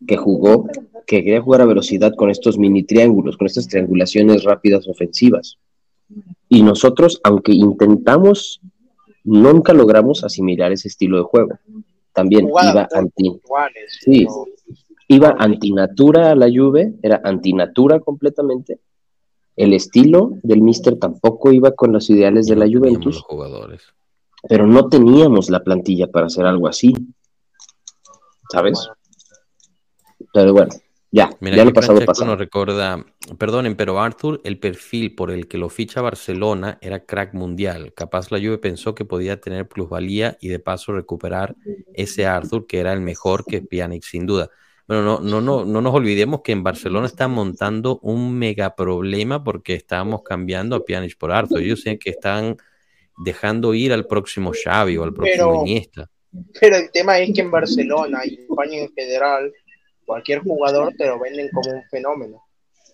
que 0.08 0.18
jugó, 0.18 0.68
que 1.06 1.24
quería 1.24 1.42
jugar 1.42 1.62
a 1.62 1.66
velocidad 1.66 2.14
con 2.16 2.30
estos 2.30 2.58
mini 2.58 2.84
triángulos, 2.84 3.38
con 3.38 3.48
estas 3.48 3.68
triangulaciones 3.68 4.44
rápidas 4.44 4.88
ofensivas. 4.88 5.58
Y 6.50 6.64
nosotros, 6.64 7.20
aunque 7.24 7.52
intentamos, 7.54 8.62
nunca 9.24 9.74
logramos 9.74 10.24
asimilar 10.24 10.72
ese 10.72 10.88
estilo 10.88 11.18
de 11.18 11.24
juego. 11.24 11.60
También 12.14 12.48
Jugada 12.48 12.72
iba 12.72 12.88
anti, 13.00 13.30
puntuales, 13.30 13.98
Sí. 14.02 14.26
pero- 14.26 14.46
iba 15.10 15.36
antinatura 15.40 16.32
a 16.32 16.36
la 16.36 16.48
Juve, 16.48 16.94
era 17.02 17.22
antinatura 17.24 18.00
completamente. 18.00 18.80
El 19.58 19.74
estilo 19.74 20.32
del 20.44 20.62
Mister 20.62 20.98
tampoco 20.98 21.52
iba 21.52 21.72
con 21.72 21.92
los 21.92 22.10
ideales 22.10 22.46
de 22.46 22.56
la 22.56 22.66
Juventus, 22.66 23.16
los 23.16 23.24
jugadores. 23.24 23.82
pero 24.48 24.66
no 24.68 24.88
teníamos 24.88 25.50
la 25.50 25.64
plantilla 25.64 26.08
para 26.08 26.28
hacer 26.28 26.46
algo 26.46 26.68
así. 26.68 26.94
¿Sabes? 28.50 28.88
Pero 30.32 30.54
bueno, 30.54 30.72
ya, 31.12 31.32
Mira, 31.40 31.58
ya 31.58 31.66
lo 31.66 31.74
pasado. 31.74 32.00
nos 32.26 32.38
recuerda, 32.38 33.04
perdonen, 33.38 33.76
pero 33.76 34.00
Arthur, 34.00 34.40
el 34.44 34.60
perfil 34.60 35.16
por 35.16 35.32
el 35.32 35.48
que 35.48 35.58
lo 35.58 35.70
ficha 35.70 36.02
Barcelona 36.02 36.78
era 36.80 37.06
crack 37.06 37.34
mundial. 37.34 37.94
Capaz 37.94 38.30
la 38.32 38.38
Juve 38.38 38.60
pensó 38.60 38.94
que 38.94 39.06
podía 39.06 39.42
tener 39.42 39.68
plusvalía 39.68 40.38
y 40.40 40.50
de 40.50 40.60
paso 40.60 40.94
recuperar 40.94 41.56
ese 41.94 42.26
Arthur 42.28 42.68
que 42.68 42.80
era 42.80 42.94
el 42.94 43.02
mejor 43.02 43.44
que 43.44 43.62
Pjanic 43.62 44.04
sin 44.04 44.26
duda. 44.28 44.50
Bueno, 44.88 45.04
no, 45.04 45.20
no, 45.20 45.42
no, 45.42 45.66
no 45.66 45.82
nos 45.82 45.94
olvidemos 45.94 46.42
que 46.42 46.54
en 46.54 46.64
Barcelona 46.64 47.08
están 47.08 47.32
montando 47.32 48.00
un 48.02 48.34
mega 48.38 48.74
problema 48.76 49.44
porque 49.44 49.74
estábamos 49.74 50.24
cambiando 50.24 50.76
a 50.78 50.86
Pjanic 50.86 51.18
por 51.18 51.32
Arthur. 51.32 51.60
Ellos 51.62 51.82
sé 51.82 52.00
que 52.00 52.12
están 52.12 52.56
dejando 53.18 53.74
ir 53.74 53.92
al 53.92 54.06
próximo 54.08 54.52
Xavi 54.54 54.98
o 54.98 55.04
al 55.04 55.14
próximo 55.14 55.52
Pero- 55.52 55.62
Iniesta. 55.66 56.10
Pero 56.60 56.76
el 56.78 56.92
tema 56.92 57.18
es 57.20 57.34
que 57.34 57.42
en 57.42 57.50
Barcelona 57.52 58.20
y 58.26 58.36
en 58.36 58.42
España 58.42 58.78
en 58.80 58.94
general, 58.94 59.52
cualquier 60.06 60.40
jugador 60.40 60.94
te 60.98 61.08
lo 61.08 61.20
venden 61.20 61.50
como 61.52 61.72
un 61.76 61.84
fenómeno. 61.90 62.44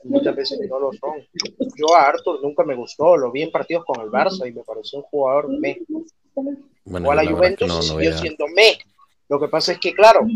Muchas 0.06 0.36
veces 0.36 0.60
no 0.70 0.80
lo 0.80 0.92
son. 0.94 1.14
Yo 1.76 1.96
a 1.96 2.04
Arthur 2.10 2.40
nunca 2.42 2.64
me 2.64 2.76
gustó, 2.76 3.18
lo 3.18 3.32
vi 3.32 3.42
en 3.44 3.52
partidos 3.52 3.86
con 3.86 4.02
el 4.02 4.10
Barça 4.10 4.48
y 4.48 4.54
me 4.54 4.64
pareció 4.64 5.00
un 5.00 5.06
jugador 5.06 5.50
me. 5.60 5.78
Bueno, 6.86 7.08
O 7.10 7.12
a 7.12 7.16
la 7.16 7.26
Juventus 7.26 7.68
no, 7.68 7.76
no 7.76 7.82
siguió 7.82 8.10
a- 8.12 8.18
siendo 8.18 8.48
me. 8.48 8.78
Lo 9.34 9.40
que 9.40 9.48
pasa 9.48 9.72
es 9.72 9.80
que, 9.80 9.96
claro, 9.96 10.28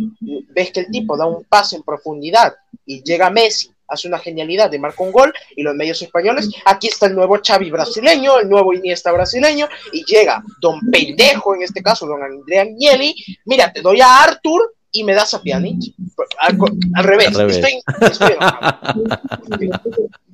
ves 0.56 0.72
que 0.72 0.80
el 0.80 0.88
tipo 0.88 1.16
da 1.16 1.28
un 1.28 1.44
pase 1.44 1.76
en 1.76 1.84
profundidad 1.84 2.56
y 2.84 3.04
llega 3.04 3.30
Messi, 3.30 3.70
hace 3.88 4.08
una 4.08 4.18
genialidad 4.18 4.72
de 4.72 4.80
marca 4.80 5.04
un 5.04 5.12
gol 5.12 5.32
y 5.56 5.62
los 5.62 5.76
medios 5.76 6.02
españoles, 6.02 6.50
aquí 6.66 6.88
está 6.88 7.06
el 7.06 7.14
nuevo 7.14 7.38
Xavi 7.40 7.70
brasileño, 7.70 8.40
el 8.40 8.50
nuevo 8.50 8.74
Iniesta 8.74 9.12
brasileño 9.12 9.68
y 9.94 10.04
llega 10.04 10.44
Don 10.60 10.80
Pendejo, 10.92 11.54
en 11.54 11.62
este 11.62 11.84
caso 11.84 12.08
Don 12.08 12.24
Andrea 12.24 12.64
Agnelli, 12.64 13.14
mira, 13.46 13.72
te 13.72 13.84
doy 13.84 14.02
a 14.02 14.24
Arthur 14.24 14.74
y 14.92 15.04
me 15.04 15.14
das 15.14 15.36
a 15.36 15.44
Pjanic. 15.44 15.94
Al, 16.40 16.58
al 16.96 17.04
revés, 17.04 17.28
Al 17.28 17.36
revés. 17.36 17.58
Estoy, 17.58 17.80
estoy. 18.02 18.36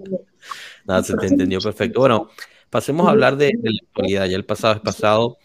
Nada, 0.86 1.04
se 1.04 1.18
te 1.18 1.28
entendió 1.28 1.60
perfecto. 1.60 2.00
Bueno, 2.00 2.30
pasemos 2.70 3.08
a 3.08 3.10
hablar 3.10 3.36
de, 3.36 3.48
de 3.58 3.72
la 3.72 3.80
actualidad. 3.88 4.26
Ya 4.28 4.38
el 4.38 4.46
pasado 4.46 4.76
es 4.76 4.80
pasado. 4.80 5.38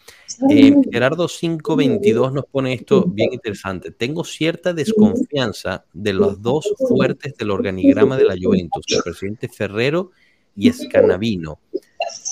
Eh, 0.49 0.73
Gerardo 0.91 1.27
522 1.27 2.33
nos 2.33 2.45
pone 2.45 2.73
esto 2.73 3.05
bien 3.05 3.33
interesante. 3.33 3.91
Tengo 3.91 4.23
cierta 4.23 4.73
desconfianza 4.73 5.85
de 5.93 6.13
los 6.13 6.41
dos 6.41 6.73
fuertes 6.87 7.35
del 7.35 7.51
organigrama 7.51 8.17
de 8.17 8.25
la 8.25 8.35
Juventus, 8.39 8.85
el 8.89 9.03
presidente 9.03 9.49
Ferrero 9.49 10.11
y 10.55 10.69
Escanavino. 10.69 11.59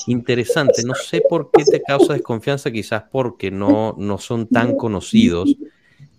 Interesante, 0.07 0.83
no 0.83 0.95
sé 0.95 1.21
por 1.27 1.51
qué 1.51 1.63
te 1.63 1.81
causa 1.81 2.13
desconfianza, 2.13 2.71
quizás 2.71 3.03
porque 3.11 3.51
no, 3.51 3.95
no 3.97 4.17
son 4.17 4.47
tan 4.47 4.75
conocidos. 4.75 5.55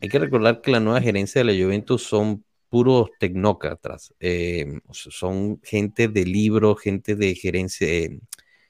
Hay 0.01 0.09
que 0.09 0.19
recordar 0.19 0.61
que 0.61 0.71
la 0.71 0.81
nueva 0.81 1.01
gerencia 1.01 1.43
de 1.43 1.53
la 1.53 1.65
Juventus 1.65 2.03
son 2.03 2.45
puros 2.69 3.11
tecnócratas, 3.19 4.13
eh, 4.21 4.81
sea, 4.93 5.13
son 5.13 5.59
gente 5.63 6.09
de 6.09 6.25
libros, 6.25 6.81
gente 6.81 7.15
de 7.15 7.35
gerencia, 7.35 7.89
eh, 7.89 8.21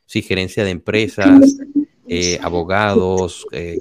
sí, 0.07 0.23
gerencia 0.23 0.65
de 0.65 0.71
empresas, 0.71 1.59
eh, 2.09 2.39
abogados, 2.43 3.47
eh, 3.53 3.79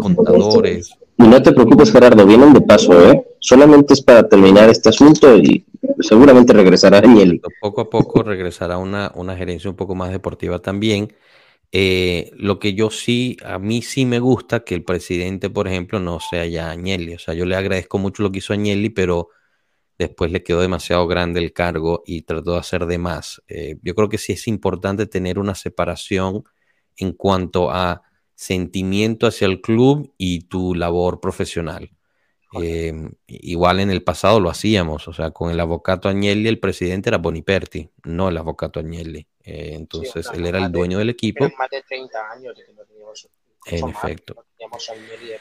contadores. 0.00 0.94
Y 1.18 1.24
no 1.24 1.42
te 1.42 1.52
preocupes, 1.52 1.92
Gerardo, 1.92 2.26
vienen 2.26 2.52
de 2.52 2.60
paso, 2.60 3.10
¿eh? 3.10 3.24
Solamente 3.38 3.94
es 3.94 4.02
para 4.02 4.28
terminar 4.28 4.68
este 4.70 4.88
asunto 4.88 5.36
y 5.36 5.64
seguramente 6.00 6.52
regresará 6.52 7.00
Daniel. 7.00 7.40
Poco 7.60 7.82
a 7.82 7.90
poco 7.90 8.22
regresará 8.22 8.78
una, 8.78 9.12
una 9.14 9.36
gerencia 9.36 9.70
un 9.70 9.76
poco 9.76 9.94
más 9.94 10.10
deportiva 10.10 10.60
también. 10.60 11.12
Eh, 11.74 12.30
lo 12.36 12.58
que 12.58 12.74
yo 12.74 12.90
sí, 12.90 13.36
a 13.44 13.58
mí 13.58 13.80
sí 13.82 14.04
me 14.04 14.18
gusta 14.18 14.60
que 14.60 14.74
el 14.74 14.84
presidente, 14.84 15.48
por 15.48 15.68
ejemplo, 15.68 15.98
no 16.00 16.20
sea 16.20 16.46
ya 16.46 16.70
Agnelli. 16.70 17.14
O 17.14 17.18
sea, 17.18 17.34
yo 17.34 17.46
le 17.46 17.56
agradezco 17.56 17.98
mucho 17.98 18.22
lo 18.22 18.30
que 18.30 18.38
hizo 18.38 18.52
Agnelli, 18.52 18.90
pero 18.90 19.30
después 19.98 20.30
le 20.32 20.42
quedó 20.42 20.60
demasiado 20.60 21.06
grande 21.06 21.40
el 21.40 21.52
cargo 21.52 22.02
y 22.06 22.22
trató 22.22 22.52
de 22.52 22.58
hacer 22.58 22.86
de 22.86 22.98
más. 22.98 23.42
Eh, 23.48 23.78
yo 23.82 23.94
creo 23.94 24.08
que 24.08 24.18
sí 24.18 24.32
es 24.32 24.48
importante 24.48 25.06
tener 25.06 25.38
una 25.38 25.54
separación 25.54 26.44
en 26.96 27.12
cuanto 27.12 27.70
a 27.70 28.02
sentimiento 28.34 29.26
hacia 29.26 29.46
el 29.46 29.60
club 29.60 30.12
y 30.18 30.40
tu 30.42 30.74
labor 30.74 31.20
profesional. 31.20 31.90
Eh, 32.60 32.92
igual 33.28 33.80
en 33.80 33.90
el 33.90 34.02
pasado 34.02 34.38
lo 34.38 34.50
hacíamos, 34.50 35.08
o 35.08 35.12
sea, 35.14 35.30
con 35.30 35.50
el 35.50 35.58
avocato 35.58 36.08
Agnelli 36.10 36.48
el 36.48 36.58
presidente 36.58 37.08
era 37.08 37.16
Boniperti, 37.18 37.88
no 38.04 38.28
el 38.28 38.36
avocato 38.36 38.78
Agnelli. 38.78 39.26
Eh, 39.42 39.72
entonces 39.74 40.26
Sí, 40.26 40.32
él 40.36 40.46
era 40.46 40.58
el 40.58 40.64
de- 40.70 40.78
dueño 40.78 40.98
del 40.98 41.08
equipo. 41.08 41.48
Más 41.58 41.70
de 41.70 41.82
30 41.82 42.30
años 42.30 42.54
de 42.56 42.64
que 42.66 42.72
no 42.74 42.84
teníamos 42.84 43.28
En 43.66 43.80
más, 43.86 44.04
efecto. 44.04 44.34
no 44.36 44.44
teníamos 44.56 44.90
Agnelli. 44.90 45.32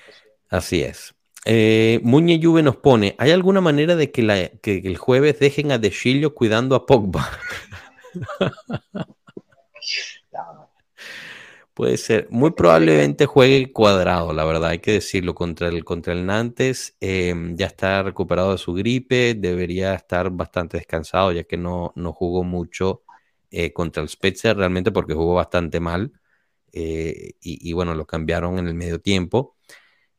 Así 0.49 0.81
es. 0.83 1.13
Eh, 1.43 1.99
Muñe 2.03 2.39
Juve 2.41 2.63
nos 2.63 2.77
pone, 2.77 3.15
¿hay 3.17 3.31
alguna 3.31 3.59
manera 3.61 3.95
de 3.97 4.09
que, 4.11 4.21
la- 4.23 4.47
que 4.49 4.77
el 4.77 4.95
jueves 4.97 5.37
dejen 5.39 5.71
a 5.73 5.79
De 5.79 5.91
Chilio 5.91 6.33
cuidando 6.33 6.75
a 6.75 6.85
Pogba? 6.85 7.29
Puede 11.73 11.97
ser. 11.97 12.27
Muy 12.31 12.51
probablemente 12.51 13.25
juegue 13.25 13.71
cuadrado, 13.71 14.33
la 14.33 14.43
verdad, 14.43 14.71
hay 14.71 14.79
que 14.79 14.91
decirlo, 14.93 15.33
contra 15.33 15.69
el, 15.69 15.85
contra 15.85 16.11
el 16.13 16.25
Nantes. 16.25 16.97
eh, 16.99 17.33
ya 17.55 17.67
está 17.67 18.03
recuperado 18.03 18.51
de 18.51 18.57
su 18.57 18.73
gripe, 18.73 19.35
debería 19.35 19.93
estar 19.95 20.29
bastante 20.31 20.77
descansado, 20.77 21.31
ya 21.31 21.43
que 21.45 21.55
no, 21.57 21.93
no 21.95 22.11
jugó 22.13 22.43
mucho 22.43 23.03
eh, 23.51 23.71
contra 23.73 24.03
el 24.03 24.09
Spezia, 24.09 24.53
realmente 24.53 24.91
porque 24.91 25.13
jugó 25.13 25.35
bastante 25.35 25.79
mal. 25.79 26.11
eh, 26.73 27.33
y, 27.41 27.69
y 27.69 27.73
bueno, 27.73 27.95
lo 27.95 28.07
cambiaron 28.07 28.59
en 28.59 28.67
el 28.67 28.73
medio 28.75 28.99
tiempo. 29.01 29.57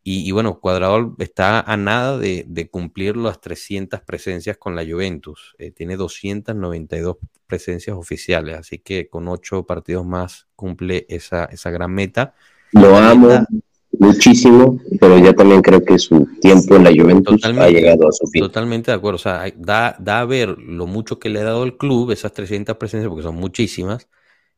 Y, 0.05 0.27
y 0.29 0.33
bueno, 0.33 0.59
Cuadrado 0.61 1.15
está 1.19 1.61
a 1.61 1.77
nada 1.77 2.19
de, 2.19 2.45
de 2.49 2.69
cumplir 2.69 3.17
las 3.17 3.41
300 3.41 4.01
presencias 4.01 4.57
con 4.59 4.75
la 4.75 4.85
Juventus. 4.85 5.55
Eh, 5.59 5.71
tiene 5.71 5.97
292 5.97 7.17
presencias 7.47 7.97
oficiales, 7.97 8.57
así 8.59 8.79
que 8.79 9.09
con 9.09 9.29
ocho 9.29 9.65
partidos 9.65 10.05
más 10.05 10.49
cumple 10.57 11.07
esa, 11.09 11.45
esa 11.47 11.71
gran 11.71 11.93
meta. 11.93 12.35
Lo 12.73 12.97
amo 12.97 13.29
meta- 13.29 13.47
muchísimo, 13.99 14.81
pero 15.01 15.19
ya 15.19 15.33
también 15.35 15.63
creo 15.63 15.85
que 15.85 15.99
su 15.99 16.27
tiempo 16.41 16.77
en 16.77 16.85
la 16.85 16.91
Juventus 16.91 17.45
ha 17.45 17.69
llegado 17.69 18.09
a 18.09 18.13
su 18.13 18.27
fin. 18.27 18.43
Totalmente 18.43 18.91
de 18.91 18.97
acuerdo. 18.97 19.17
O 19.17 19.19
sea, 19.19 19.45
da, 19.57 19.97
da 20.01 20.21
a 20.21 20.25
ver 20.25 20.59
lo 20.59 20.87
mucho 20.87 21.19
que 21.19 21.29
le 21.29 21.41
ha 21.41 21.45
dado 21.45 21.63
el 21.65 21.77
club, 21.77 22.11
esas 22.11 22.33
300 22.33 22.77
presencias, 22.77 23.09
porque 23.09 23.23
son 23.23 23.37
muchísimas, 23.37 24.09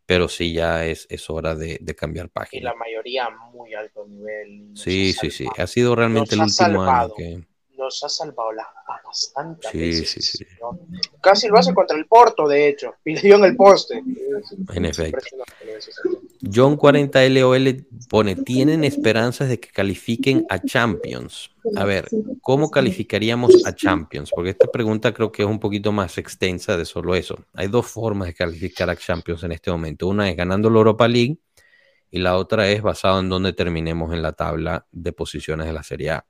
pero 0.06 0.28
sí 0.28 0.52
ya 0.52 0.86
es, 0.86 1.06
es 1.10 1.28
hora 1.30 1.54
de, 1.54 1.78
de 1.80 1.94
cambiar 1.94 2.26
Y 2.26 2.28
página. 2.30 2.70
la 2.70 2.74
mayoría 2.74 3.26
a 3.26 3.30
muy 3.30 3.74
alto 3.74 4.06
nivel. 4.06 4.70
Sí, 4.74 5.12
sí, 5.12 5.30
sí. 5.30 5.46
Ha 5.58 5.66
sido 5.66 5.94
realmente 5.96 6.34
el 6.34 6.42
último 6.42 6.82
año 6.82 7.14
que... 7.14 7.46
Nos 7.76 8.04
ha 8.04 8.08
salvado 8.08 8.52
la, 8.52 8.62
a 8.62 9.00
bastantes 9.04 9.70
Sí, 9.70 9.78
veces, 9.78 10.10
sí, 10.10 10.22
sí. 10.22 10.46
¿no? 10.60 10.78
Casi 11.20 11.48
lo 11.48 11.58
hace 11.58 11.74
contra 11.74 11.96
el 11.96 12.06
Porto, 12.06 12.46
de 12.46 12.68
hecho. 12.68 12.94
Dio 13.04 13.36
en 13.36 13.44
el 13.44 13.56
poste. 13.56 14.02
En 14.72 14.84
efecto. 14.84 15.18
John 16.52 16.78
40LOL 16.78 17.86
pone, 18.08 18.36
¿tienen 18.36 18.84
esperanzas 18.84 19.48
de 19.48 19.58
que 19.58 19.70
califiquen 19.70 20.46
a 20.48 20.60
Champions? 20.60 21.50
A 21.76 21.84
ver, 21.84 22.08
¿cómo 22.42 22.70
calificaríamos 22.70 23.66
a 23.66 23.74
Champions? 23.74 24.30
Porque 24.34 24.50
esta 24.50 24.66
pregunta 24.66 25.12
creo 25.14 25.32
que 25.32 25.42
es 25.42 25.48
un 25.48 25.58
poquito 25.58 25.92
más 25.92 26.18
extensa 26.18 26.76
de 26.76 26.84
solo 26.84 27.14
eso. 27.14 27.36
Hay 27.54 27.68
dos 27.68 27.86
formas 27.86 28.28
de 28.28 28.34
calificar 28.34 28.90
a 28.90 28.96
Champions 28.96 29.42
en 29.44 29.52
este 29.52 29.70
momento. 29.70 30.06
Una 30.08 30.28
es 30.30 30.36
ganando 30.36 30.68
la 30.68 30.78
Europa 30.78 31.08
League 31.08 31.38
y 32.10 32.18
la 32.18 32.36
otra 32.36 32.68
es 32.68 32.82
basado 32.82 33.20
en 33.20 33.28
donde 33.28 33.52
terminemos 33.52 34.12
en 34.12 34.22
la 34.22 34.32
tabla 34.32 34.86
de 34.92 35.12
posiciones 35.12 35.66
de 35.66 35.72
la 35.72 35.82
Serie 35.82 36.10
A. 36.10 36.26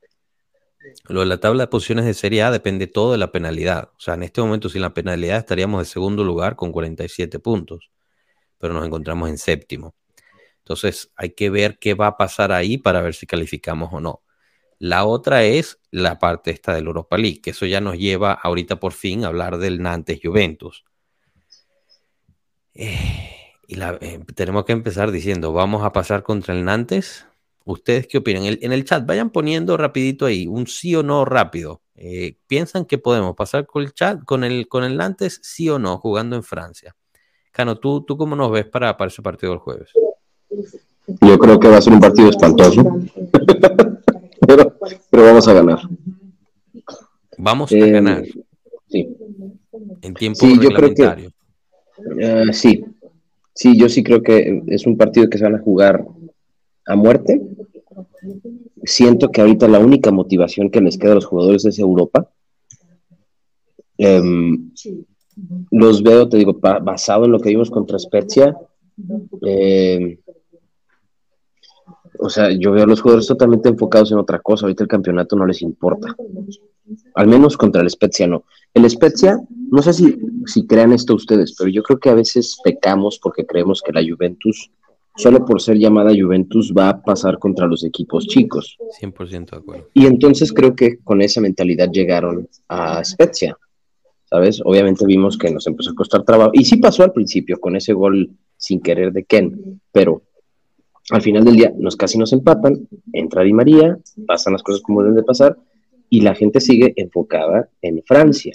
Lo 1.07 1.21
de 1.21 1.25
la 1.27 1.39
tabla 1.39 1.63
de 1.63 1.67
posiciones 1.67 2.05
de 2.05 2.13
Serie 2.13 2.43
A 2.43 2.51
depende 2.51 2.87
todo 2.87 3.11
de 3.11 3.17
la 3.17 3.31
penalidad. 3.31 3.91
O 3.95 3.99
sea, 3.99 4.15
en 4.15 4.23
este 4.23 4.41
momento 4.41 4.69
sin 4.69 4.81
la 4.81 4.93
penalidad 4.93 5.37
estaríamos 5.37 5.81
de 5.81 5.85
segundo 5.85 6.23
lugar 6.23 6.55
con 6.55 6.71
47 6.71 7.39
puntos, 7.39 7.91
pero 8.57 8.73
nos 8.73 8.85
encontramos 8.85 9.29
en 9.29 9.37
séptimo. 9.37 9.95
Entonces 10.59 11.11
hay 11.15 11.31
que 11.31 11.49
ver 11.49 11.79
qué 11.79 11.93
va 11.93 12.07
a 12.07 12.17
pasar 12.17 12.51
ahí 12.51 12.77
para 12.77 13.01
ver 13.01 13.13
si 13.15 13.27
calificamos 13.27 13.89
o 13.93 13.99
no. 14.01 14.23
La 14.79 15.05
otra 15.05 15.43
es 15.43 15.79
la 15.91 16.19
parte 16.19 16.51
esta 16.51 16.73
del 16.75 16.87
Europa 16.87 17.17
League, 17.17 17.41
que 17.41 17.51
eso 17.51 17.65
ya 17.65 17.81
nos 17.81 17.97
lleva 17.97 18.33
ahorita 18.33 18.79
por 18.79 18.93
fin 18.93 19.23
a 19.25 19.27
hablar 19.27 19.57
del 19.57 19.81
Nantes 19.81 20.19
Juventus. 20.23 20.85
Eh, 22.73 23.39
y 23.67 23.75
la- 23.75 23.97
eh, 24.01 24.19
tenemos 24.35 24.65
que 24.65 24.73
empezar 24.73 25.11
diciendo, 25.11 25.53
vamos 25.53 25.83
a 25.83 25.91
pasar 25.93 26.23
contra 26.23 26.53
el 26.53 26.63
Nantes. 26.65 27.25
¿Ustedes 27.65 28.07
qué 28.07 28.19
opinan? 28.19 28.43
El- 28.45 28.59
en 28.61 28.71
el 28.71 28.85
chat 28.85 29.05
vayan 29.05 29.31
poniendo 29.31 29.75
rapidito 29.75 30.25
ahí, 30.27 30.45
un 30.47 30.67
sí 30.67 30.95
o 30.95 31.01
no 31.03 31.25
rápido. 31.25 31.81
Eh, 31.95 32.37
¿Piensan 32.47 32.85
que 32.85 32.97
podemos 32.99 33.35
pasar 33.35 33.65
con 33.65 33.81
el 33.83 33.93
chat, 33.93 34.23
con 34.23 34.43
el, 34.43 34.67
con 34.67 34.83
el 34.83 34.95
Nantes, 34.97 35.39
sí 35.43 35.67
o 35.69 35.79
no, 35.79 35.97
jugando 35.97 36.35
en 36.35 36.43
Francia? 36.43 36.95
Cano, 37.51 37.77
¿tú, 37.77 38.01
tú 38.05 38.17
cómo 38.17 38.35
nos 38.35 38.51
ves 38.51 38.65
para, 38.65 38.95
para 38.97 39.07
ese 39.09 39.21
partido 39.21 39.51
del 39.53 39.59
jueves? 39.59 39.89
Yo 41.21 41.37
creo 41.39 41.59
que 41.59 41.67
va 41.67 41.77
a 41.77 41.81
ser 41.81 41.93
un 41.93 41.99
partido 41.99 42.29
espantoso, 42.29 42.83
pero, 44.47 44.77
pero 45.09 45.23
vamos 45.23 45.47
a 45.47 45.53
ganar. 45.53 45.79
Vamos 47.37 47.71
a 47.71 47.75
Eh, 47.75 47.91
ganar 47.91 48.23
Sí. 48.87 49.07
en 50.01 50.13
tiempo 50.13 50.39
sí, 50.39 50.59
yo 50.61 50.69
creo 50.69 50.93
que-. 50.93 51.29
Ah, 52.23 52.53
sí, 52.53 52.83
sí, 53.53 53.77
yo 53.77 53.89
sí 53.89 54.03
creo 54.03 54.21
que 54.21 54.61
es 54.67 54.85
un 54.85 54.95
partido 54.97 55.27
que 55.29 55.37
se 55.39 55.43
van 55.45 55.55
a 55.55 55.59
jugar 55.59 56.05
a 56.85 56.95
muerte. 56.95 57.41
Siento 58.83 59.29
que 59.31 59.41
ahorita 59.41 59.67
la 59.67 59.79
única 59.79 60.11
motivación 60.11 60.69
que 60.69 60.81
les 60.81 60.97
queda 60.97 61.13
a 61.13 61.15
los 61.15 61.25
jugadores 61.25 61.65
es 61.65 61.79
Europa. 61.79 62.29
em, 63.97 64.71
los 65.71 66.03
veo, 66.03 66.27
te 66.27 66.35
digo, 66.37 66.53
ba- 66.53 66.79
basado 66.79 67.23
en 67.25 67.31
lo 67.31 67.39
que 67.39 67.49
vimos 67.49 67.69
contra 67.71 67.97
Spezia. 67.97 68.55
em, 69.41 70.17
o 72.19 72.29
sea, 72.29 72.49
yo 72.51 72.71
veo 72.71 72.83
a 72.83 72.87
los 72.87 73.01
jugadores 73.01 73.27
totalmente 73.27 73.69
enfocados 73.69 74.11
en 74.11 74.17
otra 74.17 74.39
cosa. 74.39 74.65
Ahorita 74.65 74.83
el 74.83 74.89
campeonato 74.89 75.35
no 75.35 75.45
les 75.45 75.61
importa. 75.61 76.15
Al 77.13 77.27
menos 77.27 77.57
contra 77.57 77.81
el 77.81 77.89
Spezia 77.89 78.27
no. 78.27 78.43
El 78.73 78.89
Spezia, 78.89 79.39
no 79.71 79.81
sé 79.81 79.93
si, 79.93 80.17
si 80.45 80.65
crean 80.67 80.91
esto 80.93 81.15
ustedes, 81.15 81.55
pero 81.57 81.69
yo 81.69 81.81
creo 81.83 81.99
que 81.99 82.09
a 82.09 82.13
veces 82.15 82.57
pecamos 82.63 83.17
porque 83.21 83.45
creemos 83.45 83.81
que 83.81 83.91
la 83.93 84.01
Juventus, 84.07 84.71
solo 85.15 85.45
por 85.45 85.61
ser 85.61 85.77
llamada 85.77 86.11
Juventus, 86.17 86.73
va 86.77 86.89
a 86.89 87.01
pasar 87.01 87.39
contra 87.39 87.67
los 87.67 87.83
equipos 87.83 88.27
chicos. 88.27 88.77
100% 89.01 89.51
de 89.51 89.57
acuerdo. 89.57 89.87
Y 89.93 90.05
entonces 90.05 90.51
creo 90.51 90.75
que 90.75 90.97
con 90.99 91.21
esa 91.21 91.41
mentalidad 91.41 91.89
llegaron 91.91 92.47
a 92.67 93.03
Spezia, 93.03 93.57
¿sabes? 94.29 94.61
Obviamente 94.63 95.05
vimos 95.05 95.37
que 95.37 95.51
nos 95.51 95.67
empezó 95.67 95.91
a 95.91 95.95
costar 95.95 96.23
trabajo. 96.23 96.51
Y 96.53 96.65
sí 96.65 96.77
pasó 96.77 97.03
al 97.03 97.13
principio 97.13 97.59
con 97.59 97.75
ese 97.75 97.93
gol 97.93 98.31
sin 98.57 98.81
querer 98.81 99.11
de 99.13 99.23
Ken, 99.23 99.81
pero 99.91 100.23
al 101.11 101.21
final 101.21 101.43
del 101.43 101.55
día 101.55 101.73
nos 101.77 101.95
casi 101.95 102.17
nos 102.17 102.33
empatan, 102.33 102.87
entra 103.13 103.43
Di 103.43 103.53
María, 103.53 103.97
pasan 104.25 104.53
las 104.53 104.63
cosas 104.63 104.81
como 104.81 105.01
deben 105.01 105.15
de 105.15 105.23
pasar 105.23 105.57
y 106.09 106.21
la 106.21 106.35
gente 106.35 106.59
sigue 106.59 106.93
enfocada 106.95 107.69
en 107.81 108.01
Francia. 108.03 108.53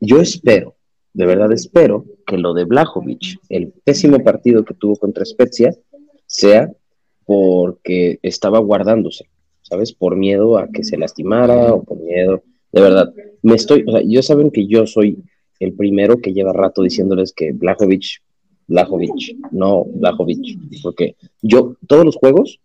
Yo 0.00 0.20
espero, 0.20 0.76
de 1.18 1.26
verdad 1.26 1.50
espero, 1.50 2.04
que 2.24 2.38
lo 2.38 2.54
de 2.54 2.64
Blajovic, 2.64 3.40
el 3.48 3.72
pésimo 3.82 4.22
partido 4.22 4.64
que 4.64 4.74
tuvo 4.74 4.94
contra 4.94 5.24
Spezia, 5.24 5.74
sea 6.26 6.70
porque 7.26 8.20
estaba 8.22 8.60
guardándose, 8.60 9.24
¿sabes? 9.62 9.92
Por 9.92 10.14
miedo 10.14 10.58
a 10.58 10.68
que 10.68 10.84
se 10.84 10.96
lastimara 10.96 11.74
o 11.74 11.82
por 11.82 11.98
miedo, 11.98 12.44
de 12.70 12.80
verdad. 12.80 13.12
Me 13.42 13.56
estoy, 13.56 13.82
o 13.88 13.90
sea, 13.90 14.02
yo 14.06 14.22
saben 14.22 14.52
que 14.52 14.68
yo 14.68 14.86
soy 14.86 15.24
el 15.58 15.72
primero 15.72 16.18
que 16.18 16.32
lleva 16.32 16.52
rato 16.52 16.82
diciéndoles 16.82 17.32
que 17.32 17.50
Blajovic, 17.50 18.22
Blajovic, 18.68 19.38
no 19.50 19.86
Blajovic, 19.86 20.56
porque 20.84 21.16
yo 21.42 21.74
todos 21.88 22.04
los 22.04 22.14
juegos 22.14 22.60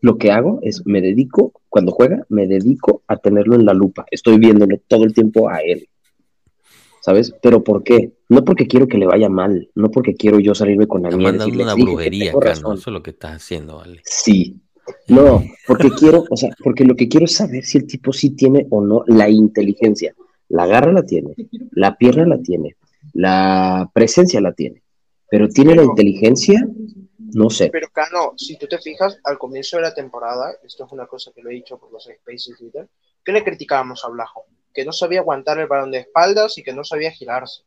lo 0.00 0.16
que 0.16 0.30
hago 0.30 0.60
es 0.62 0.86
me 0.86 1.02
dedico, 1.02 1.52
cuando 1.68 1.92
juega, 1.92 2.24
me 2.30 2.46
dedico 2.46 3.02
a 3.06 3.18
tenerlo 3.18 3.54
en 3.54 3.66
la 3.66 3.74
lupa. 3.74 4.06
Estoy 4.10 4.38
viéndolo 4.38 4.78
todo 4.88 5.04
el 5.04 5.12
tiempo 5.12 5.50
a 5.50 5.58
él. 5.58 5.86
¿Sabes? 7.00 7.32
Pero 7.42 7.62
¿por 7.64 7.82
qué? 7.82 8.12
No 8.28 8.44
porque 8.44 8.66
quiero 8.66 8.86
que 8.88 8.98
le 8.98 9.06
vaya 9.06 9.28
mal, 9.28 9.70
no 9.74 9.90
porque 9.90 10.14
quiero 10.14 10.38
yo 10.40 10.54
salirme 10.54 10.86
con 10.86 11.02
la 11.02 11.10
mía 11.10 11.32
decirle, 11.32 11.62
una 11.62 11.72
"Sí, 11.74 11.78
que 11.78 11.84
brujería 11.84 12.30
acá, 12.32 12.40
razón". 12.50 12.62
¿no? 12.62 12.74
Eso 12.74 12.90
es 12.90 12.94
lo 12.94 13.02
que 13.02 13.10
estás 13.10 13.32
haciendo, 13.36 13.76
¿vale? 13.76 14.00
Sí. 14.04 14.60
No, 15.06 15.42
porque 15.66 15.90
quiero, 15.90 16.24
o 16.30 16.36
sea, 16.36 16.50
porque 16.64 16.84
lo 16.84 16.96
que 16.96 17.08
quiero 17.08 17.26
es 17.26 17.34
saber 17.34 17.64
si 17.64 17.78
el 17.78 17.86
tipo 17.86 18.12
sí 18.12 18.30
tiene 18.30 18.66
o 18.70 18.80
no 18.82 19.04
la 19.06 19.28
inteligencia. 19.28 20.14
La 20.48 20.66
garra 20.66 20.92
la 20.92 21.02
tiene, 21.04 21.34
la 21.72 21.96
pierna 21.98 22.26
la 22.26 22.38
tiene, 22.40 22.76
la 23.12 23.90
presencia 23.92 24.40
la 24.40 24.52
tiene, 24.52 24.82
pero 25.30 25.46
tiene 25.48 25.74
la 25.74 25.84
inteligencia, 25.84 26.66
no 27.34 27.50
sé. 27.50 27.68
Pero 27.70 27.88
Cano, 27.92 28.32
si 28.36 28.56
tú 28.56 28.66
te 28.66 28.78
fijas, 28.78 29.18
al 29.24 29.36
comienzo 29.38 29.76
de 29.76 29.82
la 29.82 29.94
temporada, 29.94 30.52
esto 30.64 30.86
es 30.86 30.92
una 30.92 31.06
cosa 31.06 31.32
que 31.34 31.42
lo 31.42 31.50
he 31.50 31.54
dicho 31.54 31.76
por 31.78 31.92
los 31.92 32.04
spaces 32.04 32.48
y 32.54 32.58
Twitter, 32.58 32.88
¿qué 33.22 33.32
le 33.32 33.44
criticábamos 33.44 34.02
a 34.06 34.08
Blajo? 34.08 34.44
Que 34.78 34.84
no 34.84 34.92
sabía 34.92 35.18
aguantar 35.18 35.58
el 35.58 35.66
balón 35.66 35.90
de 35.90 35.98
espaldas 35.98 36.56
y 36.56 36.62
que 36.62 36.72
no 36.72 36.84
sabía 36.84 37.10
girarse. 37.10 37.64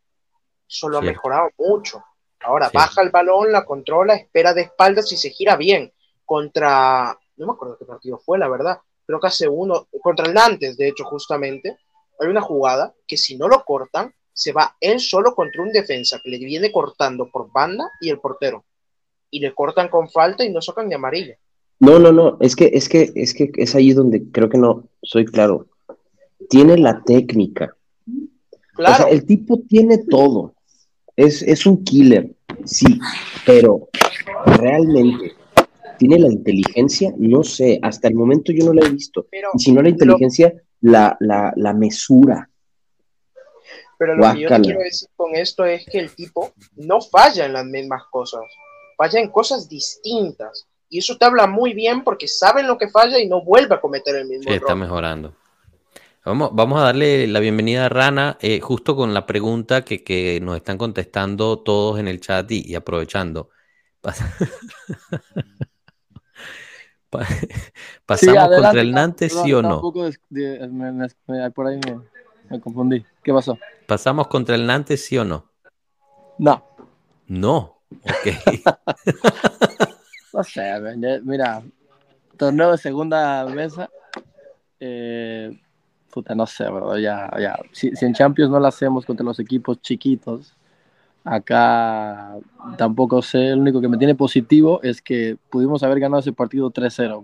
Eso 0.66 0.88
lo 0.88 0.99
ha 0.99 1.01
mejorado 1.01 1.49
mucho. 1.57 2.01
Ahora 2.39 2.72
baja 2.74 3.01
el 3.01 3.09
balón, 3.09 3.51
la 3.51 3.66
controla, 3.66 4.16
espera 4.16 4.53
de 4.53 4.62
espaldas 4.62 5.12
y 5.12 5.18
se 5.18 5.30
gira 5.30 5.57
bien. 5.57 5.91
Contra, 6.24 7.20
no 7.36 7.47
me 7.47 7.51
acuerdo 7.51 7.78
qué 7.78 7.84
partido 7.84 8.18
fue, 8.18 8.39
la 8.39 8.47
verdad. 8.47 8.80
Creo 9.05 9.20
que 9.20 9.28
hace 9.28 9.49
uno, 9.49 9.89
contra 10.01 10.26
el 10.26 10.34
Nantes, 10.34 10.78
de 10.78 10.88
hecho, 10.88 11.03
justamente, 11.03 11.80
hay 12.18 12.30
una 12.30 12.39
jugada 12.39 12.95
que 13.05 13.18
si 13.18 13.36
no 13.36 13.49
lo 13.49 13.66
cortan, 13.66 14.16
se 14.32 14.53
va 14.53 14.78
él 14.80 15.01
solo 15.01 15.36
contra 15.36 15.64
un 15.64 15.74
defensa 15.74 16.22
que 16.24 16.30
le 16.30 16.38
viene 16.38 16.72
cortando 16.72 17.30
por 17.30 17.51
banda 17.51 17.91
y 17.99 18.09
el 18.09 18.22
portero 18.22 18.64
y 19.30 19.41
le 19.41 19.53
cortan 19.53 19.89
con 19.89 20.09
falta 20.09 20.45
y 20.45 20.49
no 20.49 20.62
sacan 20.62 20.88
de 20.88 20.95
amarilla. 20.95 21.38
No, 21.82 21.99
no, 21.99 22.14
no, 22.14 22.38
es 22.39 22.55
que, 22.55 22.72
es 22.74 22.88
que, 22.88 23.12
es 23.16 23.34
que 23.34 23.51
es 23.57 23.76
ahí 23.76 23.91
donde 23.91 24.32
creo 24.32 24.47
que 24.47 24.57
no 24.57 24.86
soy 25.03 25.26
claro. 25.26 25.68
Tiene 26.52 26.78
la 26.78 27.02
técnica. 27.04 27.76
Claro, 28.76 29.06
O 29.06 29.08
sea, 29.08 29.08
el 29.08 29.26
tipo 29.26 29.60
tiene 29.68 29.97
todo. 30.10 30.54
Es, 31.16 31.41
es 31.41 31.66
un 31.66 31.84
killer, 31.84 32.32
sí, 32.66 32.99
pero 33.45 33.89
realmente 34.45 35.34
tiene 35.97 36.20
la 36.20 36.28
inteligencia, 36.32 37.14
no 37.18 37.43
sé, 37.43 37.80
hasta 37.82 38.08
el 38.08 38.16
momento 38.16 38.52
yo 38.52 38.66
no 38.66 38.74
la 38.74 38.86
he 38.86 38.89
visto. 38.89 39.28
pero, 39.32 39.49
Y 39.54 39.60
si 39.60 39.72
no 39.72 39.82
la 39.82 39.89
inteligencia, 39.89 40.54
la, 40.82 41.16
la, 41.20 41.54
la 41.56 41.74
mesura. 41.74 42.49
pero 43.97 44.16
lo 44.16 44.34
que 44.34 44.39
yo 44.41 44.49
quiero 44.62 44.80
decir 44.80 45.10
con 45.16 45.36
esto 45.36 45.64
es 45.66 45.86
que 45.86 45.99
el 45.99 46.10
tipo 46.16 46.54
no 46.76 47.02
falla 47.02 47.45
en 47.45 47.54
las 47.54 47.66
mismas 47.66 48.04
cosas, 48.10 48.41
falla 48.97 49.20
en 49.20 49.30
cosas 49.30 49.70
distintas. 49.70 50.66
Y 50.89 50.97
eso 50.99 51.18
te 51.18 51.24
habla 51.26 51.47
muy 51.47 51.74
bien 51.74 52.04
porque 52.04 52.28
saben 52.28 52.68
lo 52.68 52.78
que 52.78 52.89
falla 52.89 53.18
y 53.20 53.28
no 53.28 53.43
vuelve 53.43 53.76
a 53.76 53.80
cometer 53.82 54.16
el 54.16 54.28
mismo 54.28 54.43
Sí, 54.43 54.56
está 54.56 54.66
error. 54.74 54.78
mejorando. 54.78 55.34
Vamos, 56.24 56.51
vamos 56.53 56.80
a 56.80 56.84
darle 56.84 57.26
la 57.26 57.39
bienvenida 57.39 57.88
a 57.88 57.89
Rana, 57.89 58.38
eh, 58.41 58.59
justo 58.59 58.95
con 58.95 59.11
la 59.11 59.26
pregunta 59.26 59.84
que, 59.84 60.03
que 60.03 60.39
nos 60.39 60.55
están 60.55 60.78
contestando 60.78 61.57
todos 61.59 61.99
en 61.99 62.07
el 62.07 62.19
chat 62.22 62.51
y, 62.51 62.61
y 62.63 62.76
aprovechando. 62.76 63.49
Pas- 64.03 64.19
Pa- 67.09 67.26
¿Pasamos 68.05 68.38
adelante, 68.38 68.55
contra 68.61 68.82
el 68.82 68.91
Nantes, 68.93 69.34
sí 69.34 69.51
o 69.51 69.61
no? 69.63 69.76
un 69.76 69.82
poco 69.82 70.05
des- 70.05 70.22
de- 70.30 70.59
me- 70.69 70.91
me- 70.91 71.07
me- 71.28 71.51
por 71.51 71.67
ahí 71.67 71.80
me, 72.49 72.59
confundí. 72.61 73.03
¿Qué 73.24 73.34
pasó? 73.34 73.57
¿Pasamos 73.88 74.28
contra 74.28 74.53
el 74.55 74.65
Nantes, 74.67 75.03
sí 75.03 75.17
o 75.17 75.26
no? 75.26 75.51
No, 76.38 76.63
No. 77.28 77.82
Ok. 77.89 78.28
no 80.34 80.43
sé, 80.43 80.72
mira, 81.24 81.63
torneo 82.38 82.72
de 82.72 82.78
segunda 82.78 83.45
mesa, 83.47 83.89
eh, 84.80 85.59
puta, 86.12 86.36
no 86.36 86.45
sé, 86.45 86.66
bro, 86.70 86.97
ya, 86.97 87.30
ya, 87.39 87.57
si, 87.72 87.95
si 87.95 88.05
en 88.05 88.14
Champions 88.14 88.51
no 88.51 88.59
lo 88.59 88.68
hacemos 88.68 89.05
contra 89.05 89.26
los 89.26 89.39
equipos 89.39 89.82
chiquitos, 89.82 90.53
acá 91.24 92.36
tampoco 92.78 93.22
sé, 93.22 93.49
el 93.49 93.59
único 93.59 93.82
que 93.82 93.88
me 93.88 93.97
tiene 93.97 94.16
positivo 94.16 94.82
es 94.84 95.01
que 95.01 95.38
pudimos 95.49 95.84
haber 95.84 95.99
ganado 95.99 96.20
ese 96.20 96.34
partido 96.34 96.72
3-0, 96.72 97.24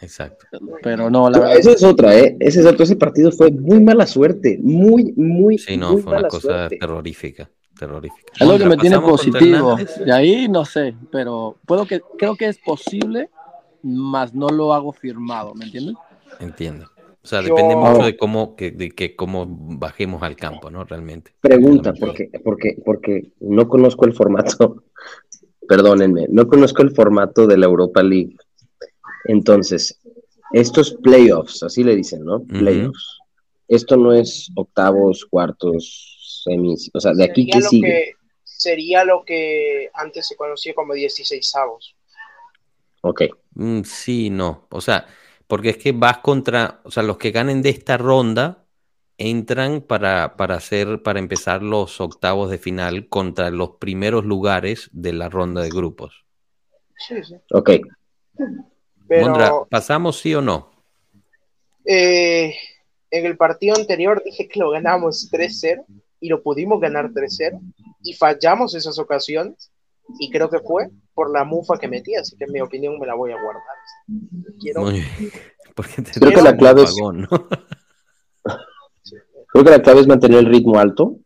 Exacto. 0.00 0.46
pero 0.82 1.08
no, 1.08 1.30
la 1.30 1.38
verdad, 1.38 1.56
Esa 1.56 1.72
es 1.72 1.82
otra, 1.82 2.16
¿eh? 2.18 2.36
Ese 2.40 2.60
es 2.60 2.66
otro. 2.66 2.84
Ese 2.84 2.96
partido 2.96 3.30
fue 3.32 3.50
muy 3.50 3.80
mala 3.80 4.06
suerte. 4.06 4.58
Muy, 4.62 5.14
muy, 5.16 5.56
Sí, 5.56 5.76
no, 5.76 5.92
muy 5.92 6.02
fue 6.02 6.10
una 6.12 6.18
mala 6.18 6.28
cosa 6.28 6.48
suerte. 6.48 6.78
terrorífica. 6.78 7.50
Terrorífica. 7.78 8.32
es 8.38 8.46
lo 8.46 8.58
que 8.58 8.66
me 8.66 8.76
tiene 8.76 8.96
¿Pasamos 8.96 9.22
contra 9.22 9.40
el 9.40 9.60
positivo, 9.62 10.04
y 10.06 10.10
ahí 10.10 10.48
no 10.48 10.64
sé, 10.64 10.94
pero 11.10 11.56
puedo 11.66 11.86
que, 11.86 12.02
creo 12.18 12.36
que 12.36 12.46
es 12.46 12.58
posible, 12.58 13.30
más 13.82 14.32
no 14.34 14.48
lo 14.48 14.72
hago 14.72 14.92
firmado, 14.92 15.54
¿me 15.54 15.64
entiendes? 15.64 15.96
Entiendo. 16.38 16.88
O 17.24 17.26
sea, 17.26 17.40
Yo- 17.40 17.48
depende 17.54 17.74
mucho 17.74 18.04
de 18.04 18.16
cómo, 18.18 18.54
que, 18.54 18.70
de 18.70 18.90
que 18.90 19.16
cómo 19.16 19.46
bajemos 19.48 20.22
al 20.22 20.36
campo, 20.36 20.70
¿no? 20.70 20.84
Realmente. 20.84 21.32
Pregunta, 21.40 21.94
porque, 21.98 22.30
porque, 22.44 22.76
porque 22.84 23.32
no 23.40 23.66
conozco 23.66 24.04
el 24.04 24.12
formato, 24.12 24.84
perdónenme, 25.68 26.26
no 26.28 26.46
conozco 26.46 26.82
el 26.82 26.90
formato 26.90 27.46
de 27.46 27.56
la 27.56 27.64
Europa 27.66 28.02
League. 28.02 28.36
Entonces, 29.24 29.98
estos 30.52 30.92
playoffs, 31.02 31.62
así 31.62 31.82
le 31.82 31.96
dicen, 31.96 32.24
¿no? 32.24 32.42
Playoffs. 32.44 33.18
Esto 33.68 33.96
no 33.96 34.12
es 34.12 34.50
octavos, 34.54 35.24
cuartos, 35.24 36.42
semis, 36.44 36.90
o 36.92 37.00
sea, 37.00 37.14
de 37.14 37.24
aquí 37.24 37.44
sería 37.44 37.60
lo 37.60 37.68
sigue. 37.70 37.86
que 37.88 38.12
sería 38.44 39.04
lo 39.06 39.24
que 39.24 39.88
antes 39.94 40.28
se 40.28 40.36
conocía 40.36 40.74
como 40.74 40.92
16 40.92 41.54
avos. 41.56 41.96
Ok, 43.00 43.22
Mm, 43.56 43.82
sí, 43.84 44.30
no. 44.30 44.66
O 44.70 44.80
sea, 44.80 45.06
porque 45.46 45.70
es 45.70 45.76
que 45.76 45.92
vas 45.92 46.18
contra, 46.18 46.80
o 46.84 46.90
sea, 46.90 47.02
los 47.02 47.18
que 47.18 47.30
ganen 47.30 47.62
de 47.62 47.70
esta 47.70 47.96
ronda 47.96 48.64
entran 49.18 49.80
para, 49.80 50.36
para 50.36 50.56
hacer, 50.56 51.02
para 51.02 51.18
empezar 51.18 51.62
los 51.62 52.00
octavos 52.00 52.50
de 52.50 52.58
final 52.58 53.08
contra 53.08 53.50
los 53.50 53.76
primeros 53.78 54.24
lugares 54.24 54.90
de 54.92 55.12
la 55.12 55.28
ronda 55.28 55.62
de 55.62 55.70
grupos. 55.70 56.24
Sí, 56.96 57.22
sí. 57.22 57.34
ok. 57.50 57.70
Pero 59.06 59.26
Mondra, 59.26 59.52
¿pasamos 59.70 60.18
sí 60.18 60.34
o 60.34 60.40
no? 60.40 60.72
eh, 61.84 62.54
en 63.10 63.26
el 63.26 63.36
partido 63.36 63.76
anterior 63.76 64.22
dije 64.24 64.48
que 64.48 64.58
lo 64.58 64.70
ganamos 64.70 65.30
3-0 65.30 65.84
y 66.20 66.28
lo 66.28 66.42
pudimos 66.42 66.80
ganar 66.80 67.10
3-0 67.10 67.60
y 68.02 68.14
fallamos 68.14 68.74
esas 68.74 68.98
ocasiones 68.98 69.70
y 70.18 70.30
creo 70.30 70.48
que 70.50 70.60
fue 70.60 70.90
por 71.14 71.30
la 71.30 71.44
mufa 71.44 71.78
que 71.78 71.88
metí, 71.88 72.14
así 72.14 72.36
que 72.36 72.44
en 72.44 72.52
mi 72.52 72.60
opinión 72.60 72.98
me 72.98 73.06
la 73.06 73.14
voy 73.14 73.32
a 73.32 73.40
guardar. 73.40 73.62
Quiero, 74.60 74.82
Muy 74.82 74.92
bien. 74.94 75.06
Porque 75.74 76.02
te 76.02 76.20
Creo 76.20 76.32
que 76.32 76.42
la 76.42 76.56
clave 76.56 76.82
es- 76.82 76.90
apagón, 76.92 77.22
¿no? 77.22 77.28
Creo 79.48 79.64
que 79.64 79.70
la 79.70 79.82
clave 79.82 80.00
es 80.00 80.06
mantener 80.06 80.38
el 80.40 80.46
ritmo 80.46 80.78
alto. 80.78 81.16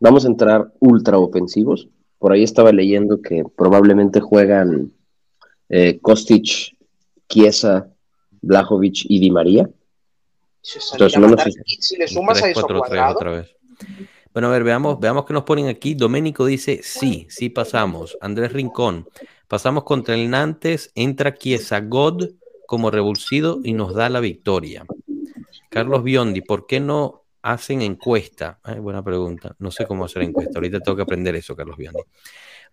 Vamos 0.00 0.24
a 0.24 0.28
entrar 0.28 0.72
ultra 0.80 1.18
ofensivos. 1.18 1.88
Por 2.18 2.32
ahí 2.32 2.42
estaba 2.44 2.70
leyendo 2.72 3.20
que 3.20 3.44
probablemente 3.56 4.20
juegan 4.20 4.92
eh, 5.68 5.98
Kostic, 6.00 6.76
Chiesa, 7.28 7.88
Blajovic 8.40 9.04
y 9.08 9.18
Di 9.20 9.30
María. 9.30 9.68
Entonces, 10.92 11.18
no 11.18 11.28
nos- 11.28 11.46
Y 11.64 11.76
si 11.82 11.96
le 11.96 12.06
sumas 12.06 12.40
a 12.42 12.48
eso 12.50 12.60
3-4-3 12.66 12.78
cuadrado, 12.78 13.14
otra 13.16 13.30
vez. 13.32 13.56
Bueno, 14.32 14.48
a 14.48 14.50
ver, 14.50 14.64
veamos, 14.64 14.98
veamos 14.98 15.26
qué 15.26 15.34
nos 15.34 15.44
ponen 15.44 15.68
aquí. 15.68 15.94
Doménico 15.94 16.46
dice, 16.46 16.80
sí, 16.82 17.26
sí 17.28 17.50
pasamos. 17.50 18.16
Andrés 18.20 18.52
Rincón, 18.52 19.08
pasamos 19.46 19.84
contra 19.84 20.14
el 20.14 20.30
Nantes, 20.30 20.90
entra 20.94 21.34
Chiesa 21.34 21.80
God 21.80 22.30
como 22.66 22.90
revulsido 22.90 23.60
y 23.62 23.74
nos 23.74 23.94
da 23.94 24.08
la 24.08 24.20
victoria. 24.20 24.86
Carlos 25.68 26.02
Biondi, 26.02 26.40
¿por 26.40 26.66
qué 26.66 26.80
no 26.80 27.24
hacen 27.42 27.82
encuesta? 27.82 28.58
Ay, 28.62 28.78
buena 28.78 29.02
pregunta. 29.02 29.54
No 29.58 29.70
sé 29.70 29.86
cómo 29.86 30.06
hacer 30.06 30.22
encuesta. 30.22 30.58
Ahorita 30.58 30.80
tengo 30.80 30.96
que 30.96 31.02
aprender 31.02 31.34
eso, 31.36 31.54
Carlos 31.54 31.76
Biondi. 31.76 32.00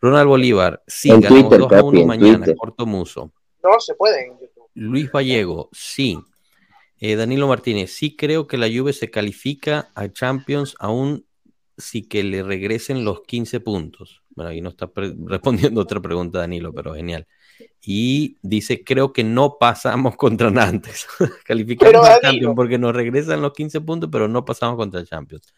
Ronald 0.02 0.28
Bolívar, 0.28 0.82
sí, 0.88 1.10
En 1.10 1.20
ganamos 1.20 1.50
Twitter, 1.50 1.60
2 1.60 1.72
a 1.72 1.84
1 1.84 1.86
papi, 1.86 2.02
en 2.02 2.08
mañana, 2.08 2.38
Twitter. 2.38 2.56
corto 2.56 2.86
muso. 2.86 3.34
no 3.62 3.80
se 3.80 3.96
puede 3.96 4.28
en 4.28 4.40
YouTube. 4.40 4.70
Luis 4.76 5.12
Gallego, 5.12 5.70
sí. 5.74 6.18
Eh, 7.02 7.16
Danilo 7.16 7.48
Martínez, 7.48 7.92
sí 7.92 8.16
creo 8.16 8.48
que 8.48 8.58
la 8.58 8.68
Juve 8.68 8.94
se 8.94 9.10
califica 9.10 9.90
a 9.96 10.10
Champions 10.10 10.76
aún 10.80 11.26
si 11.80 12.04
que 12.04 12.24
le 12.24 12.44
regresen 12.44 13.04
los 13.04 13.22
15 13.22 13.60
puntos. 13.62 14.22
Bueno, 14.36 14.52
ahí 14.52 14.62
no 14.62 14.70
está 14.70 14.92
respondiendo 15.26 15.82
otra 15.82 16.00
pregunta 16.00 16.40
Danilo, 16.40 16.74
pero 16.74 16.94
genial. 16.94 17.28
Y 17.82 18.38
dice, 18.42 18.84
creo 18.84 19.12
que 19.12 19.24
no 19.24 19.58
pasamos 19.60 20.16
contra 20.16 20.52
Nantes. 20.52 21.08
Calificamos 21.46 22.08
a. 22.08 22.22
Champions 22.22 22.56
porque 22.56 22.78
nos 22.78 22.94
regresan 22.94 23.42
los 23.42 23.54
15 23.54 23.82
puntos, 23.82 24.10
pero 24.12 24.28
no 24.28 24.46
pasamos 24.46 24.76
contra 24.76 25.04
Champions. 25.04 25.54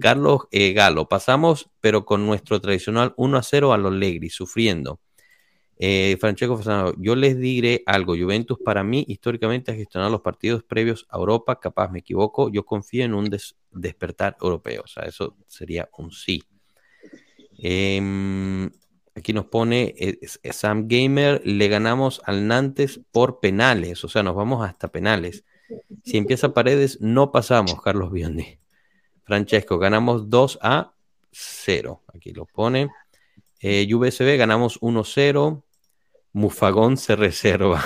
Carlos 0.00 0.42
eh, 0.50 0.72
Galo, 0.72 1.08
pasamos, 1.08 1.70
pero 1.80 2.04
con 2.04 2.26
nuestro 2.26 2.60
tradicional 2.60 3.14
1 3.16 3.38
a 3.38 3.42
0 3.42 3.72
a 3.72 3.78
los 3.78 3.92
Legri, 3.92 4.28
sufriendo. 4.28 5.00
Eh, 5.84 6.16
Francesco 6.20 6.56
Fasano, 6.56 6.94
yo 6.96 7.16
les 7.16 7.36
diré 7.36 7.82
algo. 7.86 8.14
Juventus 8.16 8.56
para 8.64 8.84
mí 8.84 9.04
históricamente 9.08 9.72
ha 9.72 9.74
gestionado 9.74 10.12
los 10.12 10.20
partidos 10.20 10.62
previos 10.62 11.08
a 11.10 11.16
Europa. 11.16 11.58
Capaz 11.58 11.90
me 11.90 11.98
equivoco. 11.98 12.50
Yo 12.50 12.64
confío 12.64 13.04
en 13.04 13.14
un 13.14 13.28
des- 13.28 13.56
despertar 13.72 14.36
europeo. 14.40 14.82
O 14.84 14.86
sea, 14.86 15.02
eso 15.06 15.34
sería 15.48 15.88
un 15.98 16.12
sí. 16.12 16.40
Em, 17.58 18.70
aquí 19.16 19.32
nos 19.32 19.46
pone 19.46 19.92
eh, 19.98 20.20
Sam 20.52 20.86
Gamer. 20.86 21.42
Le 21.44 21.66
ganamos 21.66 22.22
al 22.26 22.46
Nantes 22.46 23.00
por 23.10 23.40
penales. 23.40 24.04
O 24.04 24.08
sea, 24.08 24.22
nos 24.22 24.36
vamos 24.36 24.64
hasta 24.64 24.86
penales. 24.86 25.44
Si 26.04 26.16
empieza 26.16 26.54
Paredes, 26.54 27.00
no 27.00 27.32
pasamos, 27.32 27.82
Carlos 27.82 28.12
Biondi. 28.12 28.56
Francesco, 29.24 29.80
ganamos 29.80 30.30
2 30.30 30.60
a 30.62 30.92
0. 31.32 32.02
Aquí 32.14 32.30
lo 32.30 32.46
pone. 32.46 32.88
Eh, 33.58 33.92
UVSB 33.92 34.36
ganamos 34.36 34.78
1-0. 34.80 35.64
Mufagón 36.32 36.96
se 36.96 37.16
reserva. 37.16 37.84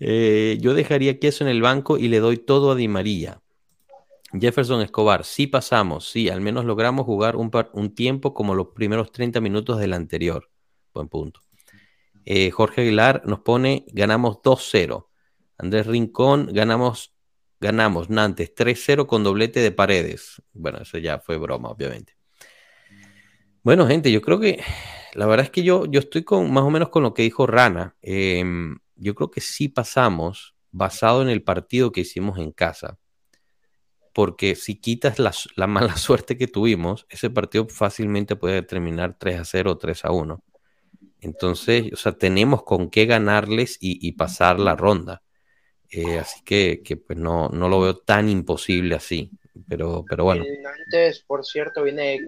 Eh, 0.00 0.58
yo 0.60 0.74
dejaría 0.74 1.18
queso 1.18 1.44
en 1.44 1.50
el 1.50 1.62
banco 1.62 1.98
y 1.98 2.08
le 2.08 2.20
doy 2.20 2.36
todo 2.36 2.72
a 2.72 2.74
Di 2.74 2.88
María. 2.88 3.40
Jefferson 4.38 4.82
Escobar, 4.82 5.24
sí 5.24 5.46
pasamos, 5.46 6.10
sí, 6.10 6.28
al 6.28 6.40
menos 6.40 6.64
logramos 6.64 7.06
jugar 7.06 7.36
un, 7.36 7.50
par- 7.50 7.70
un 7.72 7.94
tiempo 7.94 8.34
como 8.34 8.54
los 8.56 8.68
primeros 8.68 9.12
30 9.12 9.40
minutos 9.40 9.78
del 9.78 9.92
anterior. 9.92 10.50
Buen 10.92 11.08
punto. 11.08 11.40
Eh, 12.24 12.50
Jorge 12.50 12.80
Aguilar 12.82 13.22
nos 13.26 13.40
pone, 13.40 13.84
ganamos 13.92 14.38
2-0. 14.42 15.08
Andrés 15.56 15.86
Rincón, 15.86 16.48
ganamos, 16.52 17.14
ganamos 17.60 18.10
Nantes 18.10 18.52
3-0 18.54 19.06
con 19.06 19.22
doblete 19.22 19.60
de 19.60 19.70
paredes. 19.70 20.42
Bueno, 20.52 20.78
eso 20.78 20.98
ya 20.98 21.20
fue 21.20 21.36
broma, 21.38 21.68
obviamente. 21.70 22.14
Bueno, 23.64 23.86
gente, 23.86 24.12
yo 24.12 24.20
creo 24.20 24.38
que 24.40 24.62
la 25.14 25.26
verdad 25.26 25.46
es 25.46 25.50
que 25.50 25.62
yo, 25.62 25.86
yo 25.86 26.00
estoy 26.00 26.22
con 26.22 26.52
más 26.52 26.64
o 26.64 26.70
menos 26.70 26.90
con 26.90 27.02
lo 27.02 27.14
que 27.14 27.22
dijo 27.22 27.46
Rana. 27.46 27.96
Em, 28.02 28.78
yo 28.96 29.14
creo 29.14 29.30
que 29.30 29.40
sí 29.40 29.68
pasamos 29.68 30.54
basado 30.70 31.22
en 31.22 31.28
el 31.30 31.42
partido 31.42 31.90
que 31.90 32.02
hicimos 32.02 32.38
en 32.38 32.52
casa. 32.52 32.98
Porque 34.12 34.54
si 34.54 34.76
quitas 34.80 35.18
la, 35.18 35.32
la 35.56 35.66
mala 35.66 35.96
suerte 35.96 36.36
que 36.38 36.46
tuvimos, 36.46 37.06
ese 37.08 37.30
partido 37.30 37.66
fácilmente 37.68 38.36
puede 38.36 38.62
terminar 38.62 39.16
3 39.18 39.40
a 39.40 39.44
0 39.44 39.72
o 39.72 39.78
3 39.78 40.04
a 40.04 40.12
1. 40.12 40.42
Entonces, 41.20 41.92
o 41.92 41.96
sea, 41.96 42.12
tenemos 42.12 42.64
con 42.64 42.90
qué 42.90 43.06
ganarles 43.06 43.78
y, 43.80 44.06
y 44.06 44.12
pasar 44.12 44.60
la 44.60 44.76
ronda. 44.76 45.22
Eh, 45.90 46.18
así 46.18 46.42
que, 46.44 46.82
que, 46.84 46.96
pues 46.98 47.18
no, 47.18 47.48
no 47.50 47.68
lo 47.68 47.80
veo 47.80 47.96
tan 47.98 48.28
imposible 48.28 48.96
así. 48.96 49.30
Pero, 49.68 50.04
pero 50.08 50.24
bueno. 50.24 50.44
El 50.44 50.62
Nantes, 50.62 51.20
por 51.26 51.44
cierto, 51.44 51.82
viene 51.84 52.02
de 52.02 52.20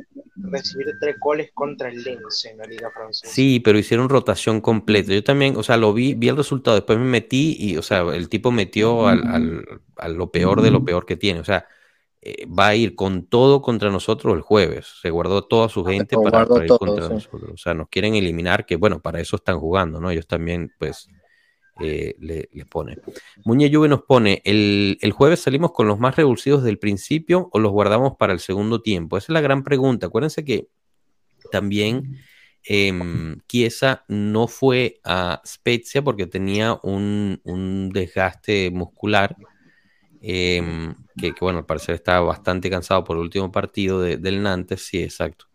recibir 0.51 0.87
tres 1.01 1.17
goles 1.21 1.51
contra 1.53 1.89
el 1.89 2.03
Lens 2.03 2.45
en 2.45 2.59
la 2.59 2.65
Liga 2.65 2.91
Francesa. 2.95 3.33
Sí, 3.33 3.61
pero 3.61 3.79
hicieron 3.79 4.09
rotación 4.09 4.61
completa. 4.61 5.13
Yo 5.13 5.25
también, 5.25 5.57
o 5.57 5.63
sea, 5.63 5.77
lo 5.77 5.93
vi, 5.93 6.15
vi 6.15 6.29
el 6.29 6.37
resultado, 6.37 6.77
después 6.77 6.99
me 6.99 7.05
metí 7.05 7.57
y, 7.59 7.77
o 7.77 7.83
sea, 7.83 8.03
el 8.15 8.29
tipo 8.29 8.53
metió 8.53 9.09
al, 9.09 9.27
al- 9.27 9.65
a 9.97 10.09
lo 10.09 10.31
peor 10.31 10.63
de 10.63 10.71
lo 10.71 10.85
peor 10.85 11.05
que 11.05 11.17
tiene. 11.17 11.41
O 11.41 11.45
sea, 11.45 11.67
eh, 12.23 12.47
va 12.47 12.69
a 12.69 12.75
ir 12.77 12.95
con 12.95 13.27
todo 13.27 13.61
contra 13.61 13.91
nosotros 13.91 14.35
el 14.35 14.41
jueves. 14.43 14.87
Se 15.03 15.11
guardó 15.11 15.43
toda 15.45 15.69
su 15.69 15.85
gente 15.85 16.17
para, 16.17 16.43
ir 16.43 16.67
todo, 16.67 16.79
contra 16.79 17.09
sí. 17.09 17.15
nosotros. 17.15 17.51
O 17.55 17.57
sea, 17.57 17.75
nos 17.75 17.89
quieren 17.89 18.15
eliminar, 18.15 18.67
que 18.67 18.77
bueno, 18.77 19.01
para 19.01 19.21
eso 19.21 19.37
están 19.37 19.59
jugando, 19.59 20.01
¿no? 20.01 20.11
Ellos 20.11 20.27
también, 20.27 20.73
pues, 20.79 21.09
eh, 21.81 22.15
le, 22.19 22.49
ponen. 22.71 23.01
Muñe 23.45 23.71
Juve 23.73 23.89
nos 23.89 24.03
pone, 24.03 24.41
el, 24.45 24.99
el 25.01 25.13
jueves 25.13 25.41
salimos 25.41 25.73
con 25.73 25.87
los 25.87 25.99
más 25.99 26.17
revulsivos 26.17 26.63
del 26.63 26.79
principio 26.79 27.49
o 27.53 27.59
los 27.59 27.73
guardamos 27.73 28.17
para 28.19 28.33
el 28.33 28.41
segundo 28.41 28.81
tiempo. 28.83 29.17
Esa 29.17 29.27
es 29.27 29.35
la 29.35 29.41
gran 29.41 29.63
pregunta. 29.63 30.07
Acuérdense 30.07 30.45
que 30.45 30.69
también 31.53 32.19
Chiesa 33.49 34.05
no 34.09 34.49
fue 34.49 35.01
a 35.05 35.41
Spezia 35.47 36.03
porque 36.03 36.27
tenía 36.27 36.79
un, 36.83 37.41
un 37.45 37.91
desgaste 37.91 38.71
muscular. 38.71 39.37
em, 40.21 40.95
que, 41.17 41.33
bueno, 41.41 41.59
al 41.61 41.67
parecer 41.67 41.95
estaba 41.95 42.21
bastante 42.27 42.69
cansado 42.71 43.05
por 43.05 43.17
el 43.17 43.23
último 43.23 43.53
partido 43.53 44.01
de- 44.01 44.17
del 44.17 44.43
Nantes, 44.43 44.83
sí, 44.83 45.03
exacto. 45.03 45.47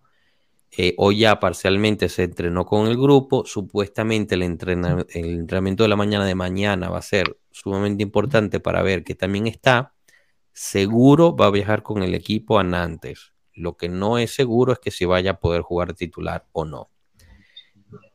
Eh, 0.78 0.94
hoy 0.98 1.20
ya 1.20 1.40
parcialmente 1.40 2.08
se 2.08 2.24
entrenó 2.24 2.66
con 2.66 2.88
el 2.88 2.96
grupo, 2.98 3.44
supuestamente 3.46 4.36
el, 4.36 4.44
entrena- 4.44 5.06
el 5.10 5.26
entrenamiento 5.26 5.84
de 5.84 5.90
la 5.90 5.98
mañana 5.98 6.26
de 6.26 6.36
mañana 6.36 6.90
va 6.90 7.00
a 7.00 7.02
ser 7.02 7.38
sumamente 7.52 8.04
importante 8.04 8.60
para 8.62 8.82
ver 8.82 9.04
que 9.04 9.16
también 9.16 9.48
está. 9.48 9.94
Seguro 10.54 11.36
va 11.36 11.48
a 11.48 11.52
viajar 11.52 11.84
con 11.84 12.04
el 12.04 12.16
equipo 12.16 12.58
a 12.60 12.64
Nantes. 12.64 13.34
Lo 13.54 13.76
que 13.76 13.90
no 13.90 14.18
es 14.18 14.34
seguro 14.34 14.72
es 14.74 14.80
que 14.80 14.92
si 14.92 15.06
vaya 15.06 15.32
a 15.32 15.40
poder 15.40 15.62
jugar 15.62 15.94
titular 15.94 16.48
o 16.54 16.64
no. 16.66 16.90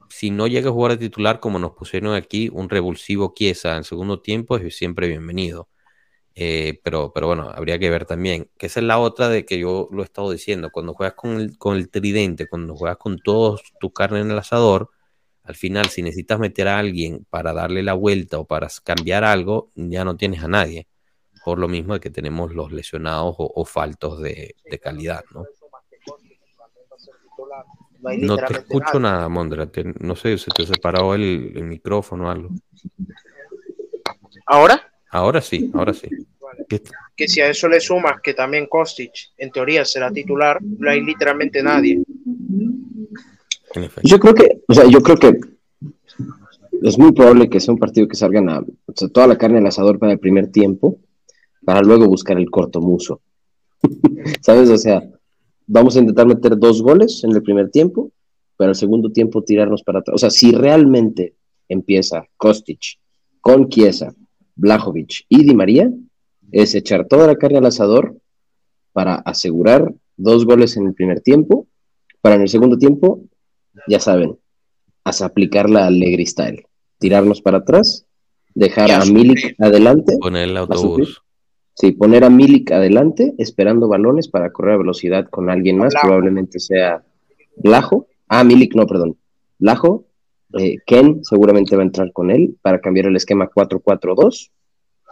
Si 0.08 0.30
no 0.30 0.46
llega 0.46 0.70
a 0.70 0.72
jugar 0.72 0.92
de 0.92 0.98
titular, 0.98 1.40
como 1.40 1.58
nos 1.58 1.72
pusieron 1.72 2.14
aquí, 2.14 2.48
un 2.52 2.68
revulsivo 2.70 3.34
Chiesa 3.36 3.76
en 3.76 3.84
segundo 3.84 4.20
tiempo 4.20 4.56
es 4.56 4.76
siempre 4.76 5.08
bienvenido. 5.08 5.68
Eh, 6.38 6.80
pero, 6.84 7.12
pero 7.14 7.28
bueno, 7.28 7.48
habría 7.48 7.78
que 7.78 7.88
ver 7.88 8.04
también, 8.04 8.50
que 8.58 8.66
esa 8.66 8.80
es 8.80 8.84
la 8.86 8.98
otra 8.98 9.30
de 9.30 9.46
que 9.46 9.58
yo 9.58 9.88
lo 9.90 10.02
he 10.02 10.04
estado 10.04 10.30
diciendo, 10.30 10.68
cuando 10.70 10.92
juegas 10.92 11.14
con 11.14 11.40
el, 11.40 11.56
con 11.56 11.76
el 11.76 11.88
tridente, 11.88 12.46
cuando 12.46 12.76
juegas 12.76 12.98
con 12.98 13.18
todos 13.18 13.62
tu 13.80 13.90
carne 13.90 14.20
en 14.20 14.30
el 14.30 14.38
asador, 14.38 14.90
al 15.44 15.54
final 15.54 15.86
si 15.88 16.02
necesitas 16.02 16.38
meter 16.38 16.68
a 16.68 16.78
alguien 16.78 17.26
para 17.30 17.54
darle 17.54 17.82
la 17.82 17.94
vuelta 17.94 18.38
o 18.38 18.44
para 18.44 18.68
cambiar 18.84 19.24
algo, 19.24 19.70
ya 19.76 20.04
no 20.04 20.18
tienes 20.18 20.42
a 20.44 20.48
nadie, 20.48 20.86
por 21.42 21.58
lo 21.58 21.68
mismo 21.68 21.94
de 21.94 22.00
que 22.00 22.10
tenemos 22.10 22.52
los 22.54 22.70
lesionados 22.70 23.34
o, 23.38 23.50
o 23.54 23.64
faltos 23.64 24.20
de, 24.20 24.56
de 24.68 24.78
calidad, 24.78 25.24
¿no? 25.32 25.46
No 28.18 28.36
te 28.36 28.52
escucho 28.52 29.00
nada. 29.00 29.16
nada, 29.16 29.28
Mondra, 29.30 29.66
te- 29.66 29.84
no 30.00 30.14
sé, 30.14 30.36
se 30.36 30.50
te 30.50 30.66
separó 30.66 31.14
el, 31.14 31.52
el 31.56 31.64
micrófono 31.64 32.26
o 32.26 32.30
algo. 32.30 32.50
Ahora, 34.46 34.92
Ahora 35.10 35.40
sí, 35.40 35.70
ahora 35.74 35.92
sí. 35.94 36.08
¿Qué- 36.68 36.82
que 37.16 37.28
si 37.28 37.40
a 37.40 37.48
eso 37.48 37.68
le 37.68 37.80
sumas 37.80 38.20
que 38.22 38.34
también 38.34 38.66
Kostic, 38.66 39.12
en 39.38 39.50
teoría, 39.50 39.84
será 39.84 40.10
titular, 40.10 40.58
no 40.62 40.90
hay 40.90 41.00
literalmente 41.02 41.62
nadie. 41.62 42.02
Yo 44.02 44.18
creo 44.18 44.34
que, 44.34 44.60
o 44.68 44.74
sea, 44.74 44.84
yo 44.88 45.00
creo 45.02 45.16
que 45.16 45.38
es 46.82 46.98
muy 46.98 47.12
probable 47.12 47.48
que 47.48 47.60
sea 47.60 47.72
un 47.74 47.80
partido 47.80 48.06
que 48.08 48.16
salgan 48.16 48.48
a, 48.48 48.60
o 48.60 48.92
sea, 48.94 49.08
toda 49.08 49.26
la 49.26 49.38
carne 49.38 49.58
al 49.58 49.66
asador 49.66 49.98
para 49.98 50.12
el 50.12 50.18
primer 50.18 50.48
tiempo, 50.50 50.98
para 51.64 51.80
luego 51.82 52.06
buscar 52.06 52.38
el 52.38 52.50
corto 52.50 52.80
muso. 52.80 53.20
¿Sabes? 54.40 54.70
O 54.70 54.78
sea, 54.78 55.02
vamos 55.66 55.96
a 55.96 56.00
intentar 56.00 56.26
meter 56.26 56.56
dos 56.58 56.82
goles 56.82 57.22
en 57.24 57.32
el 57.32 57.42
primer 57.42 57.70
tiempo, 57.70 58.10
pero 58.56 58.70
el 58.70 58.76
segundo 58.76 59.10
tiempo 59.10 59.42
tirarnos 59.42 59.82
para 59.82 60.00
atrás. 60.00 60.14
O 60.14 60.18
sea, 60.18 60.30
si 60.30 60.52
realmente 60.52 61.34
empieza 61.68 62.24
Kostic 62.36 62.80
con 63.40 63.68
Chiesa, 63.68 64.14
Blajovic 64.56 65.24
y 65.28 65.44
Di 65.44 65.54
María, 65.54 65.90
es 66.52 66.74
echar 66.74 67.06
toda 67.06 67.26
la 67.26 67.36
carne 67.36 67.58
al 67.58 67.66
asador 67.66 68.16
para 68.92 69.16
asegurar 69.16 69.92
dos 70.16 70.44
goles 70.46 70.76
en 70.76 70.86
el 70.86 70.94
primer 70.94 71.20
tiempo, 71.20 71.66
para 72.20 72.36
en 72.36 72.42
el 72.42 72.48
segundo 72.48 72.78
tiempo 72.78 73.20
ya 73.86 74.00
saben, 74.00 74.38
hasta 75.04 75.26
aplicar 75.26 75.68
la 75.68 75.86
Allegri 75.86 76.26
style. 76.26 76.66
Tirarnos 76.98 77.42
para 77.42 77.58
atrás, 77.58 78.06
dejar 78.54 78.90
a. 78.90 79.04
Milik 79.04 79.54
adelante, 79.60 80.16
Poner 80.18 80.48
el 80.48 80.56
autobús. 80.56 81.22
sí, 81.74 81.92
poner 81.92 82.24
a 82.24 82.30
Milik 82.30 82.72
adelante, 82.72 83.34
esperando 83.36 83.86
balones 83.86 84.28
para 84.28 84.50
correr 84.50 84.74
a 84.74 84.78
velocidad 84.78 85.28
con 85.28 85.50
alguien 85.50 85.76
más, 85.76 85.92
Blajo. 85.92 86.06
probablemente 86.06 86.58
sea 86.58 87.04
Blajo. 87.58 88.06
Ah, 88.28 88.42
Milik, 88.44 88.74
no, 88.74 88.86
perdón. 88.86 89.18
Blajo, 89.58 90.05
Eh, 90.54 90.78
Ken 90.86 91.24
seguramente 91.24 91.76
va 91.76 91.82
a 91.82 91.86
entrar 91.86 92.12
con 92.12 92.30
él 92.30 92.56
para 92.62 92.80
cambiar 92.80 93.06
el 93.06 93.16
esquema 93.16 93.50
4-4-2 93.50 94.50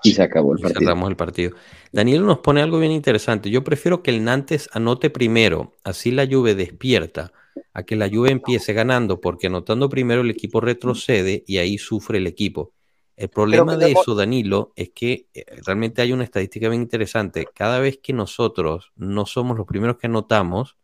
y 0.05 0.13
se 0.13 0.23
acabó 0.23 0.53
el 0.53 0.61
partido. 0.61 0.81
cerramos 0.81 1.11
el 1.11 1.17
partido. 1.17 1.57
Daniel 1.93 2.27
nos 2.27 2.39
pone 2.39 2.61
algo 2.61 2.79
bien 2.79 2.93
interesante. 2.93 3.51
Yo 3.51 3.65
prefiero 3.65 4.03
que 4.03 4.11
el 4.11 4.23
Nantes 4.23 4.69
anote 4.73 5.11
primero, 5.11 5.73
así 5.83 6.11
la 6.11 6.27
Juve 6.27 6.55
despierta, 6.55 7.33
a 7.73 7.83
que 7.83 7.97
la 7.97 8.09
Juve 8.09 8.31
empiece 8.31 8.73
ganando, 8.73 9.21
porque 9.21 9.47
anotando 9.47 9.89
primero 9.89 10.21
el 10.21 10.31
equipo 10.31 10.61
retrocede 10.61 11.43
y 11.47 11.57
ahí 11.57 11.79
sufre 11.79 12.19
el 12.19 12.27
equipo. 12.27 12.73
El 13.17 13.29
problema 13.29 13.77
de 13.77 13.93
eso, 13.93 14.15
Danilo, 14.15 14.73
es 14.75 14.91
que 14.91 15.29
eh, 15.33 15.45
realmente 15.65 16.03
hay 16.03 16.13
una 16.13 16.25
estadística 16.25 16.69
bien 16.69 16.83
interesante. 16.83 17.47
Cada 17.55 17.79
vez 17.79 17.99
que 18.03 18.13
nosotros 18.13 18.93
no 18.97 19.25
somos 19.25 19.57
los 19.57 19.67
primeros 19.67 19.99
que 19.99 20.09
anotamos, 20.09 20.77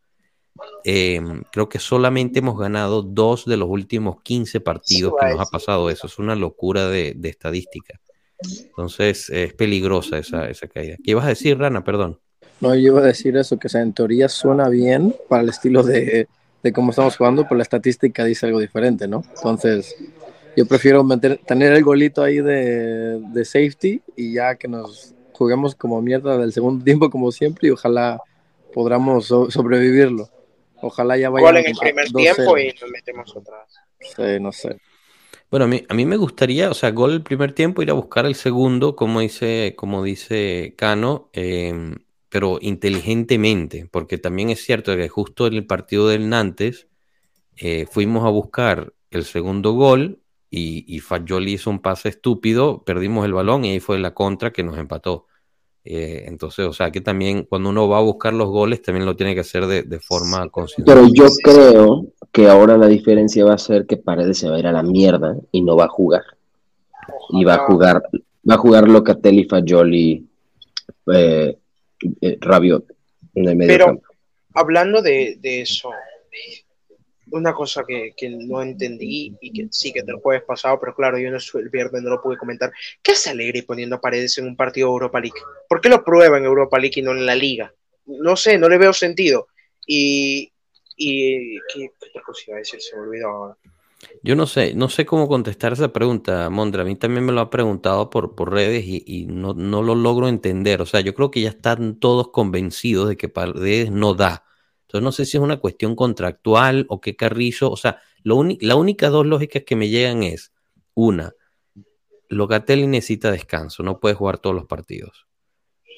eh, 0.84 1.20
creo 1.52 1.68
que 1.68 1.78
solamente 1.78 2.40
hemos 2.40 2.58
ganado 2.58 3.02
dos 3.02 3.44
de 3.46 3.56
los 3.56 3.68
últimos 3.68 4.22
15 4.22 4.60
partidos 4.60 5.14
que 5.20 5.30
nos 5.30 5.40
ha 5.40 5.50
pasado 5.50 5.90
eso. 5.90 6.06
Es 6.06 6.18
una 6.18 6.34
locura 6.34 6.88
de, 6.88 7.16
estadística. 7.24 8.00
Entonces 8.42 9.28
es 9.30 9.52
peligrosa 9.54 10.18
esa, 10.18 10.48
esa 10.48 10.66
caída. 10.66 10.96
¿Qué 11.02 11.12
ibas 11.12 11.26
a 11.26 11.28
decir, 11.28 11.58
Rana? 11.58 11.84
Perdón. 11.84 12.18
No, 12.60 12.74
yo 12.74 12.80
iba 12.80 13.00
a 13.00 13.04
decir 13.04 13.36
eso, 13.36 13.58
que 13.58 13.68
en 13.76 13.92
teoría 13.92 14.28
suena 14.28 14.68
bien 14.68 15.14
para 15.28 15.42
el 15.42 15.48
estilo 15.48 15.82
de, 15.82 16.28
de 16.62 16.72
cómo 16.72 16.90
estamos 16.90 17.16
jugando, 17.16 17.44
pero 17.44 17.56
la 17.56 17.62
estadística 17.62 18.24
dice 18.24 18.46
algo 18.46 18.60
diferente, 18.60 19.08
¿no? 19.08 19.22
Entonces, 19.36 19.96
yo 20.56 20.66
prefiero 20.66 21.02
meter, 21.04 21.40
tener 21.46 21.72
el 21.72 21.82
golito 21.82 22.22
ahí 22.22 22.38
de, 22.40 23.20
de 23.20 23.44
safety 23.44 24.02
y 24.16 24.34
ya 24.34 24.56
que 24.56 24.68
nos 24.68 25.14
juguemos 25.32 25.74
como 25.74 26.02
mierda 26.02 26.36
del 26.36 26.52
segundo 26.52 26.84
tiempo 26.90 27.08
como 27.10 27.32
siempre 27.32 27.68
y 27.68 27.70
ojalá 27.70 28.20
podamos 28.74 29.26
so- 29.26 29.50
sobrevivirlo. 29.50 30.28
Ojalá 30.82 31.16
ya 31.16 31.30
vaya 31.30 31.46
Gol 31.46 31.56
en 31.58 31.66
el 31.66 31.76
primer 31.76 32.10
tiempo 32.10 32.58
y 32.58 32.74
nos 32.80 32.90
metemos 32.90 33.34
vez. 33.34 34.14
Sí, 34.16 34.40
no 34.40 34.52
sé. 34.52 34.78
Bueno, 35.50 35.64
a 35.64 35.68
mí, 35.68 35.84
a 35.88 35.94
mí 35.94 36.06
me 36.06 36.16
gustaría, 36.16 36.70
o 36.70 36.74
sea, 36.74 36.92
gol 36.92 37.12
el 37.12 37.22
primer 37.22 37.52
tiempo, 37.52 37.82
ir 37.82 37.90
a 37.90 37.94
buscar 37.94 38.24
el 38.24 38.36
segundo, 38.36 38.94
como 38.94 39.20
dice, 39.20 39.74
como 39.76 40.04
dice 40.04 40.74
Cano, 40.76 41.28
eh, 41.32 41.96
pero 42.28 42.58
inteligentemente, 42.60 43.88
porque 43.90 44.16
también 44.16 44.50
es 44.50 44.62
cierto 44.62 44.96
que 44.96 45.08
justo 45.08 45.48
en 45.48 45.54
el 45.54 45.66
partido 45.66 46.06
del 46.06 46.28
Nantes 46.28 46.86
eh, 47.56 47.86
fuimos 47.90 48.24
a 48.24 48.30
buscar 48.30 48.94
el 49.10 49.24
segundo 49.24 49.72
gol 49.72 50.22
y, 50.50 50.84
y 50.86 51.00
Fagioli 51.00 51.54
hizo 51.54 51.70
un 51.70 51.80
pase 51.80 52.10
estúpido, 52.10 52.84
perdimos 52.84 53.24
el 53.26 53.32
balón 53.32 53.64
y 53.64 53.72
ahí 53.72 53.80
fue 53.80 53.98
la 53.98 54.14
contra 54.14 54.52
que 54.52 54.62
nos 54.62 54.78
empató. 54.78 55.26
Eh, 55.84 56.24
entonces, 56.26 56.66
o 56.66 56.72
sea, 56.72 56.90
que 56.90 57.00
también 57.00 57.44
cuando 57.44 57.70
uno 57.70 57.88
va 57.88 57.98
a 57.98 58.02
buscar 58.02 58.32
los 58.34 58.48
goles, 58.48 58.82
también 58.82 59.06
lo 59.06 59.16
tiene 59.16 59.34
que 59.34 59.40
hacer 59.40 59.66
de, 59.66 59.82
de 59.82 59.98
forma 60.00 60.48
consciente. 60.50 60.92
Pero 60.92 61.06
yo 61.12 61.26
creo 61.42 62.06
que 62.32 62.48
ahora 62.48 62.76
la 62.76 62.86
diferencia 62.86 63.44
va 63.44 63.54
a 63.54 63.58
ser 63.58 63.86
que 63.86 63.96
Paredes 63.96 64.38
se 64.38 64.48
va 64.48 64.56
a 64.56 64.58
ir 64.58 64.66
a 64.66 64.72
la 64.72 64.82
mierda 64.82 65.36
y 65.52 65.62
no 65.62 65.76
va 65.76 65.84
a 65.86 65.88
jugar. 65.88 66.22
Y 67.30 67.44
va 67.44 67.54
a 67.54 67.58
jugar, 67.66 68.02
va 68.48 68.54
a 68.54 68.58
jugar 68.58 68.88
Locatelli, 68.88 69.44
Fagioli, 69.44 70.26
eh, 71.12 71.58
eh, 72.20 72.38
Rabiot 72.40 72.84
en 73.34 73.48
el 73.48 73.56
medio 73.56 73.72
Pero- 73.72 73.86
campo. 73.86 74.02
Hablando 74.52 75.00
de, 75.00 75.38
de 75.40 75.60
eso, 75.62 75.90
una 77.30 77.54
cosa 77.54 77.84
que, 77.86 78.12
que 78.16 78.28
no 78.28 78.62
entendí 78.62 79.36
y 79.40 79.52
que 79.52 79.68
sí 79.70 79.92
que 79.92 80.02
del 80.02 80.16
jueves 80.16 80.42
pasado, 80.44 80.78
pero 80.80 80.94
claro, 80.94 81.18
yo 81.18 81.30
no 81.30 81.36
el 81.36 81.68
viernes, 81.68 82.02
no 82.02 82.10
lo 82.10 82.22
pude 82.22 82.36
comentar. 82.36 82.72
¿Qué 83.02 83.12
hace 83.12 83.30
Alegre 83.30 83.62
poniendo 83.62 84.00
Paredes 84.00 84.38
en 84.38 84.46
un 84.46 84.56
partido 84.56 84.88
de 84.88 84.92
Europa 84.92 85.20
League? 85.20 85.40
¿Por 85.68 85.80
qué 85.80 85.88
lo 85.88 86.04
prueba 86.04 86.38
en 86.38 86.44
Europa 86.44 86.78
League 86.78 87.00
y 87.00 87.02
no 87.02 87.12
en 87.12 87.26
la 87.26 87.34
Liga? 87.34 87.72
No 88.06 88.36
sé, 88.36 88.58
no 88.58 88.68
le 88.68 88.78
veo 88.78 88.92
sentido. 88.92 89.48
Y, 89.86 90.52
y 90.96 91.58
¿qué, 91.72 91.90
qué 92.00 92.08
otra 92.10 92.22
cosa 92.22 92.42
iba 92.48 92.56
a 92.56 92.58
decir? 92.58 92.80
Se 92.80 92.96
me 92.96 93.02
olvidó 93.02 93.28
ahora. 93.28 93.56
Yo 94.22 94.34
no 94.34 94.46
sé, 94.46 94.74
no 94.74 94.88
sé 94.88 95.04
cómo 95.04 95.28
contestar 95.28 95.72
esa 95.74 95.92
pregunta, 95.92 96.48
Mondra. 96.48 96.82
A 96.82 96.86
mí 96.86 96.96
también 96.96 97.24
me 97.24 97.32
lo 97.32 97.40
ha 97.40 97.50
preguntado 97.50 98.08
por, 98.10 98.34
por 98.34 98.52
redes 98.52 98.84
y, 98.86 99.04
y 99.06 99.26
no, 99.26 99.52
no 99.54 99.82
lo 99.82 99.94
logro 99.94 100.28
entender. 100.28 100.80
O 100.80 100.86
sea, 100.86 101.00
yo 101.00 101.14
creo 101.14 101.30
que 101.30 101.42
ya 101.42 101.50
están 101.50 102.00
todos 102.00 102.30
convencidos 102.30 103.08
de 103.08 103.16
que 103.16 103.28
Paredes 103.28 103.90
no 103.90 104.14
da. 104.14 104.44
Entonces 104.90 105.04
no 105.04 105.12
sé 105.12 105.24
si 105.24 105.36
es 105.36 105.42
una 105.42 105.58
cuestión 105.60 105.94
contractual 105.94 106.84
o 106.88 107.00
qué 107.00 107.14
Carrillo. 107.14 107.70
O 107.70 107.76
sea, 107.76 108.00
lo 108.24 108.42
la 108.60 108.74
única 108.74 109.08
dos 109.08 109.24
lógicas 109.24 109.62
que 109.64 109.76
me 109.76 109.88
llegan 109.88 110.24
es, 110.24 110.52
una, 110.94 111.32
Locatelli 112.28 112.88
necesita 112.88 113.30
descanso, 113.30 113.84
no 113.84 114.00
puede 114.00 114.16
jugar 114.16 114.38
todos 114.38 114.56
los 114.56 114.66
partidos. 114.66 115.28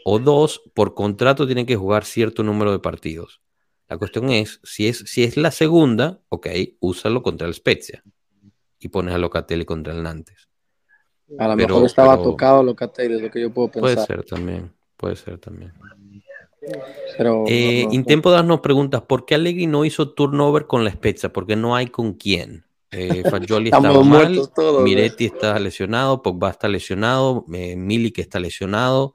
O 0.05 0.19
dos, 0.19 0.61
por 0.75 0.93
contrato 0.95 1.47
tiene 1.47 1.65
que 1.65 1.77
jugar 1.77 2.05
cierto 2.05 2.43
número 2.43 2.71
de 2.71 2.81
partidos. 2.81 3.41
La 3.89 3.97
cuestión 3.97 4.29
es, 4.29 4.61
si 4.63 4.89
es, 4.89 4.99
si 5.07 5.25
es 5.25 5.39
la 5.39 5.51
segunda, 5.53 6.21
ok, 6.29 6.49
úsalo 6.81 7.23
contra 7.23 7.47
el 7.49 7.55
Spezia 7.55 8.03
y 8.79 8.89
pones 8.89 9.15
a 9.15 9.19
Locatelli 9.19 9.65
contra 9.65 9.95
el 9.95 10.03
Nantes. 10.03 10.49
A 11.39 11.49
lo 11.49 11.57
Pero- 11.57 11.69
mejor 11.77 11.87
estaba 11.87 12.17
pero- 12.19 12.31
tocado 12.31 12.63
Locatelli, 12.63 13.15
es 13.17 13.23
lo 13.23 13.31
que 13.31 13.41
yo 13.41 13.51
puedo 13.51 13.69
Puede 13.71 13.97
pensar. 13.97 14.07
ser 14.19 14.25
también, 14.27 14.71
puede 14.99 15.17
ser 15.17 15.39
también. 15.39 15.73
Pero, 17.17 17.45
Eh, 17.49 17.83
no, 17.85 17.89
no, 17.89 17.95
Intempo 17.95 18.31
das 18.31 18.45
nos 18.45 18.61
preguntas, 18.61 19.03
¿por 19.03 19.25
qué 19.25 19.35
Allegri 19.35 19.67
no 19.67 19.85
hizo 19.85 20.11
turnover 20.11 20.67
con 20.67 20.85
la 20.85 20.91
Spezia? 20.91 21.33
Porque 21.33 21.57
no 21.57 21.75
hay 21.75 21.87
con 21.89 22.15
quién. 22.15 22.65
Eh, 22.91 23.23
Fagioli 23.31 23.71
estaba 23.71 24.03
mal, 24.03 24.49
todos, 24.55 24.83
Miretti 24.83 25.27
está 25.27 25.59
lesionado, 25.59 26.23
Pogba 26.23 26.51
está 26.51 26.69
lesionado, 26.69 27.45
eh, 27.53 27.75
Milik 27.75 28.19
está 28.19 28.39
lesionado, 28.39 29.15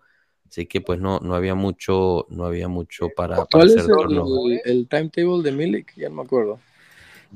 así 0.49 0.65
que 0.65 0.81
pues 0.81 0.99
no, 0.99 1.19
no 1.19 1.35
había 1.35 1.53
mucho, 1.55 2.25
no 2.29 2.45
había 2.45 2.67
mucho 2.67 3.09
para, 3.15 3.35
para 3.35 3.47
¿Cuál 3.51 3.67
hacer 3.67 3.79
es 3.79 3.85
el, 3.85 3.95
turnover. 3.95 4.61
el 4.65 4.87
timetable 4.87 5.43
de 5.43 5.51
Milik? 5.51 5.93
Ya 5.95 6.09
no 6.09 6.15
me 6.15 6.21
acuerdo. 6.23 6.59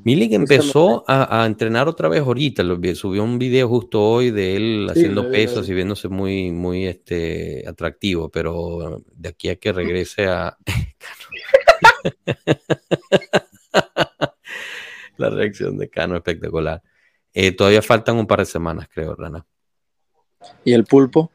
Milik 0.04 0.34
empezó 0.34 1.04
a, 1.08 1.44
a 1.44 1.46
entrenar 1.46 1.88
otra 1.88 2.10
vez 2.10 2.22
ahorita, 2.22 2.64
lo 2.64 2.80
subió 2.96 3.24
un 3.24 3.38
video 3.38 3.68
justo 3.68 4.02
hoy 4.02 4.32
de 4.32 4.56
él 4.56 4.86
Sí, 4.88 5.00
haciendo 5.00 5.30
pesas 5.30 5.70
y 5.70 5.74
viéndose 5.74 6.08
muy, 6.08 6.52
muy 6.52 6.86
este, 6.88 7.64
atractivo, 7.68 8.30
pero 8.30 9.04
de 9.14 9.30
aquí 9.30 9.50
a 9.50 9.58
que 9.58 9.72
regrese 9.74 10.28
a... 10.28 10.58
La 15.18 15.30
reacción 15.30 15.78
de 15.78 15.90
Cano 15.90 16.16
espectacular. 16.16 16.82
Eh, 17.34 17.52
todavía 17.52 17.82
faltan 17.82 18.18
un 18.18 18.26
par 18.28 18.40
de 18.40 18.46
semanas, 18.46 18.90
creo, 18.92 19.16
Rana. 19.16 19.46
¿Y 20.66 20.74
el 20.74 20.84
pulpo? 20.86 21.32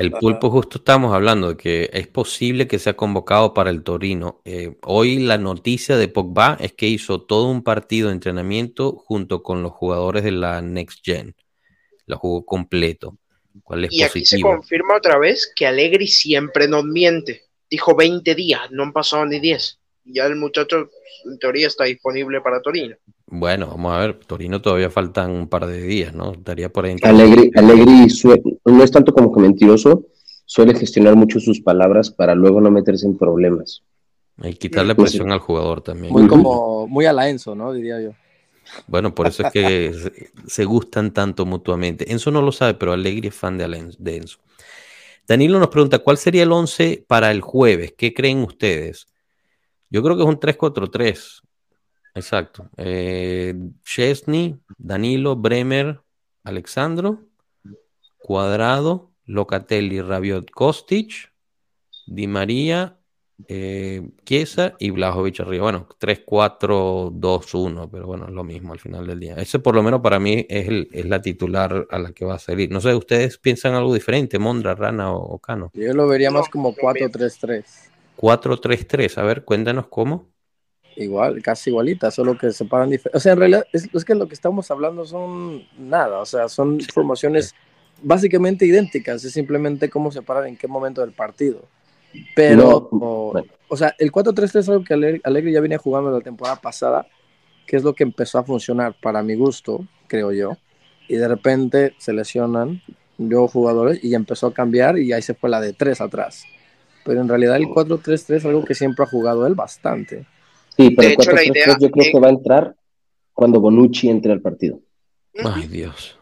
El 0.00 0.12
pulpo 0.12 0.50
justo 0.50 0.78
estamos 0.78 1.14
hablando 1.14 1.50
de 1.50 1.56
que 1.56 1.90
es 1.92 2.06
posible 2.06 2.66
que 2.66 2.78
sea 2.78 2.94
convocado 2.94 3.54
para 3.54 3.70
el 3.70 3.82
Torino. 3.82 4.40
Eh, 4.44 4.76
hoy 4.82 5.18
la 5.18 5.38
noticia 5.38 5.96
de 5.96 6.08
Pogba 6.08 6.56
es 6.60 6.72
que 6.72 6.86
hizo 6.86 7.22
todo 7.22 7.50
un 7.50 7.62
partido 7.62 8.08
de 8.08 8.14
entrenamiento 8.14 8.92
junto 8.92 9.42
con 9.42 9.62
los 9.62 9.72
jugadores 9.72 10.24
de 10.24 10.32
la 10.32 10.62
Next 10.62 11.00
Gen. 11.04 11.34
Lo 12.06 12.18
jugó 12.18 12.44
completo. 12.44 13.18
¿Cuál 13.62 13.84
es 13.84 13.92
Y 13.92 14.02
aquí 14.02 14.24
se 14.24 14.40
confirma 14.40 14.96
otra 14.96 15.18
vez 15.18 15.52
que 15.54 15.66
Alegri 15.66 16.06
siempre 16.06 16.66
nos 16.66 16.84
miente. 16.84 17.42
Dijo 17.70 17.94
20 17.94 18.34
días, 18.34 18.70
no 18.70 18.82
han 18.82 18.92
pasado 18.92 19.24
ni 19.26 19.40
10. 19.40 19.78
Ya 20.04 20.26
el 20.26 20.36
muchacho, 20.36 20.90
en 21.24 21.38
teoría, 21.38 21.68
está 21.68 21.84
disponible 21.84 22.40
para 22.40 22.60
Torino. 22.60 22.96
Bueno, 23.26 23.68
vamos 23.68 23.92
a 23.92 23.98
ver. 23.98 24.20
Torino 24.26 24.60
todavía 24.60 24.90
faltan 24.90 25.30
un 25.30 25.48
par 25.48 25.66
de 25.66 25.80
días, 25.82 26.14
¿no? 26.14 26.32
Estaría 26.32 26.68
por 26.70 26.84
ahí. 26.84 26.92
entre- 26.92 27.08
Allegri, 27.10 27.50
Allegri 27.56 28.10
sue- 28.10 28.42
no 28.64 28.82
es 28.82 28.90
tanto 28.90 29.12
como 29.12 29.32
que 29.32 29.40
mentiroso, 29.40 30.04
suele 30.44 30.74
gestionar 30.74 31.16
mucho 31.16 31.40
sus 31.40 31.60
palabras 31.60 32.10
para 32.10 32.34
luego 32.34 32.60
no 32.60 32.70
meterse 32.70 33.06
en 33.06 33.16
problemas. 33.16 33.82
Hay 34.38 34.52
que 34.52 34.58
quitarle 34.68 34.94
Pues- 34.94 35.10
presión 35.12 35.32
al 35.32 35.38
jugador 35.38 35.80
también. 35.80 36.12
Muy 36.12 36.26
como, 36.26 36.86
muy 36.86 37.06
a 37.06 37.12
la 37.12 37.28
Enzo, 37.28 37.54
¿no? 37.54 37.72
Diría 37.72 38.00
yo. 38.00 38.10
Bueno, 38.86 39.14
por 39.14 39.26
eso 39.26 39.42
es 39.46 39.52
que 39.52 39.92
se, 39.92 40.30
se 40.46 40.64
gustan 40.64 41.12
tanto 41.12 41.44
mutuamente. 41.46 42.10
Enzo 42.10 42.30
no 42.30 42.42
lo 42.42 42.50
sabe, 42.52 42.74
pero 42.74 42.92
Allegri 42.92 43.28
es 43.28 43.34
fan 43.34 43.58
de, 43.58 43.64
Alen- 43.66 43.96
de 43.98 44.16
Enzo. 44.16 44.38
Danilo 45.26 45.58
nos 45.58 45.68
pregunta, 45.68 45.98
¿cuál 46.00 46.18
sería 46.18 46.42
el 46.42 46.52
11 46.52 47.04
para 47.06 47.30
el 47.30 47.40
jueves? 47.40 47.94
¿Qué 47.96 48.12
creen 48.12 48.38
ustedes? 48.42 49.06
Yo 49.90 50.02
creo 50.02 50.16
que 50.16 50.22
es 50.22 50.28
un 50.28 50.38
3-4-3. 50.38 51.42
Exacto. 52.14 52.70
Eh, 52.76 53.54
Chesney, 53.84 54.56
Danilo, 54.78 55.36
Bremer, 55.36 56.00
Alexandro, 56.44 57.20
Cuadrado, 58.18 59.10
Locatelli, 59.26 60.00
Rabiot, 60.00 60.50
Kostic, 60.50 61.32
Di 62.06 62.26
María, 62.26 62.98
eh, 63.48 64.02
Chiesa 64.24 64.74
y 64.78 64.90
Blajovic 64.90 65.40
arriba. 65.40 65.64
Bueno, 65.64 65.88
3-4-2-1, 65.98 67.90
pero 67.90 68.06
bueno, 68.06 68.26
es 68.26 68.32
lo 68.32 68.44
mismo 68.44 68.72
al 68.74 68.78
final 68.78 69.06
del 69.06 69.18
día. 69.20 69.34
Ese 69.36 69.58
por 69.58 69.74
lo 69.74 69.82
menos 69.82 70.00
para 70.00 70.20
mí 70.20 70.46
es, 70.48 70.68
el- 70.68 70.88
es 70.92 71.06
la 71.06 71.20
titular 71.20 71.86
a 71.90 71.98
la 71.98 72.12
que 72.12 72.24
va 72.24 72.34
a 72.34 72.38
salir. 72.38 72.70
No 72.70 72.80
sé, 72.80 72.94
¿ustedes 72.94 73.38
piensan 73.38 73.74
algo 73.74 73.92
diferente, 73.94 74.38
Mondra, 74.38 74.74
Rana 74.74 75.12
o, 75.12 75.16
o 75.34 75.38
Cano? 75.38 75.70
Yo 75.74 75.92
lo 75.94 76.06
vería 76.06 76.30
más 76.30 76.48
como 76.48 76.68
lo 76.68 76.74
mismo. 76.74 76.82
4-3-3. 76.82 77.90
4-3-3, 78.16 79.18
a 79.18 79.22
ver, 79.24 79.44
cuéntanos 79.44 79.88
cómo. 79.88 80.28
Igual, 80.96 81.42
casi 81.42 81.70
igualita, 81.70 82.10
solo 82.10 82.38
que 82.38 82.52
se 82.52 82.64
paran 82.64 82.90
diferentes. 82.90 83.18
O 83.18 83.22
sea, 83.22 83.32
en 83.32 83.38
realidad 83.38 83.66
es, 83.72 83.88
es 83.92 84.04
que 84.04 84.14
lo 84.14 84.28
que 84.28 84.34
estamos 84.34 84.70
hablando 84.70 85.04
son 85.04 85.64
nada, 85.78 86.20
o 86.20 86.26
sea, 86.26 86.48
son 86.48 86.80
formaciones 86.80 87.54
básicamente 88.02 88.66
idénticas, 88.66 89.24
es 89.24 89.32
simplemente 89.32 89.90
cómo 89.90 90.12
se 90.12 90.22
paran 90.22 90.46
en 90.46 90.56
qué 90.56 90.68
momento 90.68 91.00
del 91.00 91.12
partido. 91.12 91.62
Pero, 92.36 92.56
No, 92.62 92.88
o, 92.92 93.32
bueno. 93.32 93.48
o 93.68 93.76
sea, 93.76 93.94
el 93.98 94.12
4-3-3 94.12 94.58
es 94.58 94.68
algo 94.68 94.84
que 94.84 94.94
Alegre, 94.94 95.20
Alegre 95.24 95.52
ya 95.52 95.60
venía 95.60 95.78
jugando 95.78 96.10
la 96.10 96.20
temporada 96.20 96.56
pasada 96.56 97.06
qué 97.66 97.76
es 97.76 97.82
lo 97.82 97.94
que 97.94 98.04
empezó 98.04 98.38
a 98.38 98.44
funcionar 98.44 98.94
para 99.00 99.22
mi 99.22 99.34
gusto, 99.34 99.86
creo 100.06 100.32
yo. 100.32 100.56
Y 101.08 101.16
de 101.16 101.28
repente 101.28 101.94
se 101.98 102.12
lesionan 102.12 102.82
yo 103.18 103.48
jugadores 103.48 104.02
y 104.02 104.14
empezó 104.14 104.48
a 104.48 104.54
cambiar 104.54 104.98
y 104.98 105.12
ahí 105.12 105.22
se 105.22 105.34
fue 105.34 105.50
la 105.50 105.60
de 105.60 105.72
tres 105.72 106.00
atrás. 106.00 106.44
Pero 107.04 107.20
en 107.20 107.28
realidad 107.28 107.56
el 107.56 107.66
4-3-3 107.66 108.36
es 108.36 108.44
algo 108.44 108.64
que 108.64 108.74
siempre 108.74 109.04
ha 109.04 109.08
jugado 109.08 109.46
él 109.46 109.54
bastante. 109.54 110.26
Sí, 110.76 110.90
pero 110.90 111.08
De 111.08 111.14
el 111.14 111.20
hecho, 111.20 111.30
la 111.32 111.42
4-3-3 111.42 111.46
idea- 111.54 111.76
yo 111.80 111.90
creo 111.90 112.12
que 112.12 112.20
va 112.20 112.26
a 112.28 112.30
entrar 112.30 112.74
cuando 113.32 113.60
Bonucci 113.60 114.08
entre 114.08 114.32
al 114.32 114.40
partido. 114.40 114.80
Ay, 115.44 115.66
Dios. 115.66 116.18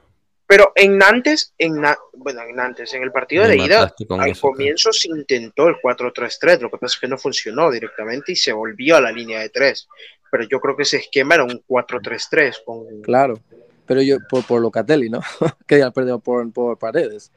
Pero 0.46 0.72
en 0.74 0.98
Nantes, 0.98 1.54
en 1.56 1.80
Na- 1.80 1.96
bueno, 2.14 2.42
en 2.42 2.54
Nantes, 2.56 2.92
en 2.92 3.02
el 3.02 3.10
partido 3.12 3.44
Me 3.44 3.50
de 3.50 3.56
ida, 3.56 3.90
al 4.18 4.30
eso, 4.30 4.40
comienzo 4.42 4.92
se 4.92 5.08
intentó 5.08 5.68
el 5.68 5.76
4-3-3, 5.82 6.60
lo 6.60 6.70
que 6.70 6.76
pasa 6.76 6.94
es 6.94 7.00
que 7.00 7.08
no 7.08 7.16
funcionó 7.16 7.70
directamente 7.70 8.32
y 8.32 8.36
se 8.36 8.52
volvió 8.52 8.96
a 8.96 9.00
la 9.00 9.10
línea 9.12 9.40
de 9.40 9.48
3. 9.48 9.88
Pero 10.30 10.44
yo 10.44 10.60
creo 10.60 10.76
que 10.76 10.82
ese 10.82 10.98
esquema 10.98 11.36
era 11.36 11.44
un 11.44 11.62
4-3-3 11.66 12.62
con 12.64 12.84
Claro. 13.02 13.38
Pero 13.86 14.02
yo, 14.02 14.18
por, 14.28 14.44
por 14.44 14.60
Locatelli, 14.60 15.08
¿no? 15.10 15.20
que 15.66 15.78
ya 15.78 15.90
perdió 15.90 16.18
por, 16.18 16.50
por 16.52 16.78
paredes. 16.78 17.30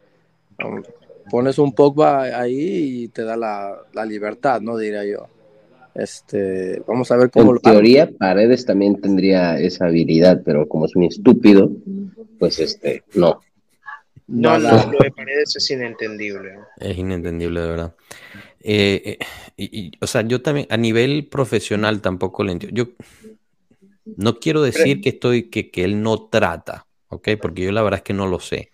Pones 1.30 1.58
un 1.58 1.74
Pogba 1.74 2.24
ahí 2.40 3.04
y 3.04 3.08
te 3.10 3.24
da 3.24 3.36
la, 3.36 3.78
la 3.94 4.06
libertad, 4.06 4.62
¿no? 4.62 4.78
Diría 4.78 5.04
yo. 5.06 5.28
Este, 5.96 6.82
vamos 6.86 7.10
a 7.12 7.16
ver 7.16 7.32
cómo 7.32 7.52
En 7.52 7.56
lo 7.56 7.62
teoría, 7.62 8.12
Paredes 8.20 8.66
también 8.66 9.00
tendría 9.00 9.58
esa 9.58 9.86
habilidad, 9.86 10.42
pero 10.44 10.68
como 10.68 10.86
es 10.86 10.96
un 10.96 11.04
estúpido, 11.04 11.72
pues 12.38 12.60
este, 12.60 13.04
no. 13.14 13.40
No, 14.28 14.60
No, 14.60 14.72
no, 14.72 14.92
lo 14.92 15.00
de 15.00 15.12
Paredes 15.12 15.56
es 15.56 15.70
inentendible. 15.72 16.58
Es 16.78 16.98
inentendible, 16.98 17.62
de 17.62 17.68
verdad. 17.68 17.96
Eh, 18.60 19.02
eh, 19.06 19.26
y, 19.56 19.80
y, 19.80 19.92
o 20.02 20.08
sea, 20.08 20.22
yo 20.24 20.42
también, 20.42 20.68
a 20.70 20.78
nivel 20.78 21.28
profesional 21.28 22.02
tampoco 22.02 22.44
lo 22.44 22.52
entiendo. 22.52 22.76
Yo 22.76 22.92
no 24.18 24.40
quiero 24.40 24.62
decir 24.62 25.00
que 25.00 25.10
estoy, 25.10 25.50
que, 25.50 25.72
que 25.72 25.86
él 25.86 26.02
no 26.02 26.28
trata, 26.28 26.88
¿ok? 27.08 27.30
Porque 27.42 27.64
yo 27.64 27.72
la 27.72 27.84
verdad 27.84 28.00
es 28.00 28.04
que 28.04 28.14
no 28.14 28.28
lo 28.28 28.40
sé. 28.40 28.72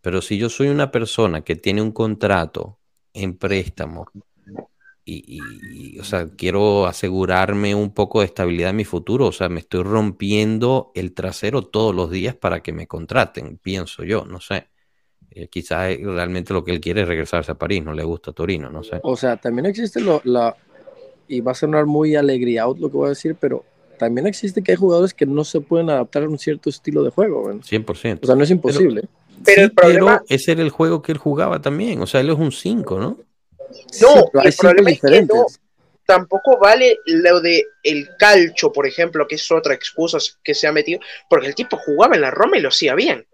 Pero 0.00 0.22
si 0.22 0.38
yo 0.38 0.48
soy 0.48 0.68
una 0.68 0.90
persona 0.90 1.42
que 1.42 1.54
tiene 1.54 1.82
un 1.82 1.92
contrato 1.92 2.78
en 3.12 3.36
préstamo 3.36 4.06
y, 5.10 5.24
y- 5.26 5.96
y, 5.96 5.98
o 5.98 6.04
sea, 6.04 6.28
quiero 6.36 6.86
asegurarme 6.86 7.74
un 7.74 7.92
poco 7.94 8.20
de 8.20 8.26
estabilidad 8.26 8.70
en 8.70 8.76
mi 8.76 8.84
futuro, 8.84 9.26
o 9.26 9.32
sea, 9.32 9.48
me 9.48 9.60
estoy 9.60 9.82
rompiendo 9.82 10.92
el 10.94 11.14
trasero 11.14 11.62
todos 11.62 11.94
los 11.94 12.10
días 12.10 12.34
para 12.36 12.62
que 12.62 12.72
me 12.72 12.86
contraten, 12.86 13.58
pienso 13.62 14.04
yo, 14.04 14.24
no 14.26 14.40
sé. 14.40 14.68
Eh, 15.30 15.48
quizás 15.48 15.90
eh, 15.90 16.00
realmente 16.02 16.52
lo 16.52 16.64
que 16.64 16.72
él 16.72 16.80
quiere 16.80 17.02
es 17.02 17.08
regresarse 17.08 17.52
a 17.52 17.54
París, 17.58 17.84
no 17.84 17.92
le 17.94 18.04
gusta 18.04 18.32
Torino, 18.32 18.70
no 18.70 18.82
sé. 18.82 19.00
O 19.02 19.16
sea, 19.16 19.36
también 19.36 19.66
existe 19.66 20.00
lo, 20.00 20.20
la, 20.24 20.54
y 21.26 21.40
va 21.40 21.52
a 21.52 21.54
sonar 21.54 21.86
muy 21.86 22.14
alegría 22.16 22.62
out 22.64 22.78
lo 22.78 22.90
que 22.90 22.96
voy 22.96 23.06
a 23.06 23.10
decir, 23.10 23.36
pero 23.38 23.64
también 23.98 24.26
existe 24.26 24.62
que 24.62 24.72
hay 24.72 24.76
jugadores 24.76 25.14
que 25.14 25.26
no 25.26 25.44
se 25.44 25.60
pueden 25.60 25.90
adaptar 25.90 26.22
a 26.24 26.28
un 26.28 26.38
cierto 26.38 26.70
estilo 26.70 27.02
de 27.02 27.10
juego. 27.10 27.48
¿ven? 27.48 27.62
100%. 27.62 28.20
O 28.24 28.26
sea, 28.26 28.36
no 28.36 28.44
es 28.44 28.50
imposible. 28.50 29.02
Pero 29.44 29.56
Sí, 29.56 29.60
el 29.62 29.72
problema- 29.72 30.18
pero 30.18 30.24
ese 30.28 30.52
era 30.52 30.62
el 30.62 30.70
juego 30.70 31.00
que 31.02 31.12
él 31.12 31.18
jugaba 31.18 31.60
también, 31.60 32.00
o 32.02 32.06
sea, 32.06 32.20
él 32.20 32.30
es 32.30 32.38
un 32.38 32.52
5, 32.52 32.98
¿no? 32.98 33.16
No, 34.00 34.30
el 34.42 34.54
problema 34.54 34.90
es 34.90 35.00
que 35.00 35.22
no. 35.22 35.46
Tampoco 36.06 36.58
vale 36.58 37.00
lo 37.04 37.40
de 37.40 37.64
el 37.82 38.08
calcho, 38.18 38.72
por 38.72 38.86
ejemplo, 38.86 39.28
que 39.28 39.34
es 39.34 39.50
otra 39.52 39.74
excusa 39.74 40.16
que 40.42 40.54
se 40.54 40.66
ha 40.66 40.72
metido, 40.72 41.00
porque 41.28 41.48
el 41.48 41.54
tipo 41.54 41.76
jugaba 41.76 42.14
en 42.14 42.22
la 42.22 42.30
Roma 42.30 42.56
y 42.56 42.62
lo 42.62 42.70
hacía 42.70 42.94
bien, 42.94 43.26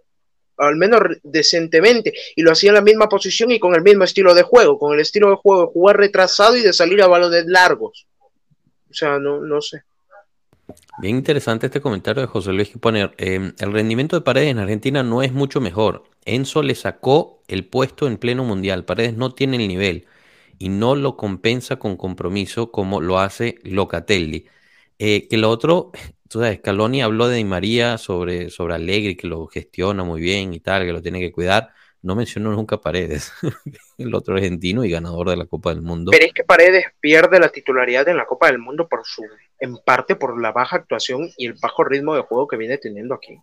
al 0.57 0.75
menos 0.75 1.01
decentemente, 1.23 2.13
y 2.35 2.43
lo 2.43 2.51
hacía 2.51 2.71
en 2.71 2.75
la 2.75 2.81
misma 2.81 3.09
posición 3.09 3.53
y 3.53 3.61
con 3.61 3.77
el 3.77 3.83
mismo 3.83 4.03
estilo 4.03 4.35
de 4.35 4.43
juego, 4.43 4.77
con 4.77 4.93
el 4.93 4.99
estilo 4.99 5.31
de 5.31 5.37
juego 5.37 5.67
de 5.67 5.73
jugar 5.73 5.99
retrasado 5.99 6.57
y 6.57 6.63
de 6.63 6.73
salir 6.73 7.01
a 7.01 7.07
balones 7.07 7.47
largos. 7.47 8.09
O 8.91 8.95
sea, 8.95 9.21
no, 9.21 9.41
no 9.41 9.61
sé. 9.61 9.85
Bien 10.99 11.17
interesante 11.17 11.67
este 11.67 11.81
comentario 11.81 12.23
de 12.23 12.29
José 12.29 12.53
Luis 12.53 12.71
que 12.71 12.79
pone, 12.79 13.09
eh, 13.19 13.53
el 13.57 13.73
rendimiento 13.73 14.17
de 14.17 14.23
Paredes 14.23 14.51
en 14.51 14.59
Argentina 14.59 15.05
no 15.05 15.23
es 15.23 15.33
mucho 15.33 15.61
mejor. 15.61 16.05
Enzo 16.25 16.63
le 16.63 16.75
sacó 16.75 17.43
el 17.47 17.65
puesto 17.67 18.09
en 18.09 18.17
pleno 18.17 18.43
mundial. 18.43 18.85
Paredes 18.85 19.15
no 19.15 19.33
tiene 19.33 19.59
el 19.59 19.69
nivel 19.69 20.07
y 20.59 20.69
no 20.69 20.95
lo 20.95 21.17
compensa 21.17 21.77
con 21.77 21.97
compromiso 21.97 22.71
como 22.71 23.01
lo 23.01 23.19
hace 23.19 23.57
Locatelli. 23.63 24.47
Eh, 24.99 25.29
que 25.29 25.37
lo 25.37 25.51
otro, 25.51 25.93
tú 26.29 26.41
sabes, 26.41 26.59
Scaloni 26.59 27.03
habló 27.03 27.29
de 27.29 27.37
Di 27.37 27.45
María 27.45 27.99
sobre, 27.99 28.51
sobre 28.51 28.75
Allegri, 28.75 29.17
que 29.17 29.27
lo 29.27 29.47
gestiona 29.47 30.05
muy 30.05 30.21
bien 30.21 30.55
y 30.55 30.61
tal, 30.61 30.85
que 30.85 30.93
lo 30.93 31.03
tiene 31.03 31.21
que 31.21 31.33
cuidar. 31.33 31.71
No 32.03 32.15
mencionó 32.15 32.53
nunca 32.53 32.81
Paredes, 32.81 33.33
el 33.99 34.15
otro 34.15 34.35
argentino 34.35 34.85
y 34.85 34.91
ganador 34.91 35.31
de 35.31 35.37
la 35.37 35.47
Copa 35.47 35.71
del 35.71 35.81
Mundo. 35.81 36.11
Pero 36.11 36.27
es 36.27 36.35
que 36.35 36.45
Paredes 36.45 36.85
pierde 37.01 37.41
la 37.41 37.49
titularidad 37.49 38.07
en 38.09 38.19
la 38.19 38.27
Copa 38.27 38.49
del 38.49 38.59
Mundo 38.59 38.89
por 38.89 39.07
su, 39.07 39.23
en 39.59 39.79
parte 39.79 40.15
por 40.15 40.39
la 40.41 40.53
baja 40.53 40.77
actuación 40.77 41.31
y 41.39 41.47
el 41.47 41.55
bajo 41.55 41.83
ritmo 41.83 42.15
de 42.15 42.21
juego 42.21 42.47
que 42.47 42.59
viene 42.59 42.77
teniendo 42.77 43.15
aquí. 43.15 43.41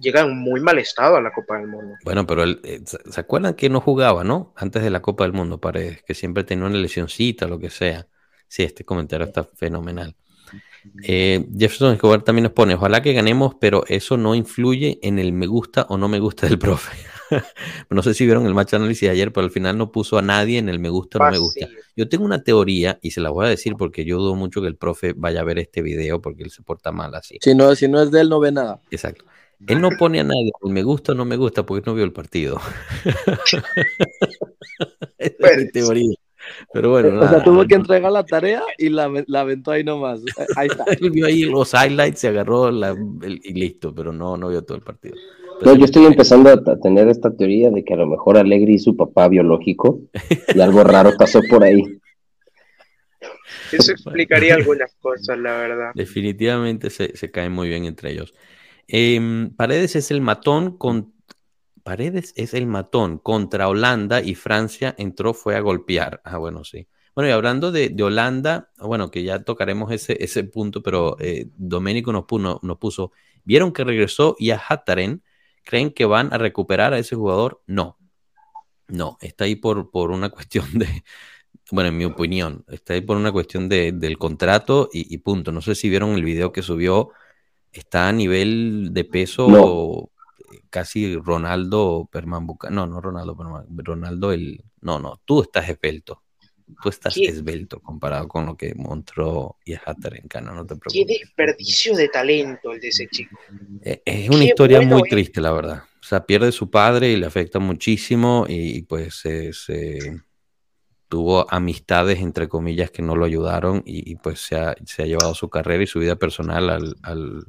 Llega 0.00 0.22
en 0.22 0.36
muy 0.36 0.60
mal 0.60 0.78
estado 0.78 1.16
a 1.16 1.20
la 1.20 1.32
Copa 1.32 1.58
del 1.58 1.68
Mundo. 1.68 1.94
Bueno, 2.04 2.26
pero 2.26 2.42
él, 2.42 2.60
eh, 2.64 2.80
¿se 2.84 3.20
acuerdan 3.20 3.54
que 3.54 3.68
no 3.68 3.80
jugaba, 3.80 4.24
no? 4.24 4.52
Antes 4.56 4.82
de 4.82 4.90
la 4.90 5.02
Copa 5.02 5.24
del 5.24 5.32
Mundo, 5.32 5.60
Paredes, 5.60 6.02
que 6.02 6.14
siempre 6.14 6.44
tenía 6.44 6.66
una 6.66 6.76
lesioncita, 6.76 7.46
lo 7.46 7.58
que 7.58 7.70
sea. 7.70 8.06
Sí, 8.48 8.62
este 8.62 8.84
comentario 8.84 9.26
está 9.26 9.44
fenomenal. 9.44 10.16
Eh, 11.02 11.46
Jefferson 11.56 11.92
Escobar 11.92 12.22
también 12.22 12.44
nos 12.44 12.52
pone, 12.52 12.74
ojalá 12.74 13.02
que 13.02 13.12
ganemos, 13.12 13.54
pero 13.60 13.84
eso 13.86 14.16
no 14.16 14.34
influye 14.34 14.98
en 15.02 15.18
el 15.18 15.32
me 15.32 15.46
gusta 15.46 15.86
o 15.88 15.98
no 15.98 16.08
me 16.08 16.18
gusta 16.18 16.46
del 16.46 16.58
profe. 16.58 16.96
no 17.90 18.02
sé 18.02 18.14
si 18.14 18.24
vieron 18.24 18.46
el 18.46 18.54
match 18.54 18.74
análisis 18.74 19.02
de 19.02 19.10
ayer, 19.10 19.32
pero 19.32 19.44
al 19.44 19.50
final 19.50 19.76
no 19.76 19.92
puso 19.92 20.18
a 20.18 20.22
nadie 20.22 20.58
en 20.58 20.68
el 20.68 20.78
me 20.78 20.88
gusta 20.88 21.18
o 21.18 21.24
no 21.24 21.30
me 21.30 21.38
gusta. 21.38 21.66
Vacío. 21.66 21.80
Yo 21.96 22.08
tengo 22.08 22.24
una 22.24 22.42
teoría 22.42 22.98
y 23.02 23.10
se 23.10 23.20
la 23.20 23.30
voy 23.30 23.46
a 23.46 23.48
decir 23.48 23.74
porque 23.76 24.04
yo 24.04 24.18
dudo 24.18 24.34
mucho 24.34 24.62
que 24.62 24.68
el 24.68 24.76
profe 24.76 25.12
vaya 25.12 25.40
a 25.40 25.44
ver 25.44 25.58
este 25.58 25.82
video 25.82 26.20
porque 26.20 26.42
él 26.42 26.50
se 26.50 26.62
porta 26.62 26.92
mal 26.92 27.14
así. 27.14 27.38
Si 27.40 27.54
no, 27.54 27.74
si 27.74 27.88
no 27.88 28.02
es 28.02 28.10
de 28.10 28.22
él, 28.22 28.28
no 28.28 28.40
ve 28.40 28.52
nada. 28.52 28.80
Exacto. 28.90 29.24
Él 29.66 29.80
no 29.80 29.90
pone 29.98 30.20
a 30.20 30.24
nadie 30.24 30.50
el 30.64 30.72
me 30.72 30.82
gusta 30.82 31.12
o 31.12 31.14
no 31.14 31.24
me 31.24 31.36
gusta 31.36 31.64
porque 31.66 31.84
no 31.88 31.94
vio 31.94 32.04
el 32.04 32.12
partido. 32.12 32.58
Esa 35.18 35.50
es 35.50 35.56
mi 35.58 35.70
teoría. 35.70 36.14
Pero 36.72 36.90
bueno, 36.90 37.08
o 37.08 37.20
sea, 37.20 37.30
nada, 37.32 37.44
tuvo 37.44 37.66
que 37.66 37.74
entregar 37.74 38.10
la 38.10 38.24
tarea 38.24 38.62
y 38.78 38.88
la, 38.88 39.10
la 39.26 39.40
aventó 39.42 39.70
ahí 39.72 39.84
nomás. 39.84 40.20
Eh, 40.20 40.46
Ahí 40.56 40.68
está. 40.68 40.84
Él 41.00 41.10
vio 41.10 41.26
ahí 41.26 41.42
los 41.44 41.72
highlights, 41.74 42.20
se 42.20 42.28
agarró 42.28 42.70
la- 42.70 42.90
el- 42.90 43.40
y 43.44 43.52
listo, 43.52 43.94
pero 43.94 44.12
no, 44.12 44.36
no 44.36 44.48
vio 44.48 44.62
todo 44.62 44.76
el 44.78 44.82
partido. 44.82 45.16
Pero 45.60 45.72
No, 45.72 45.78
yo 45.78 45.84
estoy 45.84 46.06
empezando 46.06 46.48
a 46.50 46.64
t- 46.64 46.70
a 46.70 46.80
tener 46.80 47.08
esta 47.08 47.30
teoría 47.36 47.70
de 47.70 47.84
que 47.84 47.92
a 47.92 47.98
lo 47.98 48.06
mejor 48.06 48.38
Alegri 48.38 48.76
es 48.76 48.84
su 48.84 48.96
papá 48.96 49.28
biológico 49.28 50.00
y 50.54 50.60
algo 50.60 50.82
raro 50.82 51.12
pasó 51.18 51.40
por 51.50 51.62
ahí. 51.62 51.82
Eso 53.70 53.92
explicaría 53.92 54.54
algunas 54.54 54.94
cosas, 55.00 55.38
la 55.38 55.52
verdad. 55.58 55.90
Definitivamente 55.94 56.88
se, 56.88 57.14
se 57.16 57.30
caen 57.30 57.52
muy 57.52 57.68
bien 57.68 57.84
entre 57.84 58.12
ellos. 58.12 58.32
Em, 58.88 59.54
Paredes 59.54 59.96
es 59.96 60.10
el 60.10 60.20
matón 60.20 60.76
con 60.76 61.14
Paredes 61.82 62.32
es 62.36 62.54
el 62.54 62.66
matón 62.66 63.18
contra 63.18 63.68
Holanda 63.68 64.20
y 64.20 64.34
Francia 64.34 64.94
entró 64.98 65.34
fue 65.34 65.56
a 65.56 65.60
golpear. 65.60 66.20
Ah, 66.24 66.38
bueno, 66.38 66.64
sí. 66.64 66.86
Bueno, 67.14 67.28
y 67.28 67.32
hablando 67.32 67.72
de, 67.72 67.94
Holanda, 68.02 68.70
bueno, 68.78 69.10
que 69.10 69.24
ya 69.24 69.42
tocaremos 69.42 69.90
ese, 69.92 70.22
ese 70.22 70.44
punto, 70.44 70.82
pero 70.82 71.16
eh, 71.20 71.48
Doménico 71.56 72.12
nos 72.12 72.24
puso, 72.24 72.60
nos 72.62 72.78
puso, 72.78 73.12
¿vieron 73.44 73.72
que 73.72 73.84
regresó 73.84 74.36
y 74.38 74.50
a 74.50 74.58
Hattaren? 74.58 75.22
¿Creen 75.64 75.90
que 75.92 76.04
van 76.04 76.32
a 76.32 76.38
recuperar 76.38 76.92
a 76.94 76.98
ese 76.98 77.16
jugador? 77.16 77.62
No. 77.66 77.98
No, 78.88 79.18
está 79.20 79.44
ahí 79.44 79.56
por, 79.56 79.90
por 79.90 80.10
una 80.10 80.30
cuestión 80.30 80.66
de, 80.78 81.04
bueno, 81.70 81.90
en 81.90 81.96
mi 81.98 82.04
opinión, 82.04 82.64
está 82.68 82.94
ahí 82.94 83.00
por 83.00 83.16
una 83.16 83.32
cuestión 83.32 83.68
de, 83.68 83.92
del 83.92 84.18
contrato 84.18 84.88
y, 84.92 85.12
y 85.12 85.18
punto. 85.18 85.52
No 85.52 85.60
sé 85.60 85.74
si 85.74 85.88
vieron 85.88 86.10
el 86.10 86.24
video 86.24 86.52
que 86.52 86.62
subió, 86.62 87.10
está 87.72 88.08
a 88.08 88.12
nivel 88.12 88.90
de 88.92 89.04
peso 89.04 89.48
No. 89.48 90.10
casi 90.70 91.16
Ronaldo 91.16 92.08
Permanbuca. 92.10 92.70
No, 92.70 92.86
no 92.86 93.00
Ronaldo 93.00 93.36
Perman, 93.36 93.66
Ronaldo 93.78 94.32
el... 94.32 94.62
No, 94.80 94.98
no, 94.98 95.20
tú 95.24 95.42
estás 95.42 95.68
esbelto. 95.68 96.22
Tú 96.82 96.88
estás 96.88 97.14
¿Qué? 97.14 97.24
esbelto 97.26 97.80
comparado 97.80 98.28
con 98.28 98.46
lo 98.46 98.56
que 98.56 98.74
mostró 98.76 99.56
y 99.64 99.72
en 100.20 100.28
Cana, 100.28 100.52
no 100.52 100.64
te 100.64 100.74
Qué 100.74 100.80
preocupes. 100.80 101.18
desperdicio 101.18 101.96
de 101.96 102.08
talento 102.08 102.70
el 102.72 102.80
de 102.80 102.88
ese 102.88 103.08
chico. 103.08 103.36
Eh, 103.82 104.00
Es 104.04 104.28
una 104.28 104.38
Qué 104.38 104.44
historia 104.46 104.78
bueno 104.78 104.96
muy 104.98 105.02
es. 105.04 105.10
triste, 105.10 105.40
la 105.40 105.50
verdad. 105.52 105.82
O 106.00 106.02
sea, 106.04 106.24
pierde 106.24 106.52
su 106.52 106.70
padre 106.70 107.10
y 107.10 107.16
le 107.16 107.26
afecta 107.26 107.58
muchísimo 107.58 108.46
y, 108.48 108.78
y, 108.78 108.82
pues 108.82 109.16
se, 109.16 109.52
se 109.52 110.20
tuvo 111.10 111.44
amistades, 111.52 112.20
entre 112.20 112.48
comillas, 112.48 112.92
que 112.92 113.02
no 113.02 113.16
lo 113.16 113.24
ayudaron 113.24 113.82
y, 113.84 114.14
pues 114.14 114.40
se 114.40 114.56
ha, 114.56 114.74
llevado 115.04 115.34
su 115.34 115.50
carrera 115.50 115.82
y 115.82 115.88
su 115.88 115.98
vida 115.98 116.14
personal 116.14 116.70
al, 116.70 117.44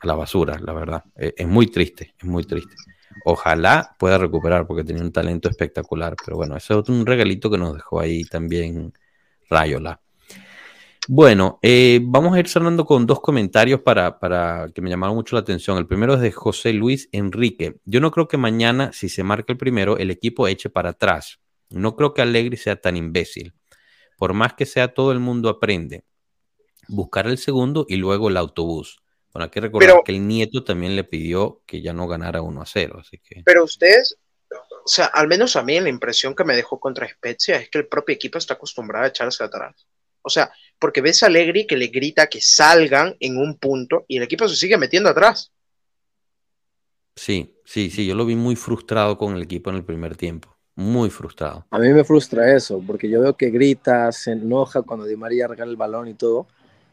a 0.00 0.06
la 0.06 0.14
basura, 0.14 0.58
la 0.58 0.72
verdad. 0.72 1.04
Eh, 1.16 1.32
es 1.36 1.46
muy 1.46 1.68
triste, 1.68 2.14
es 2.18 2.24
muy 2.24 2.42
triste. 2.42 2.74
Ojalá 3.24 3.94
pueda 3.96 4.18
recuperar 4.18 4.66
porque 4.66 4.82
tenía 4.82 5.02
un 5.02 5.12
talento 5.12 5.48
espectacular, 5.48 6.16
pero 6.22 6.36
bueno, 6.36 6.56
ese 6.56 6.76
es 6.76 6.88
un 6.88 7.06
regalito 7.06 7.48
que 7.48 7.58
nos 7.58 7.74
dejó 7.74 8.00
ahí 8.00 8.24
también 8.24 8.92
Rayola. 9.48 10.00
Bueno, 11.06 11.60
eh, 11.62 12.00
vamos 12.02 12.34
a 12.34 12.40
ir 12.40 12.48
cerrando 12.48 12.84
con 12.84 13.06
dos 13.06 13.20
comentarios 13.20 13.82
para, 13.82 14.18
para 14.18 14.68
que 14.74 14.80
me 14.80 14.90
llamaron 14.90 15.14
mucho 15.14 15.36
la 15.36 15.40
atención. 15.42 15.78
El 15.78 15.86
primero 15.86 16.14
es 16.14 16.20
de 16.20 16.32
José 16.32 16.72
Luis 16.72 17.08
Enrique. 17.12 17.76
Yo 17.84 18.00
no 18.00 18.10
creo 18.10 18.26
que 18.26 18.36
mañana, 18.36 18.92
si 18.92 19.08
se 19.08 19.22
marca 19.22 19.52
el 19.52 19.58
primero, 19.58 19.96
el 19.96 20.10
equipo 20.10 20.48
eche 20.48 20.70
para 20.70 20.90
atrás. 20.90 21.38
No 21.72 21.96
creo 21.96 22.14
que 22.14 22.22
Allegri 22.22 22.56
sea 22.56 22.76
tan 22.76 22.96
imbécil. 22.96 23.54
Por 24.18 24.32
más 24.34 24.54
que 24.54 24.66
sea 24.66 24.94
todo 24.94 25.12
el 25.12 25.18
mundo 25.20 25.48
aprende. 25.48 26.04
buscar 26.88 27.26
el 27.28 27.38
segundo 27.38 27.86
y 27.88 27.96
luego 27.96 28.28
el 28.28 28.36
autobús. 28.36 28.98
Bueno, 29.32 29.44
hay 29.44 29.50
que 29.50 29.60
recordar 29.60 29.88
Pero- 29.88 30.02
que 30.04 30.12
el 30.12 30.26
nieto 30.26 30.64
también 30.64 30.96
le 30.96 31.04
pidió 31.04 31.62
que 31.64 31.80
ya 31.80 31.92
no 31.92 32.06
ganara 32.08 32.42
1 32.42 32.60
a 32.60 32.66
0, 32.66 32.98
así 33.00 33.18
que 33.18 33.42
Pero 33.44 33.64
ustedes, 33.64 34.18
o 34.50 34.88
sea, 34.88 35.06
al 35.06 35.28
menos 35.28 35.54
a 35.56 35.62
mí 35.62 35.78
la 35.80 35.88
impresión 35.88 36.34
que 36.34 36.44
me 36.44 36.56
dejó 36.56 36.80
contra 36.80 37.08
Spezia 37.08 37.56
es 37.56 37.70
que 37.70 37.78
el 37.78 37.86
propio 37.86 38.14
equipo 38.16 38.36
está 38.36 38.54
acostumbrado 38.54 39.04
a 39.04 39.08
echarse 39.08 39.42
atrás. 39.44 39.86
O 40.22 40.28
sea, 40.28 40.50
porque 40.78 41.00
ves 41.00 41.22
a 41.22 41.26
Allegri 41.26 41.66
que 41.66 41.76
le 41.76 41.86
grita 41.86 42.26
que 42.26 42.40
salgan 42.42 43.16
en 43.20 43.38
un 43.38 43.56
punto 43.58 44.04
y 44.08 44.16
el 44.18 44.24
equipo 44.24 44.46
se 44.48 44.56
sigue 44.56 44.76
metiendo 44.76 45.08
atrás. 45.08 45.52
sí, 47.16 47.56
sí, 47.64 47.90
sí, 47.90 48.06
yo 48.06 48.14
lo 48.14 48.26
vi 48.26 48.34
muy 48.36 48.56
frustrado 48.56 49.16
con 49.18 49.36
el 49.36 49.42
equipo 49.42 49.70
en 49.70 49.76
el 49.76 49.84
primer 49.84 50.16
tiempo, 50.16 50.51
muy 50.74 51.10
frustrado. 51.10 51.64
A 51.70 51.78
mí 51.78 51.88
me 51.92 52.04
frustra 52.04 52.54
eso, 52.54 52.82
porque 52.86 53.08
yo 53.08 53.20
veo 53.20 53.36
que 53.36 53.50
grita, 53.50 54.12
se 54.12 54.32
enoja 54.32 54.82
cuando 54.82 55.06
Di 55.06 55.16
María 55.16 55.48
regala 55.48 55.70
el 55.70 55.76
balón 55.76 56.08
y 56.08 56.14
todo, 56.14 56.46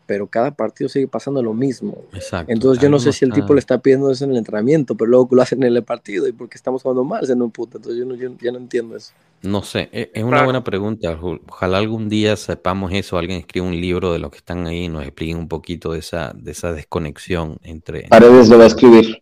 pero 0.08 0.28
cada 0.28 0.52
partido 0.52 0.90
sigue 0.90 1.08
pasando 1.08 1.44
lo 1.44 1.54
mismo. 1.54 1.98
Exacto. 2.14 2.52
Entonces 2.52 2.82
yo 2.82 2.90
no 2.90 2.98
sé 3.00 3.12
si 3.12 3.26
el 3.26 3.34
tipo 3.34 3.54
le 3.54 3.60
está 3.60 3.78
pidiendo 3.78 4.10
eso 4.10 4.26
en 4.26 4.32
el 4.32 4.38
entrenamiento, 4.38 4.96
pero 4.96 5.12
luego 5.12 5.28
lo 5.32 5.42
hacen 5.42 5.62
en 5.64 5.76
el 5.76 5.84
partido 5.84 6.28
y 6.28 6.32
porque 6.32 6.58
estamos 6.58 6.82
jugando 6.82 7.04
mal 7.04 7.26
se 7.28 7.36
no 7.36 7.50
puta. 7.50 7.78
Entonces 7.78 8.00
yo 8.00 8.06
no, 8.06 8.16
yo, 8.16 8.30
yo 8.42 8.52
no 8.52 8.58
entiendo 8.58 8.96
eso. 8.96 9.14
No 9.42 9.64
sé, 9.64 9.90
e- 9.94 10.12
es 10.14 10.24
una 10.24 10.44
buena 10.44 10.64
pregunta. 10.64 11.18
Ojalá 11.48 11.78
algún 11.78 12.10
día 12.10 12.36
sepamos 12.36 12.92
eso, 12.94 13.18
alguien 13.18 13.40
escriba 13.40 13.66
un 13.68 13.80
libro 13.80 14.12
de 14.12 14.20
los 14.20 14.32
que 14.32 14.38
están 14.38 14.68
ahí 14.68 14.86
y 14.86 14.90
nos 14.90 15.04
expliquen 15.04 15.38
un 15.38 15.48
poquito 15.48 15.94
de 15.94 16.00
esa, 16.00 16.34
de 16.36 16.52
esa 16.52 16.74
desconexión 16.74 17.58
entre 17.64 18.08
Paredes 18.10 18.50
lo 18.50 18.58
va 18.58 18.64
a 18.66 18.68
escribir. 18.68 19.22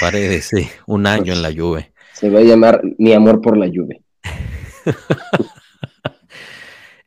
paredes, 0.00 0.46
sí, 0.46 0.68
un 0.86 1.06
año 1.06 1.32
en 1.32 1.42
la 1.42 1.50
lluvia. 1.50 1.93
Se 2.14 2.30
va 2.30 2.38
a 2.38 2.42
llamar 2.42 2.80
Mi 2.98 3.12
amor 3.12 3.40
por 3.40 3.56
la 3.56 3.66
lluvia. 3.66 4.00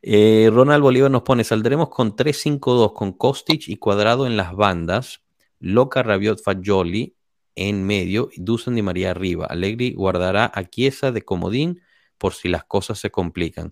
Eh, 0.00 0.48
Ronald 0.50 0.80
Bolívar 0.82 1.10
nos 1.10 1.22
pone, 1.22 1.42
saldremos 1.44 1.90
con 1.90 2.14
3-5-2 2.16 2.94
con 2.94 3.12
Kostic 3.12 3.68
y 3.68 3.76
Cuadrado 3.76 4.26
en 4.26 4.36
las 4.38 4.54
bandas, 4.54 5.22
Loca, 5.58 6.02
Rabiot, 6.02 6.40
Fagioli 6.40 7.16
en 7.56 7.84
medio 7.84 8.30
y 8.32 8.40
Dusan 8.40 8.76
Di 8.76 8.82
María 8.82 9.10
arriba. 9.10 9.46
Allegri 9.46 9.92
guardará 9.92 10.50
a 10.54 10.64
Chiesa 10.64 11.10
de 11.12 11.22
comodín 11.22 11.82
por 12.16 12.32
si 12.32 12.48
las 12.48 12.64
cosas 12.64 13.00
se 13.00 13.10
complican. 13.10 13.70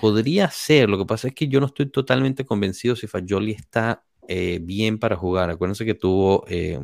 Podría 0.00 0.50
ser, 0.50 0.88
lo 0.88 0.98
que 0.98 1.06
pasa 1.06 1.28
es 1.28 1.34
que 1.34 1.48
yo 1.48 1.58
no 1.58 1.66
estoy 1.66 1.86
totalmente 1.86 2.44
convencido 2.44 2.94
si 2.94 3.06
Fagioli 3.06 3.52
está 3.52 4.04
eh, 4.28 4.60
bien 4.62 4.98
para 4.98 5.16
jugar. 5.16 5.50
Acuérdense 5.50 5.84
que 5.84 5.94
tuvo 5.94 6.44
eh, 6.48 6.78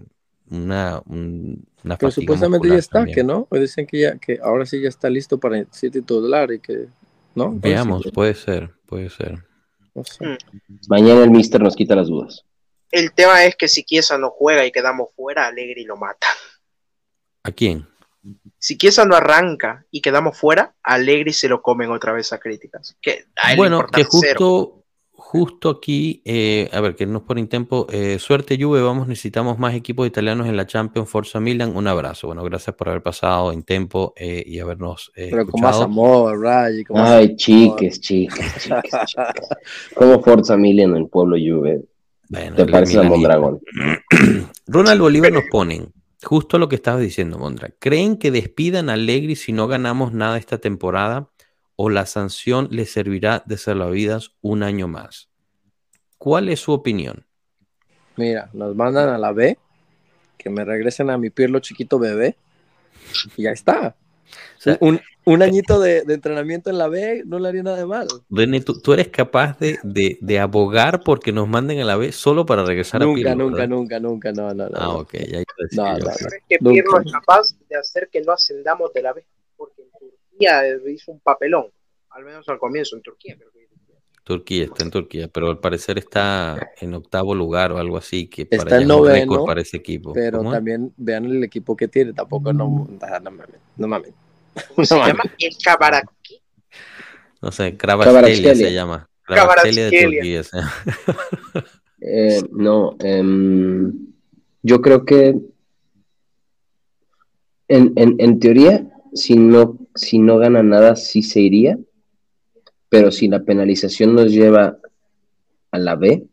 una, 0.51 1.01
un- 1.07 1.67
una 1.85 1.97
Pero 1.97 2.11
supuestamente 2.11 2.69
ya 2.69 2.75
está, 2.77 2.99
también. 2.99 3.15
que 3.15 3.25
no. 3.25 3.47
Hoy 3.51 3.61
dicen 3.61 3.87
que 3.87 4.01
ya, 4.01 4.19
que 4.19 4.39
ahora 4.43 4.67
sí 4.67 4.81
ya 4.81 4.89
está 4.89 5.09
listo 5.11 5.39
para 5.39 5.65
ser 5.71 5.91
titular 5.91 6.51
y 6.53 6.61
que, 6.61 6.87
¿no? 7.35 7.53
Sí 7.53 7.59
Veamos, 7.63 8.03
que- 8.03 8.13
puede 8.13 8.35
ser, 8.35 8.71
puede 8.87 9.11
ser. 9.11 9.45
no 9.95 10.05
sé. 10.05 10.25
Mm. 10.27 10.37
Mañana 10.89 11.23
el 11.25 11.31
Mister 11.31 11.61
nos 11.61 11.77
quita 11.77 11.95
las 11.97 12.09
dudas. 12.09 12.45
El 12.91 13.13
tema 13.13 13.45
es 13.45 13.55
que 13.57 13.69
si 13.69 13.85
Chiesa 13.85 14.17
no 14.19 14.31
juega 14.31 14.65
y 14.65 14.73
quedamos 14.73 15.09
fuera, 15.15 15.47
Allegri 15.47 15.85
lo 15.85 15.97
mata. 15.97 16.27
¿A 17.43 17.53
quién? 17.53 17.87
Si 18.59 18.77
Chiesa 18.77 19.05
no 19.05 19.15
arranca 19.15 19.85
y 19.91 20.01
quedamos 20.01 20.37
fuera, 20.37 20.75
Allegri 20.83 21.33
se 21.33 21.49
lo 21.49 21.63
comen 21.63 21.91
otra 21.91 22.13
vez 22.13 22.33
a 22.33 22.39
críticas. 22.39 22.97
Que 23.01 23.27
a 23.37 23.53
él 23.53 23.57
Bueno, 23.57 23.87
que 23.87 24.05
cero. 24.11 24.78
Justo, 25.31 25.69
aquí, 25.69 26.23
eh, 26.25 26.71
a 26.73 26.81
ver, 26.81 26.97
que 26.97 27.05
no 27.05 27.19
es 27.19 27.25
por 27.25 27.37
tiempo. 27.49 27.87
eh, 27.91 28.19
suerte, 28.19 28.57
Juve, 28.59 28.81
vamos, 28.81 29.09
necesitamos 29.09 29.59
más 29.59 29.75
equipos 29.75 30.07
italianos 30.07 30.47
en 30.49 30.57
la 30.57 30.67
Champions, 30.67 31.07
Forza 31.11 31.39
Milan. 31.39 31.77
Un 31.77 31.87
abrazo. 31.87 32.29
Bueno, 32.29 32.43
gracias 32.45 32.75
por 32.75 32.89
haber 32.89 33.03
pasado 33.03 33.53
en 33.53 33.63
tempo 33.63 34.15
eh, 34.17 34.43
y 34.47 34.59
habernos 34.59 35.13
eh, 35.15 35.29
Pero 35.31 35.47
con 35.47 35.61
más 35.61 35.79
amor, 35.83 36.41
Ray. 36.41 36.83
con 36.83 36.97
más 36.97 37.11
Ay, 37.11 37.25
amor. 37.27 37.37
chiques, 37.37 38.01
chiques, 38.01 38.55
chiques, 38.59 38.93
chiques. 39.05 39.49
¿Cómo 39.95 40.23
Forza 40.23 40.57
Milan 40.57 40.97
en 40.97 41.09
Pueblo 41.09 41.37
Juve? 41.37 41.83
Bueno, 42.31 42.57
¿Te 42.57 42.65
parece 42.65 42.99
a. 42.99 43.03
Mondragón? 43.03 43.61
Ronald 44.67 45.01
Bolívar 45.03 45.31
nos 45.31 45.45
ponen 45.51 45.93
justo 46.25 46.59
lo 46.59 46.71
que 46.71 46.77
estabas 46.77 47.03
diciendo, 47.03 47.39
Mondra. 47.39 47.69
¿Creen 47.79 48.17
que 48.17 48.31
despidan 48.31 48.89
a 48.89 48.95
Allegri 48.95 49.37
si 49.37 49.53
no 49.53 49.69
ganamos 49.69 50.15
nada 50.15 50.39
esta 50.39 50.57
temporada 50.57 51.29
o 51.81 51.91
la 51.91 52.07
sanción 52.07 52.67
le 52.73 52.87
servirá 52.87 53.45
de 53.47 53.57
salvavidas 53.57 54.33
un 54.43 54.65
año 54.65 54.89
más? 54.89 55.31
¿Cuál 56.19 56.49
es 56.49 56.61
su 56.61 56.73
opinión? 56.73 57.27
Mira, 58.17 58.51
nos 58.53 58.75
mandan 58.75 59.09
a 59.11 59.19
la 59.19 59.33
B, 59.33 59.57
que 60.39 60.51
me 60.51 60.65
regresen 60.65 61.11
a 61.11 61.19
mi 61.19 61.31
Pirlo 61.31 61.61
chiquito 61.61 61.99
bebé, 61.99 62.37
y 63.37 63.45
ya 63.45 63.53
está. 63.53 63.95
O 64.59 64.61
sea, 64.61 64.77
un, 64.81 65.01
un 65.25 65.43
añito 65.43 65.81
de, 65.81 66.03
de 66.03 66.15
entrenamiento 66.15 66.71
en 66.71 66.79
la 66.79 66.89
B 66.89 67.23
no 67.27 67.39
le 67.39 67.49
haría 67.49 67.63
nada 67.63 67.77
de 67.79 67.87
mal. 67.87 68.09
René, 68.31 68.61
¿tú, 68.61 68.81
tú 68.81 68.93
eres 68.93 69.09
capaz 69.09 69.59
de, 69.59 69.79
de- 69.85 70.19
de 70.21 70.39
abogar 70.41 71.03
porque 71.05 71.33
nos 71.33 71.49
manden 71.49 71.81
a 71.81 71.85
la 71.85 71.97
vez 71.97 72.17
solo 72.17 72.45
para 72.45 72.65
regresar 72.65 73.03
a 73.03 73.07
Nunca, 73.07 73.35
Pirlo, 73.35 73.45
nunca, 73.45 73.63
¿verdad? 73.63 73.77
nunca, 73.77 74.01
nunca, 74.01 74.33
no, 74.33 74.55
no, 74.55 74.69
no. 74.69 74.69
Ah, 74.75 74.89
no. 74.93 74.99
ok, 75.01 75.13
ya 75.15 75.39
iba 75.39 75.55
a 75.59 75.63
decir 75.63 75.79
No, 75.79 75.99
yo. 75.99 76.05
no, 76.05 76.11
Es 76.11 76.43
que 76.49 76.59
Nunca. 76.61 76.83
Pirlo 76.83 77.01
es 77.01 77.13
capaz 77.13 77.55
de 77.69 77.77
hacer 77.77 78.09
que 78.11 78.21
no 78.23 78.33
ascendamos 78.33 78.93
de 78.93 79.03
la 79.03 79.11
en 79.11 79.25
Turquía 80.39 80.93
hizo 80.93 81.13
un 81.13 81.21
papelón, 81.21 81.67
al 82.11 82.25
menos 82.25 82.49
al 82.49 82.59
comienzo 82.59 82.97
en 82.97 83.03
Turquía. 83.03 83.37
creo 83.37 83.51
que- 83.53 83.59
Turquía, 84.25 84.65
está 84.65 84.85
en 84.85 84.91
Turquía, 84.91 85.29
pero 85.29 85.49
al 85.49 85.59
parecer 85.59 85.97
está 85.97 86.71
en 86.83 86.93
octavo 86.93 87.35
lugar 87.35 87.73
o 87.73 87.79
algo 87.79 87.97
así, 87.97 88.27
que 88.29 88.43
Está 88.43 88.59
para 88.59 88.77
en 88.77 88.83
es 88.83 88.83
un 88.83 88.89
noveno, 88.89 89.15
récord 89.33 89.47
para 89.47 89.63
ese 89.63 89.79
equipo. 89.79 90.13
Pero 90.13 90.43
también 90.51 90.93
vean 90.99 91.25
el 91.25 91.43
equipo 91.45 91.75
que 91.75 91.89
tiene, 91.89 92.13
tampoco 92.13 92.53
no, 92.53 92.87
ah, 93.01 93.21
no 93.21 93.31
mames, 93.31 93.57
no 93.79 93.89
mames. 93.89 94.13
¿Cómo 94.75 94.85
se 94.85 94.95
llama? 95.19 95.25
El 95.39 95.57
Kabaraki. 95.65 96.43
No 97.41 97.51
sé, 97.53 97.75
Kvaratskhelia. 97.79 98.55
se 98.55 98.73
llama. 98.75 99.09
Kravatskelia 99.23 99.91
de. 99.91 100.03
Turquía. 100.03 100.43
se 100.43 100.57
llama. 100.59 100.73
Eh, 102.01 102.41
no, 102.53 102.97
em, 103.01 103.93
yo 104.63 104.81
creo 104.81 105.05
que 105.05 105.35
en, 107.69 107.93
en- 107.97 108.17
en 108.19 108.39
teoría, 108.39 108.87
si 109.15 109.35
no, 109.37 109.77
si 109.99 110.19
no 110.19 110.39
gana 110.39 110.63
nada, 110.63 110.97
sí 110.97 111.23
se 111.23 111.41
iría, 111.41 111.79
pero 112.89 113.11
si 113.11 113.29
la 113.29 113.43
penalización 113.43 114.15
nos 114.15 114.33
lleva 114.33 114.79
a 115.71 115.79
la 115.79 115.97
B, 115.97 116.27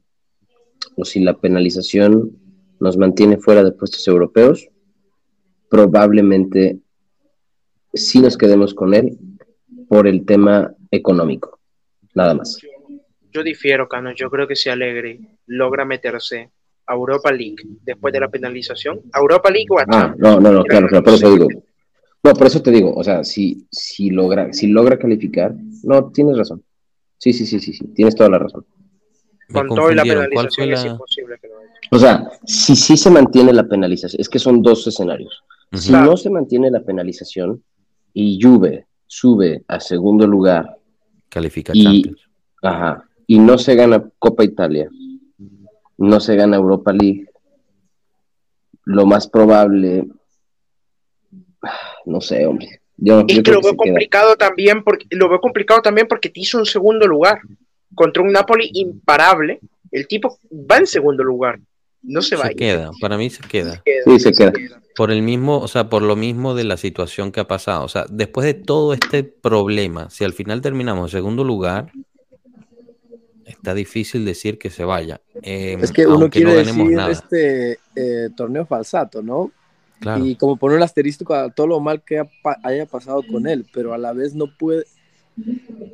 o 0.95 1.03
si 1.03 1.19
la 1.19 1.37
penalización 1.37 2.31
nos 2.79 2.97
mantiene 2.97 3.37
fuera 3.37 3.63
de 3.63 3.71
puestos 3.71 4.07
europeos, 4.07 4.69
probablemente 5.69 6.77
sí 7.93 8.19
nos 8.19 8.37
quedemos 8.37 8.73
con 8.73 8.93
él 8.93 9.17
por 9.89 10.07
el 10.07 10.25
tema 10.25 10.73
económico, 10.91 11.59
nada 12.13 12.33
más. 12.33 12.59
Yo 13.31 13.43
difiero, 13.43 13.89
Cano. 13.89 14.13
Yo 14.15 14.29
creo 14.29 14.47
que 14.47 14.55
si 14.55 14.69
Allegri 14.69 15.19
logra 15.47 15.83
meterse 15.83 16.51
a 16.87 16.93
Europa 16.93 17.31
League 17.31 17.57
después 17.83 18.13
de 18.13 18.19
la 18.21 18.29
penalización, 18.29 19.01
a 19.11 19.19
Europa 19.19 19.49
League 19.49 19.67
o 19.69 19.79
a 19.79 19.85
Ah, 19.87 20.15
no, 20.17 20.39
no, 20.39 20.51
no, 20.51 20.63
claro, 20.63 20.87
claro, 20.87 21.03
por 21.03 21.13
eso 21.15 21.27
Sí. 21.27 21.33
digo. 21.33 21.47
No, 22.25 22.33
por 22.33 22.47
eso 22.47 22.59
te 22.59 22.71
digo, 22.71 22.91
o 22.95 23.03
sea, 23.03 23.23
si, 23.23 23.67
si 23.69 24.09
logra, 24.09 24.51
si 24.51 24.65
logra 24.65 24.97
calificar, 24.97 25.53
no, 25.83 26.09
tienes 26.11 26.35
razón. 26.35 26.63
Sí, 27.19 27.31
sí, 27.33 27.45
sí, 27.45 27.59
sí, 27.59 27.71
sí, 27.71 27.85
tienes 27.93 28.15
toda 28.15 28.31
la 28.31 28.39
razón. 28.39 28.65
Con 29.53 29.67
todo 29.69 29.91
y 29.91 29.95
la 29.95 30.01
confundieron. 30.01 30.29
¿Cuál 30.33 30.49
fue 30.49 30.63
penalización 30.63 30.87
es 30.87 30.91
imposible 30.91 31.35
que 31.39 31.47
lo 31.47 31.57
haga. 31.59 31.69
O 31.91 31.99
sea, 31.99 32.31
si 32.43 32.75
sí 32.75 32.97
se 32.97 33.11
mantiene 33.11 33.53
la 33.53 33.67
penalización, 33.67 34.19
es 34.19 34.27
que 34.27 34.39
son 34.39 34.63
dos 34.63 34.87
escenarios. 34.87 35.43
Si 35.71 35.91
no 35.91 36.17
se 36.17 36.31
mantiene 36.31 36.71
la 36.71 36.81
penalización 36.81 37.63
y 38.11 38.39
Juve 38.41 38.87
sube 39.05 39.63
a 39.67 39.79
segundo 39.79 40.25
lugar, 40.25 40.79
Califica 41.29 41.73
Y- 41.75 41.83
Champions. 41.83 42.21
ajá, 42.63 43.07
y 43.27 43.37
no 43.37 43.59
se 43.59 43.75
gana 43.75 44.03
Copa 44.17 44.43
Italia, 44.43 44.89
no 45.99 46.19
se 46.19 46.35
gana 46.35 46.55
Europa 46.57 46.91
League, 46.91 47.27
lo 48.85 49.05
más 49.05 49.27
probable, 49.27 50.07
no 52.05 52.21
sé, 52.21 52.45
hombre. 52.45 52.81
Yo, 52.97 53.21
Es 53.27 53.35
yo 53.35 53.43
que 53.43 53.51
lo 53.51 53.61
que 53.61 53.67
veo 53.67 53.71
se 53.71 53.77
queda. 53.77 53.77
complicado 53.77 54.35
también 54.37 54.83
porque 54.83 55.05
lo 55.11 55.27
veo 55.29 55.39
complicado 55.41 55.81
también 55.81 56.07
porque 56.07 56.29
te 56.29 56.39
hizo 56.39 56.57
un 56.57 56.65
segundo 56.65 57.07
lugar 57.07 57.39
contra 57.93 58.23
un 58.23 58.31
Napoli 58.31 58.69
imparable. 58.73 59.59
El 59.91 60.07
tipo 60.07 60.37
va 60.51 60.77
en 60.77 60.87
segundo 60.87 61.23
lugar, 61.23 61.59
no 62.03 62.21
se 62.21 62.35
va. 62.35 62.45
a 62.45 62.47
Se 62.49 62.55
queda, 62.55 62.91
para 63.01 63.17
mí 63.17 63.29
se 63.29 63.43
queda. 63.47 63.81
Sí, 64.05 64.19
se 64.19 64.31
queda. 64.33 64.53
Por 64.95 65.11
el 65.11 65.21
mismo, 65.21 65.59
o 65.59 65.67
sea, 65.67 65.89
por 65.89 66.01
lo 66.01 66.15
mismo 66.15 66.55
de 66.55 66.63
la 66.63 66.77
situación 66.77 67.31
que 67.33 67.41
ha 67.41 67.47
pasado. 67.47 67.83
O 67.83 67.89
sea, 67.89 68.05
después 68.09 68.45
de 68.45 68.53
todo 68.53 68.93
este 68.93 69.23
problema, 69.23 70.09
si 70.09 70.23
al 70.23 70.31
final 70.33 70.61
terminamos 70.61 71.11
en 71.11 71.17
segundo 71.19 71.43
lugar, 71.43 71.91
está 73.45 73.73
difícil 73.73 74.23
decir 74.25 74.57
que 74.57 74.69
se 74.69 74.85
vaya. 74.85 75.19
Eh, 75.41 75.77
Es 75.81 75.91
que 75.91 76.07
uno 76.07 76.15
aunque 76.21 76.39
quiere 76.41 76.51
no 76.51 76.57
ganemos 76.57 76.87
decir 76.87 76.97
nada. 76.97 77.11
este 77.11 77.79
eh, 77.95 78.29
torneo 78.35 78.65
falsato, 78.65 79.21
¿no? 79.21 79.51
Claro. 80.05 80.23
Y 80.23 80.35
como 80.35 80.55
poner 80.55 80.77
un 80.77 80.83
asterisco 80.83 81.33
a 81.33 81.49
todo 81.49 81.65
lo 81.65 81.79
mal 81.79 82.03
que 82.03 82.21
haya 82.61 82.85
pasado 82.85 83.23
con 83.27 83.47
él, 83.47 83.65
pero 83.73 83.91
a 83.91 83.97
la 83.97 84.13
vez 84.13 84.35
no 84.35 84.45
puede. 84.45 84.85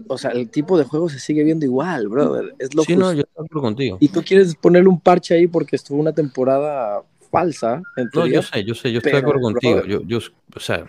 O 0.08 0.18
sea, 0.18 0.32
el 0.32 0.50
tipo 0.50 0.78
de 0.78 0.84
juego 0.84 1.08
se 1.08 1.18
sigue 1.18 1.46
viendo 1.46 1.66
igual, 1.66 2.10
brother. 2.10 2.54
Es 2.60 2.76
lo 2.76 2.84
Sí, 2.84 2.98
no, 2.98 3.14
yo 3.14 3.22
estoy 3.22 3.34
de 3.38 3.46
acuerdo 3.46 3.62
contigo. 3.62 3.98
Y 4.02 4.10
tú 4.10 4.22
quieres 4.22 4.54
ponerle 4.56 4.90
un 4.90 5.00
parche 5.00 5.34
ahí 5.34 5.48
porque 5.48 5.78
estuvo 5.78 5.98
una 5.98 6.12
temporada 6.12 7.02
falsa, 7.32 7.82
en 7.96 8.10
No, 8.14 8.28
yo 8.28 8.42
sé, 8.42 8.66
yo 8.66 8.76
sé, 8.76 8.92
yo 8.92 8.98
estoy 8.98 9.14
de 9.14 9.18
acuerdo 9.20 9.40
contigo. 9.40 9.86
Yo, 9.86 10.02
yo, 10.06 10.20
o 10.54 10.60
sea, 10.60 10.86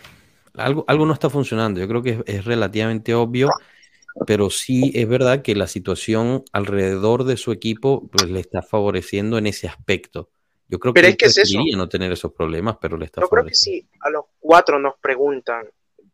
algo, 0.54 0.84
algo 0.88 1.06
no 1.06 1.12
está 1.12 1.30
funcionando. 1.30 1.78
Yo 1.78 1.86
creo 1.86 2.02
que 2.02 2.10
es, 2.10 2.18
es 2.26 2.44
relativamente 2.44 3.14
obvio. 3.14 3.50
pero 4.26 4.50
sí 4.50 4.90
es 4.96 5.08
verdad 5.08 5.42
que 5.42 5.54
la 5.54 5.68
situación 5.68 6.42
alrededor 6.50 7.22
de 7.22 7.36
su 7.36 7.52
equipo 7.52 8.08
pues, 8.10 8.28
le 8.28 8.40
está 8.40 8.62
favoreciendo 8.62 9.38
en 9.38 9.46
ese 9.46 9.68
aspecto. 9.68 10.28
Yo 10.72 10.78
creo 10.78 10.94
Pero 10.94 11.08
que 11.08 11.10
es 11.10 11.16
que 11.18 11.26
es 11.26 11.50
eso. 11.50 11.58
no 11.76 11.86
tener 11.86 12.10
esos 12.12 12.32
problemas, 12.32 12.78
pero 12.80 12.96
le 12.96 13.04
está 13.04 13.20
Yo 13.20 13.28
creo 13.28 13.44
que 13.44 13.54
si 13.54 13.86
a 14.00 14.08
los 14.08 14.24
cuatro 14.40 14.78
nos 14.78 14.94
preguntan, 14.98 15.66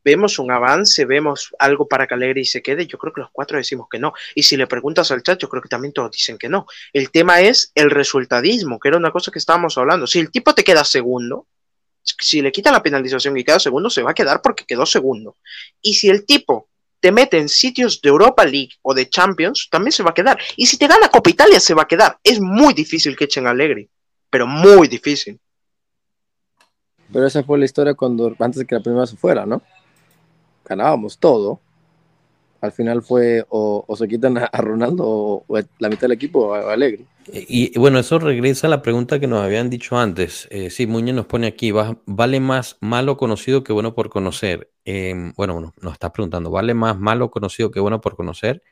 ¿vemos 0.03 0.41
un 0.41 0.51
avance? 0.51 1.05
¿Vemos 1.05 1.55
algo 1.61 1.87
para 1.87 2.09
que 2.09 2.15
Alegre 2.15 2.45
se 2.45 2.61
quede? 2.61 2.85
Yo 2.85 2.99
creo 2.99 3.13
que 3.13 3.21
los 3.21 3.31
cuatro 3.31 3.57
decimos 3.57 3.87
que 3.89 4.01
no. 4.01 4.15
Y 4.35 4.43
si 4.43 4.57
le 4.57 4.67
preguntas 4.67 5.13
al 5.13 5.23
chat, 5.23 5.39
yo 5.39 5.49
creo 5.49 5.63
que 5.63 5.69
también 5.69 5.93
todos 5.93 6.11
dicen 6.11 6.37
que 6.39 6.49
no. 6.49 6.67
El 6.93 7.13
tema 7.13 7.41
es 7.41 7.71
el 7.77 7.89
resultadismo, 7.89 8.81
que 8.81 8.89
era 8.89 8.97
una 8.97 9.13
cosa 9.13 9.31
que 9.31 9.39
estábamos 9.39 9.79
hablando. 9.79 10.09
Si 10.09 10.19
el 10.19 10.33
tipo 10.33 10.53
te 10.57 10.65
queda 10.65 10.83
segundo, 10.83 11.47
si 12.03 12.43
le 12.43 12.51
quitan 12.51 12.73
la 12.73 12.83
penalización 12.83 13.39
y 13.39 13.45
queda 13.45 13.61
segundo, 13.61 13.89
se 13.91 14.03
va 14.03 14.11
a 14.11 14.15
quedar 14.15 14.43
porque 14.43 14.65
quedó 14.67 14.87
segundo. 14.87 15.37
Y 15.81 15.95
si 15.95 16.09
el 16.09 16.27
tipo 16.27 16.69
te 16.99 17.13
mete 17.13 17.39
en 17.39 17.49
sitios 17.49 18.01
de 18.03 18.09
Europa 18.09 18.45
League 18.45 18.73
o 18.83 18.93
de 18.93 19.09
Champions, 19.09 19.69
también 19.71 19.93
se 19.93 20.03
va 20.03 20.11
a 20.11 20.15
quedar. 20.15 20.37
Y 20.57 20.67
si 20.67 20.77
te 20.79 20.89
gana 20.89 21.11
Copa 21.11 21.31
Italia, 21.31 21.61
se 21.61 21.75
va 21.75 21.83
a 21.83 21.87
quedar. 21.87 22.19
Es 22.25 22.41
muy 22.41 22.75
difícil 22.75 23.17
que 23.17 23.27
echen 23.27 23.47
a 23.47 23.51
Alegre, 23.51 23.89
pero 24.31 24.47
muy 24.47 24.89
difícil. 24.89 25.39
Pero 27.13 27.27
esa 27.27 27.43
fue 27.43 27.59
la 27.59 27.65
historia 27.65 27.95
cuando 27.95 28.35
antes 28.39 28.59
de 28.59 28.67
que 28.67 28.75
la 28.75 28.83
primera 28.83 29.07
se 29.07 29.17
fuera, 29.17 29.47
¿no? 29.47 29.63
Ganábamos 30.65 31.19
todo. 31.19 31.61
Al 32.61 32.73
final 32.73 33.03
fue 33.03 33.45
o, 33.49 33.85
o 33.87 33.97
se 33.97 34.09
quitan 34.09 34.37
a, 34.37 34.45
a 34.45 34.61
Ronaldo 34.61 35.05
o, 35.07 35.45
o 35.47 35.59
la 35.79 35.89
mitad 35.89 36.03
del 36.03 36.13
equipo 36.13 36.55
a 36.55 36.73
Alegre. 36.73 37.05
Y, 37.33 37.75
y 37.75 37.79
bueno, 37.79 37.99
eso 37.99 38.19
regresa 38.19 38.67
a 38.67 38.71
la 38.71 38.83
pregunta 38.83 39.21
que 39.21 39.27
nos 39.29 39.43
habían 39.43 39.71
dicho 39.71 39.97
antes. 39.97 40.49
Eh, 40.51 40.69
sí, 40.71 40.87
Muñoz 40.87 41.15
nos 41.15 41.27
pone 41.27 41.47
aquí, 41.47 41.71
va- 41.71 41.97
vale 42.05 42.41
más 42.41 42.77
malo 42.81 43.17
conocido 43.17 43.63
que 43.63 43.73
bueno 43.73 43.95
por 43.95 44.11
conocer. 44.11 44.73
Eh, 44.85 45.15
bueno, 45.37 45.55
bueno, 45.55 45.73
nos 45.81 45.93
está 45.93 46.13
preguntando, 46.13 46.51
¿vale 46.51 46.75
más 46.75 46.99
malo 46.99 47.31
conocido 47.31 47.71
que 47.71 47.81
bueno 47.81 48.01
por 48.01 48.17
conocer? 48.17 48.63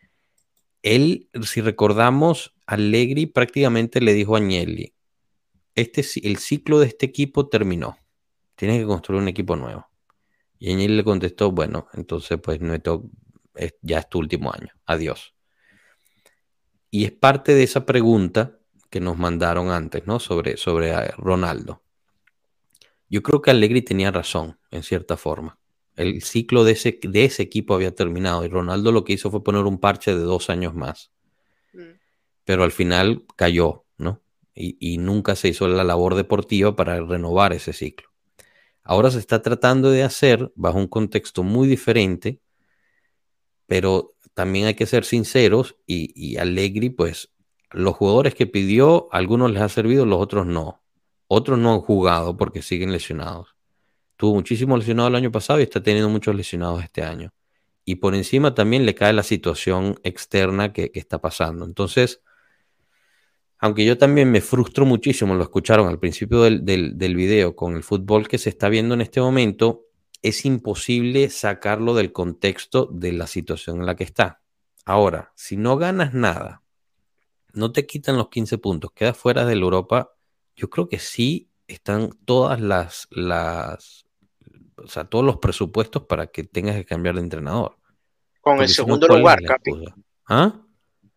Él, 0.82 1.28
si 1.42 1.60
recordamos, 1.60 2.54
Allegri 2.66 3.26
prácticamente 3.26 4.00
le 4.00 4.14
dijo 4.14 4.34
a 4.34 4.38
Agnelli, 4.38 4.94
este, 5.76 6.02
el 6.28 6.38
ciclo 6.38 6.80
de 6.80 6.86
este 6.86 7.06
equipo 7.06 7.48
terminó, 7.48 7.98
tienes 8.56 8.80
que 8.80 8.86
construir 8.86 9.22
un 9.22 9.28
equipo 9.28 9.56
nuevo. 9.56 9.86
Y 10.58 10.70
Agnelli 10.72 10.96
le 10.96 11.04
contestó, 11.04 11.52
bueno, 11.52 11.88
entonces 11.94 12.38
pues 12.42 12.60
Neto, 12.60 13.04
es- 13.54 13.76
ya 13.82 13.98
es 14.00 14.08
tu 14.08 14.18
último 14.18 14.52
año, 14.52 14.72
adiós. 14.86 15.34
Y 16.90 17.04
es 17.04 17.12
parte 17.12 17.54
de 17.54 17.62
esa 17.64 17.84
pregunta 17.84 18.58
que 18.90 19.00
nos 19.00 19.18
mandaron 19.18 19.70
antes, 19.70 20.06
¿no? 20.06 20.18
Sobre, 20.20 20.56
sobre 20.56 20.90
eh, 20.90 21.10
Ronaldo. 21.18 21.82
Yo 23.08 23.22
creo 23.22 23.42
que 23.42 23.50
Allegri 23.50 23.82
tenía 23.82 24.10
razón, 24.10 24.58
en 24.70 24.82
cierta 24.82 25.16
forma. 25.16 25.58
El 25.94 26.22
ciclo 26.22 26.64
de 26.64 26.72
ese, 26.72 26.98
de 27.02 27.24
ese 27.24 27.42
equipo 27.42 27.74
había 27.74 27.94
terminado 27.94 28.44
y 28.44 28.48
Ronaldo 28.48 28.92
lo 28.92 29.04
que 29.04 29.14
hizo 29.14 29.30
fue 29.30 29.42
poner 29.44 29.62
un 29.64 29.78
parche 29.78 30.12
de 30.14 30.20
dos 30.22 30.50
años 30.50 30.74
más. 30.74 31.10
Pero 32.44 32.64
al 32.64 32.72
final 32.72 33.24
cayó, 33.36 33.84
¿no? 33.98 34.22
Y, 34.56 34.98
nunca 34.98 35.36
se 35.36 35.48
hizo 35.48 35.68
la 35.68 35.84
labor 35.84 36.14
deportiva 36.14 36.74
para 36.74 36.98
renovar 37.00 37.52
ese 37.52 37.74
ciclo. 37.74 38.08
Ahora 38.82 39.10
se 39.10 39.18
está 39.18 39.42
tratando 39.42 39.90
de 39.90 40.02
hacer 40.02 40.50
bajo 40.54 40.78
un 40.78 40.88
contexto 40.88 41.42
muy 41.42 41.68
diferente, 41.68 42.40
pero 43.66 44.14
también 44.32 44.66
hay 44.66 44.74
que 44.74 44.86
ser 44.86 45.04
sinceros 45.04 45.76
y, 45.86 46.10
y 46.14 46.38
Allegri, 46.38 46.88
pues 46.88 47.34
los 47.70 47.94
jugadores 47.96 48.34
que 48.34 48.46
pidió, 48.46 49.08
algunos 49.12 49.50
les 49.50 49.60
ha 49.60 49.68
servido, 49.68 50.06
los 50.06 50.20
otros 50.20 50.46
no. 50.46 50.82
Otros 51.28 51.58
no 51.58 51.74
han 51.74 51.80
jugado 51.80 52.36
porque 52.36 52.62
siguen 52.62 52.92
lesionados. 52.92 53.56
Tuvo 54.16 54.34
muchísimos 54.34 54.78
lesionados 54.78 55.10
el 55.10 55.16
año 55.16 55.32
pasado 55.32 55.60
y 55.60 55.64
está 55.64 55.82
teniendo 55.82 56.08
muchos 56.08 56.34
lesionados 56.34 56.82
este 56.82 57.02
año. 57.02 57.32
Y 57.84 57.96
por 57.96 58.14
encima 58.14 58.54
también 58.54 58.86
le 58.86 58.94
cae 58.94 59.12
la 59.12 59.22
situación 59.22 60.00
externa 60.02 60.72
que 60.72 60.90
está 60.94 61.20
pasando. 61.20 61.64
Entonces, 61.64 62.22
aunque 63.58 63.84
yo 63.84 63.96
también 63.96 64.30
me 64.30 64.40
frustro 64.40 64.84
muchísimo, 64.84 65.34
lo 65.34 65.42
escucharon 65.42 65.88
al 65.88 65.98
principio 65.98 66.42
del, 66.42 66.64
del, 66.64 66.98
del 66.98 67.16
video, 67.16 67.56
con 67.56 67.74
el 67.74 67.82
fútbol 67.82 68.28
que 68.28 68.38
se 68.38 68.50
está 68.50 68.68
viendo 68.68 68.94
en 68.94 69.00
este 69.00 69.20
momento, 69.20 69.86
es 70.22 70.44
imposible 70.44 71.30
sacarlo 71.30 71.94
del 71.94 72.12
contexto 72.12 72.86
de 72.86 73.12
la 73.12 73.26
situación 73.26 73.80
en 73.80 73.86
la 73.86 73.96
que 73.96 74.04
está. 74.04 74.42
Ahora, 74.84 75.32
si 75.34 75.56
no 75.56 75.76
ganas 75.76 76.14
nada, 76.14 76.62
no 77.52 77.72
te 77.72 77.86
quitan 77.86 78.16
los 78.16 78.28
15 78.28 78.58
puntos, 78.58 78.92
quedas 78.92 79.16
fuera 79.16 79.44
de 79.44 79.56
la 79.56 79.62
Europa, 79.62 80.12
yo 80.54 80.68
creo 80.70 80.88
que 80.88 80.98
sí 80.98 81.50
están 81.66 82.10
todas 82.24 82.60
las, 82.60 83.08
las, 83.10 84.06
o 84.76 84.88
sea, 84.88 85.04
todos 85.04 85.24
los 85.24 85.38
presupuestos 85.38 86.04
para 86.04 86.26
que 86.28 86.44
tengas 86.44 86.76
que 86.76 86.84
cambiar 86.84 87.14
de 87.16 87.22
entrenador. 87.22 87.78
Con 88.40 88.54
el 88.54 88.58
Porque 88.58 88.72
segundo 88.72 89.06
¿cuál 89.06 89.18
es 89.18 89.20
lugar, 89.22 89.42
Capi. 89.42 89.70
excusa? 89.70 89.96
¿Ah? 90.28 90.65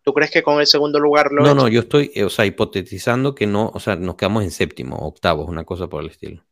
¿Tú 0.10 0.14
crees 0.16 0.32
que 0.32 0.42
con 0.42 0.60
el 0.60 0.66
segundo 0.66 1.00
lugar 1.00 1.32
lo 1.32 1.44
No, 1.44 1.54
no, 1.54 1.68
yo 1.68 1.82
estoy, 1.82 2.12
eh, 2.16 2.24
o 2.24 2.32
sea, 2.32 2.44
hipotetizando 2.44 3.36
que 3.36 3.46
no, 3.46 3.70
o 3.72 3.80
sea, 3.80 3.96
nos 3.96 4.16
quedamos 4.16 4.44
en 4.44 4.50
séptimo, 4.50 4.96
octavos, 4.96 5.48
una 5.48 5.66
cosa 5.66 5.86
por 5.88 6.02
el 6.04 6.10
estilo. 6.10 6.44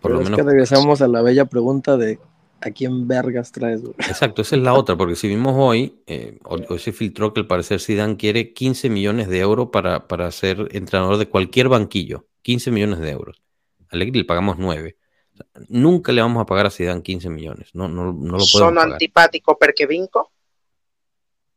Por 0.00 0.10
Pero 0.10 0.14
lo 0.16 0.20
es 0.22 0.24
menos. 0.24 0.38
que 0.38 0.50
regresamos 0.50 1.00
a 1.02 1.06
la 1.06 1.22
bella 1.22 1.44
pregunta 1.44 1.96
de 1.96 2.18
¿a 2.60 2.70
quién 2.72 3.06
vergas 3.06 3.52
traes? 3.52 3.80
güey? 3.82 3.94
Exacto, 3.98 4.42
esa 4.42 4.56
es 4.56 4.62
la 4.62 4.74
otra, 4.74 4.96
porque 4.96 5.14
si 5.14 5.28
vimos 5.28 5.54
hoy, 5.56 6.02
eh, 6.08 6.40
hoy, 6.42 6.64
hoy 6.68 6.80
se 6.80 6.90
filtró 6.90 7.32
que 7.32 7.38
al 7.38 7.46
parecer 7.46 7.78
Zidane 7.78 8.16
quiere 8.16 8.52
15 8.52 8.90
millones 8.90 9.28
de 9.28 9.38
euros 9.38 9.68
para, 9.70 10.08
para 10.08 10.28
ser 10.32 10.66
entrenador 10.72 11.18
de 11.18 11.28
cualquier 11.28 11.68
banquillo. 11.68 12.26
15 12.42 12.72
millones 12.72 12.98
de 12.98 13.10
euros. 13.12 13.40
A 13.82 13.94
Allegri 13.94 14.18
le 14.18 14.24
pagamos 14.24 14.58
9. 14.58 14.96
O 15.32 15.36
sea, 15.36 15.46
nunca 15.68 16.10
le 16.10 16.22
vamos 16.22 16.42
a 16.42 16.46
pagar 16.46 16.66
a 16.66 16.70
Zidane 16.70 17.02
15 17.02 17.30
millones. 17.30 17.70
No, 17.72 17.86
no, 17.86 18.06
no 18.06 18.10
lo 18.12 18.14
podemos 18.30 18.48
¿Son 18.50 18.74
pagar. 18.74 18.94
antipático 18.94 19.56
perché 19.56 19.86
vinco? 19.86 20.32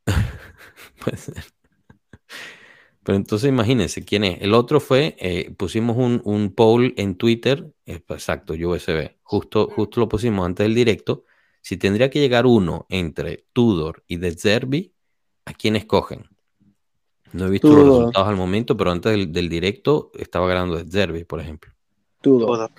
Puede 1.04 1.18
ser. 1.18 1.44
Pero 3.04 3.16
entonces 3.16 3.50
imagínense 3.50 4.04
quién 4.06 4.24
es. 4.24 4.42
El 4.42 4.54
otro 4.54 4.80
fue, 4.80 5.16
eh, 5.20 5.52
pusimos 5.58 5.98
un, 5.98 6.22
un 6.26 6.54
poll 6.54 6.94
en 6.98 7.16
Twitter, 7.16 7.72
eh, 7.86 8.02
exacto, 8.08 8.54
USB, 8.54 9.16
justo, 9.24 9.70
justo 9.70 10.00
lo 10.02 10.10
pusimos 10.10 10.46
antes 10.46 10.66
del 10.66 10.76
directo. 10.76 11.24
Si 11.62 11.78
tendría 11.78 12.10
que 12.10 12.20
llegar 12.20 12.46
uno 12.46 12.86
entre 12.90 13.46
Tudor 13.54 14.04
y 14.08 14.18
De 14.18 14.32
Zerbi, 14.32 14.94
¿a 15.46 15.54
quién 15.54 15.76
escogen? 15.76 16.26
No 17.34 17.48
he 17.48 17.50
visto 17.50 17.68
los 17.70 17.78
Tudor. 17.78 17.98
resultados 18.00 18.28
al 18.30 18.36
momento, 18.36 18.76
pero 18.78 18.92
antes 18.92 19.12
del, 19.12 19.32
del 19.32 19.50
directo 19.50 20.12
estaba 20.18 20.48
ganando 20.48 20.78
De 20.78 20.90
Zerbi, 20.90 21.24
por 21.24 21.40
ejemplo. 21.40 21.72
Tudo. 22.22 22.46
Todo. 22.48 22.70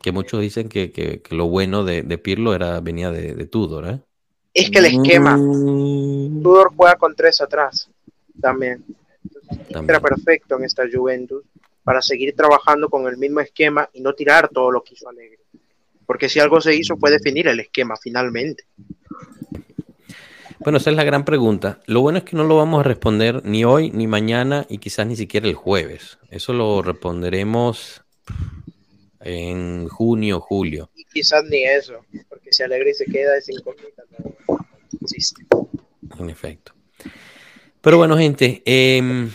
Que 0.00 0.12
muchos 0.12 0.40
dicen 0.40 0.68
que, 0.68 0.90
que- 0.92 1.20
que 1.22 1.34
lo 1.34 1.48
bueno 1.48 1.84
de, 1.84 2.02
de 2.02 2.18
Pirlo 2.18 2.54
era, 2.54 2.80
venía 2.80 3.10
de, 3.10 3.34
de 3.34 3.46
Tudor, 3.46 3.88
¿eh? 3.88 4.00
Es 4.58 4.70
que 4.70 4.78
el 4.80 4.86
esquema, 4.86 5.36
Mm, 5.36 6.42
Tudor 6.42 6.72
juega 6.74 6.96
con 6.96 7.14
tres 7.14 7.40
atrás 7.40 7.88
también. 8.40 8.84
También. 9.70 9.88
Era 9.88 10.00
perfecto 10.00 10.56
en 10.56 10.64
esta 10.64 10.82
Juventus 10.92 11.44
para 11.84 12.02
seguir 12.02 12.34
trabajando 12.34 12.88
con 12.88 13.06
el 13.06 13.16
mismo 13.18 13.38
esquema 13.38 13.88
y 13.92 14.00
no 14.00 14.14
tirar 14.14 14.48
todo 14.48 14.72
lo 14.72 14.82
que 14.82 14.94
hizo 14.94 15.08
Alegre. 15.08 15.38
Porque 16.04 16.28
si 16.28 16.40
algo 16.40 16.60
se 16.60 16.74
hizo 16.74 16.96
fue 16.96 17.12
definir 17.12 17.46
el 17.46 17.60
esquema 17.60 17.94
finalmente. 17.96 18.64
Bueno, 20.58 20.78
esa 20.78 20.90
es 20.90 20.96
la 20.96 21.04
gran 21.04 21.24
pregunta. 21.24 21.78
Lo 21.86 22.00
bueno 22.00 22.18
es 22.18 22.24
que 22.24 22.36
no 22.36 22.42
lo 22.42 22.56
vamos 22.56 22.80
a 22.80 22.82
responder 22.82 23.44
ni 23.44 23.64
hoy, 23.64 23.92
ni 23.92 24.08
mañana, 24.08 24.66
y 24.68 24.78
quizás 24.78 25.06
ni 25.06 25.14
siquiera 25.14 25.46
el 25.46 25.54
jueves. 25.54 26.18
Eso 26.30 26.52
lo 26.52 26.82
responderemos 26.82 28.02
en 29.28 29.88
junio, 29.88 30.40
julio. 30.40 30.90
Y 30.94 31.04
quizás 31.04 31.44
ni 31.44 31.64
eso, 31.64 32.04
porque 32.28 32.52
si 32.52 32.62
Alegre 32.62 32.94
se 32.94 33.04
queda 33.04 33.36
es 33.36 33.48
incógnita, 33.48 34.02
no 34.12 34.36
existe. 35.02 35.44
En 36.18 36.30
efecto. 36.30 36.72
Pero 37.80 37.98
bueno, 37.98 38.16
gente, 38.16 38.62
em, 38.64 39.30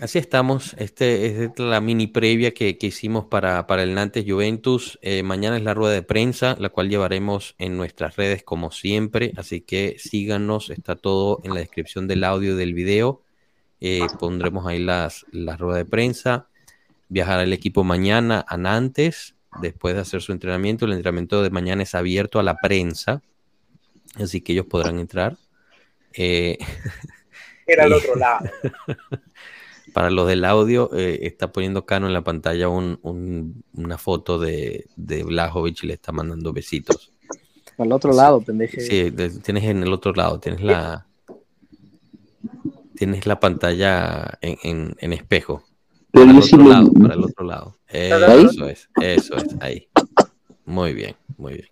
así 0.00 0.18
estamos. 0.18 0.74
Este 0.78 1.44
es 1.44 1.58
la 1.58 1.80
mini 1.80 2.06
previa 2.06 2.52
que, 2.52 2.76
que 2.76 2.88
hicimos 2.88 3.26
para, 3.26 3.66
para 3.66 3.82
el 3.82 3.94
Nantes 3.94 4.24
Juventus. 4.26 4.98
Eh, 5.02 5.22
mañana 5.22 5.56
es 5.56 5.62
la 5.62 5.72
rueda 5.72 5.94
de 5.94 6.02
prensa, 6.02 6.56
la 6.58 6.68
cual 6.68 6.90
llevaremos 6.90 7.54
en 7.58 7.76
nuestras 7.76 8.16
redes 8.16 8.42
como 8.42 8.72
siempre. 8.72 9.32
Así 9.36 9.62
que 9.62 9.96
síganos, 9.98 10.70
está 10.70 10.96
todo 10.96 11.40
en 11.44 11.54
la 11.54 11.60
descripción 11.60 12.08
del 12.08 12.24
audio 12.24 12.54
y 12.54 12.56
del 12.56 12.74
video. 12.74 13.22
Eh, 13.80 14.06
pondremos 14.18 14.66
ahí 14.66 14.78
las, 14.78 15.24
la 15.32 15.56
rueda 15.56 15.78
de 15.78 15.86
prensa. 15.86 16.49
Viajará 17.10 17.42
el 17.42 17.52
equipo 17.52 17.84
mañana 17.84 18.44
a 18.48 18.56
Nantes, 18.56 19.34
después 19.60 19.94
de 19.94 20.00
hacer 20.00 20.22
su 20.22 20.32
entrenamiento. 20.32 20.86
El 20.86 20.92
entrenamiento 20.92 21.42
de 21.42 21.50
mañana 21.50 21.82
es 21.82 21.94
abierto 21.94 22.38
a 22.38 22.42
la 22.42 22.56
prensa, 22.56 23.20
así 24.14 24.40
que 24.40 24.52
ellos 24.52 24.66
podrán 24.66 24.98
entrar. 24.98 25.36
Eh, 26.14 26.56
Era 27.66 27.84
al 27.84 27.90
Y- 27.90 27.94
otro 27.94 28.16
lado. 28.16 28.48
Para 29.92 30.08
los 30.10 30.28
del 30.28 30.44
audio, 30.44 30.88
eh, 30.94 31.18
está 31.22 31.50
poniendo 31.50 31.84
Cano 31.84 32.06
en 32.06 32.12
la 32.12 32.22
pantalla 32.22 32.68
un- 32.68 33.00
un- 33.02 33.64
una 33.74 33.98
foto 33.98 34.38
de, 34.38 34.86
de 34.94 35.24
Blajovic 35.24 35.82
y 35.82 35.88
le 35.88 35.94
está 35.94 36.12
mandando 36.12 36.52
besitos. 36.52 37.10
Al 37.76 37.90
otro 37.90 38.12
lado, 38.12 38.40
pendeje. 38.40 38.80
Sí, 38.82 39.10
de- 39.10 39.30
tienes 39.40 39.64
en 39.64 39.82
el 39.82 39.92
otro 39.92 40.12
lado, 40.12 40.38
tienes 40.38 40.62
la 40.62 41.06
tienes 42.96 43.26
la 43.26 43.40
pantalla 43.40 44.38
en, 44.42 44.58
en- 44.62 44.96
en 45.00 45.12
espejo. 45.12 45.64
Pero 46.12 46.26
Para 46.26 46.30
el 46.30 46.38
otro 46.42 46.58
lo- 46.58 46.68
lado, 46.70 46.92
para 46.92 47.14
el 47.14 47.24
otro 47.24 47.44
lado. 47.46 47.76
¿Ahí? 47.88 48.44
Eso 48.50 48.66
es, 48.68 48.88
eso 49.00 49.36
es, 49.36 49.56
ahí. 49.60 49.88
Muy 50.64 50.92
bien, 50.92 51.14
muy 51.36 51.52
bien. 51.54 51.68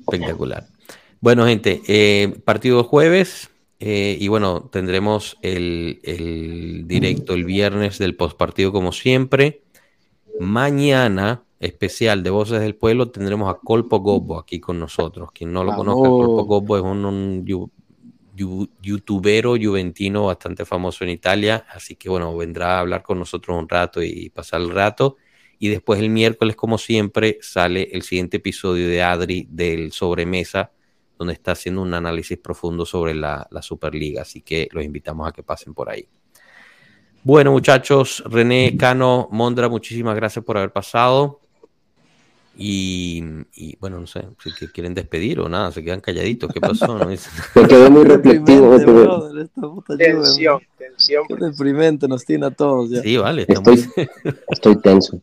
Espectacular. 0.00 0.66
Bueno, 1.20 1.46
gente, 1.46 1.82
eh, 1.86 2.34
partido 2.44 2.84
jueves. 2.84 3.50
eh, 3.82 4.16
y 4.20 4.28
bueno, 4.28 4.68
tendremos 4.70 5.38
el, 5.42 6.00
el 6.02 6.86
directo 6.86 7.32
el 7.34 7.44
viernes 7.44 7.98
del 7.98 8.14
postpartido 8.16 8.72
como 8.72 8.92
siempre. 8.92 9.62
Mañana, 10.38 11.42
especial 11.60 12.22
de 12.22 12.30
Voces 12.30 12.60
del 12.60 12.74
Pueblo, 12.74 13.10
tendremos 13.10 13.50
a 13.50 13.58
Colpo 13.58 14.00
Gobbo 14.00 14.38
aquí 14.38 14.60
con 14.60 14.78
nosotros. 14.78 15.30
Quien 15.32 15.52
no 15.52 15.64
lo 15.64 15.70
Vamos. 15.70 15.86
conozca, 15.86 16.08
Colpo 16.08 16.44
Gobbo 16.44 16.76
es 16.76 16.82
un, 16.82 17.44
youtubero 18.80 19.56
juventino 19.56 20.26
bastante 20.26 20.64
famoso 20.64 21.04
en 21.04 21.10
Italia. 21.10 21.66
Así 21.68 21.96
que 21.96 22.08
bueno, 22.08 22.36
vendrá 22.36 22.76
a 22.76 22.80
hablar 22.80 23.02
con 23.02 23.18
nosotros 23.18 23.56
un 23.56 23.68
rato 23.68 24.02
y 24.02 24.30
pasar 24.30 24.60
el 24.60 24.70
rato. 24.70 25.16
Y 25.58 25.68
después 25.68 26.00
el 26.00 26.10
miércoles, 26.10 26.56
como 26.56 26.78
siempre, 26.78 27.38
sale 27.42 27.88
el 27.92 28.02
siguiente 28.02 28.38
episodio 28.38 28.88
de 28.88 29.02
Adri 29.02 29.46
del 29.50 29.92
Sobremesa, 29.92 30.72
donde 31.18 31.34
está 31.34 31.52
haciendo 31.52 31.82
un 31.82 31.92
análisis 31.92 32.38
profundo 32.38 32.86
sobre 32.86 33.14
la, 33.14 33.46
la 33.50 33.60
Superliga. 33.60 34.22
Así 34.22 34.40
que 34.40 34.68
los 34.72 34.82
invitamos 34.84 35.28
a 35.28 35.32
que 35.32 35.42
pasen 35.42 35.74
por 35.74 35.90
ahí. 35.90 36.08
Bueno, 37.22 37.52
muchachos, 37.52 38.24
René, 38.26 38.74
Cano, 38.78 39.28
Mondra, 39.30 39.68
muchísimas 39.68 40.16
gracias 40.16 40.42
por 40.42 40.56
haber 40.56 40.72
pasado. 40.72 41.39
Y, 42.62 43.24
y, 43.54 43.74
bueno, 43.80 43.98
no 43.98 44.06
sé, 44.06 44.22
si 44.44 44.52
que 44.52 44.70
quieren 44.70 44.92
despedir 44.92 45.40
o 45.40 45.48
nada, 45.48 45.72
se 45.72 45.82
quedan 45.82 46.02
calladitos. 46.02 46.52
¿Qué 46.52 46.60
pasó? 46.60 46.98
No 46.98 47.08
dicen- 47.08 47.32
quedé 47.68 47.88
muy 47.88 48.04
brother, 48.04 49.48
puta 49.54 49.94
Juve, 49.94 50.04
Tensión, 50.04 50.60
tensión. 50.76 51.24
Qué 51.26 51.36
deprimente 51.36 52.06
nos 52.06 52.22
tiene 52.26 52.44
a 52.44 52.50
todos 52.50 52.90
ya. 52.90 53.00
Sí, 53.00 53.16
vale. 53.16 53.46
estamos- 53.48 53.78
Estoy, 53.78 54.08
estoy 54.50 54.76
tenso. 54.82 55.22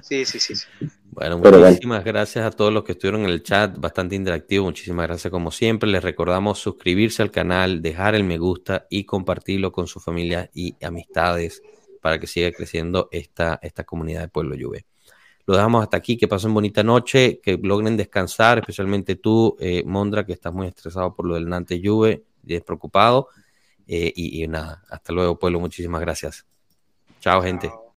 Sí, 0.00 0.24
sí, 0.24 0.38
sí. 0.40 0.56
sí. 0.56 0.66
Bueno, 1.10 1.38
Pero 1.42 1.58
muchísimas 1.58 2.02
gracias 2.04 2.46
a 2.46 2.50
todos 2.50 2.72
los 2.72 2.84
que 2.84 2.92
estuvieron 2.92 3.20
en 3.24 3.28
el 3.28 3.42
chat, 3.42 3.76
bastante 3.78 4.14
interactivo. 4.16 4.64
Muchísimas 4.64 5.06
gracias 5.08 5.30
como 5.30 5.50
siempre. 5.50 5.90
Les 5.90 6.02
recordamos 6.02 6.58
suscribirse 6.58 7.20
al 7.20 7.30
canal, 7.30 7.82
dejar 7.82 8.14
el 8.14 8.24
me 8.24 8.38
gusta 8.38 8.86
y 8.88 9.04
compartirlo 9.04 9.72
con 9.72 9.86
su 9.86 10.00
familia 10.00 10.48
y 10.54 10.74
amistades 10.82 11.62
para 12.00 12.18
que 12.18 12.26
siga 12.26 12.50
creciendo 12.50 13.10
esta, 13.12 13.58
esta 13.62 13.84
comunidad 13.84 14.22
de 14.22 14.28
Pueblo 14.28 14.56
Juve. 14.58 14.86
Lo 15.46 15.54
dejamos 15.54 15.82
hasta 15.82 15.96
aquí. 15.96 16.16
Que 16.16 16.28
pasen 16.28 16.54
bonita 16.54 16.82
noche, 16.82 17.40
que 17.42 17.58
logren 17.62 17.96
descansar, 17.96 18.58
especialmente 18.58 19.16
tú, 19.16 19.56
eh, 19.60 19.82
Mondra, 19.84 20.24
que 20.24 20.32
estás 20.32 20.52
muy 20.52 20.66
estresado 20.66 21.14
por 21.14 21.26
lo 21.26 21.34
del 21.34 21.48
Nantes 21.48 21.80
Juve 21.82 22.24
despreocupado. 22.42 23.28
Eh, 23.86 24.12
y, 24.14 24.46
nada, 24.48 24.82
hasta 24.88 25.12
luego, 25.12 25.38
pueblo. 25.38 25.60
Muchísimas 25.60 26.00
gracias. 26.00 26.46
Chao, 27.20 27.42
gente. 27.42 27.81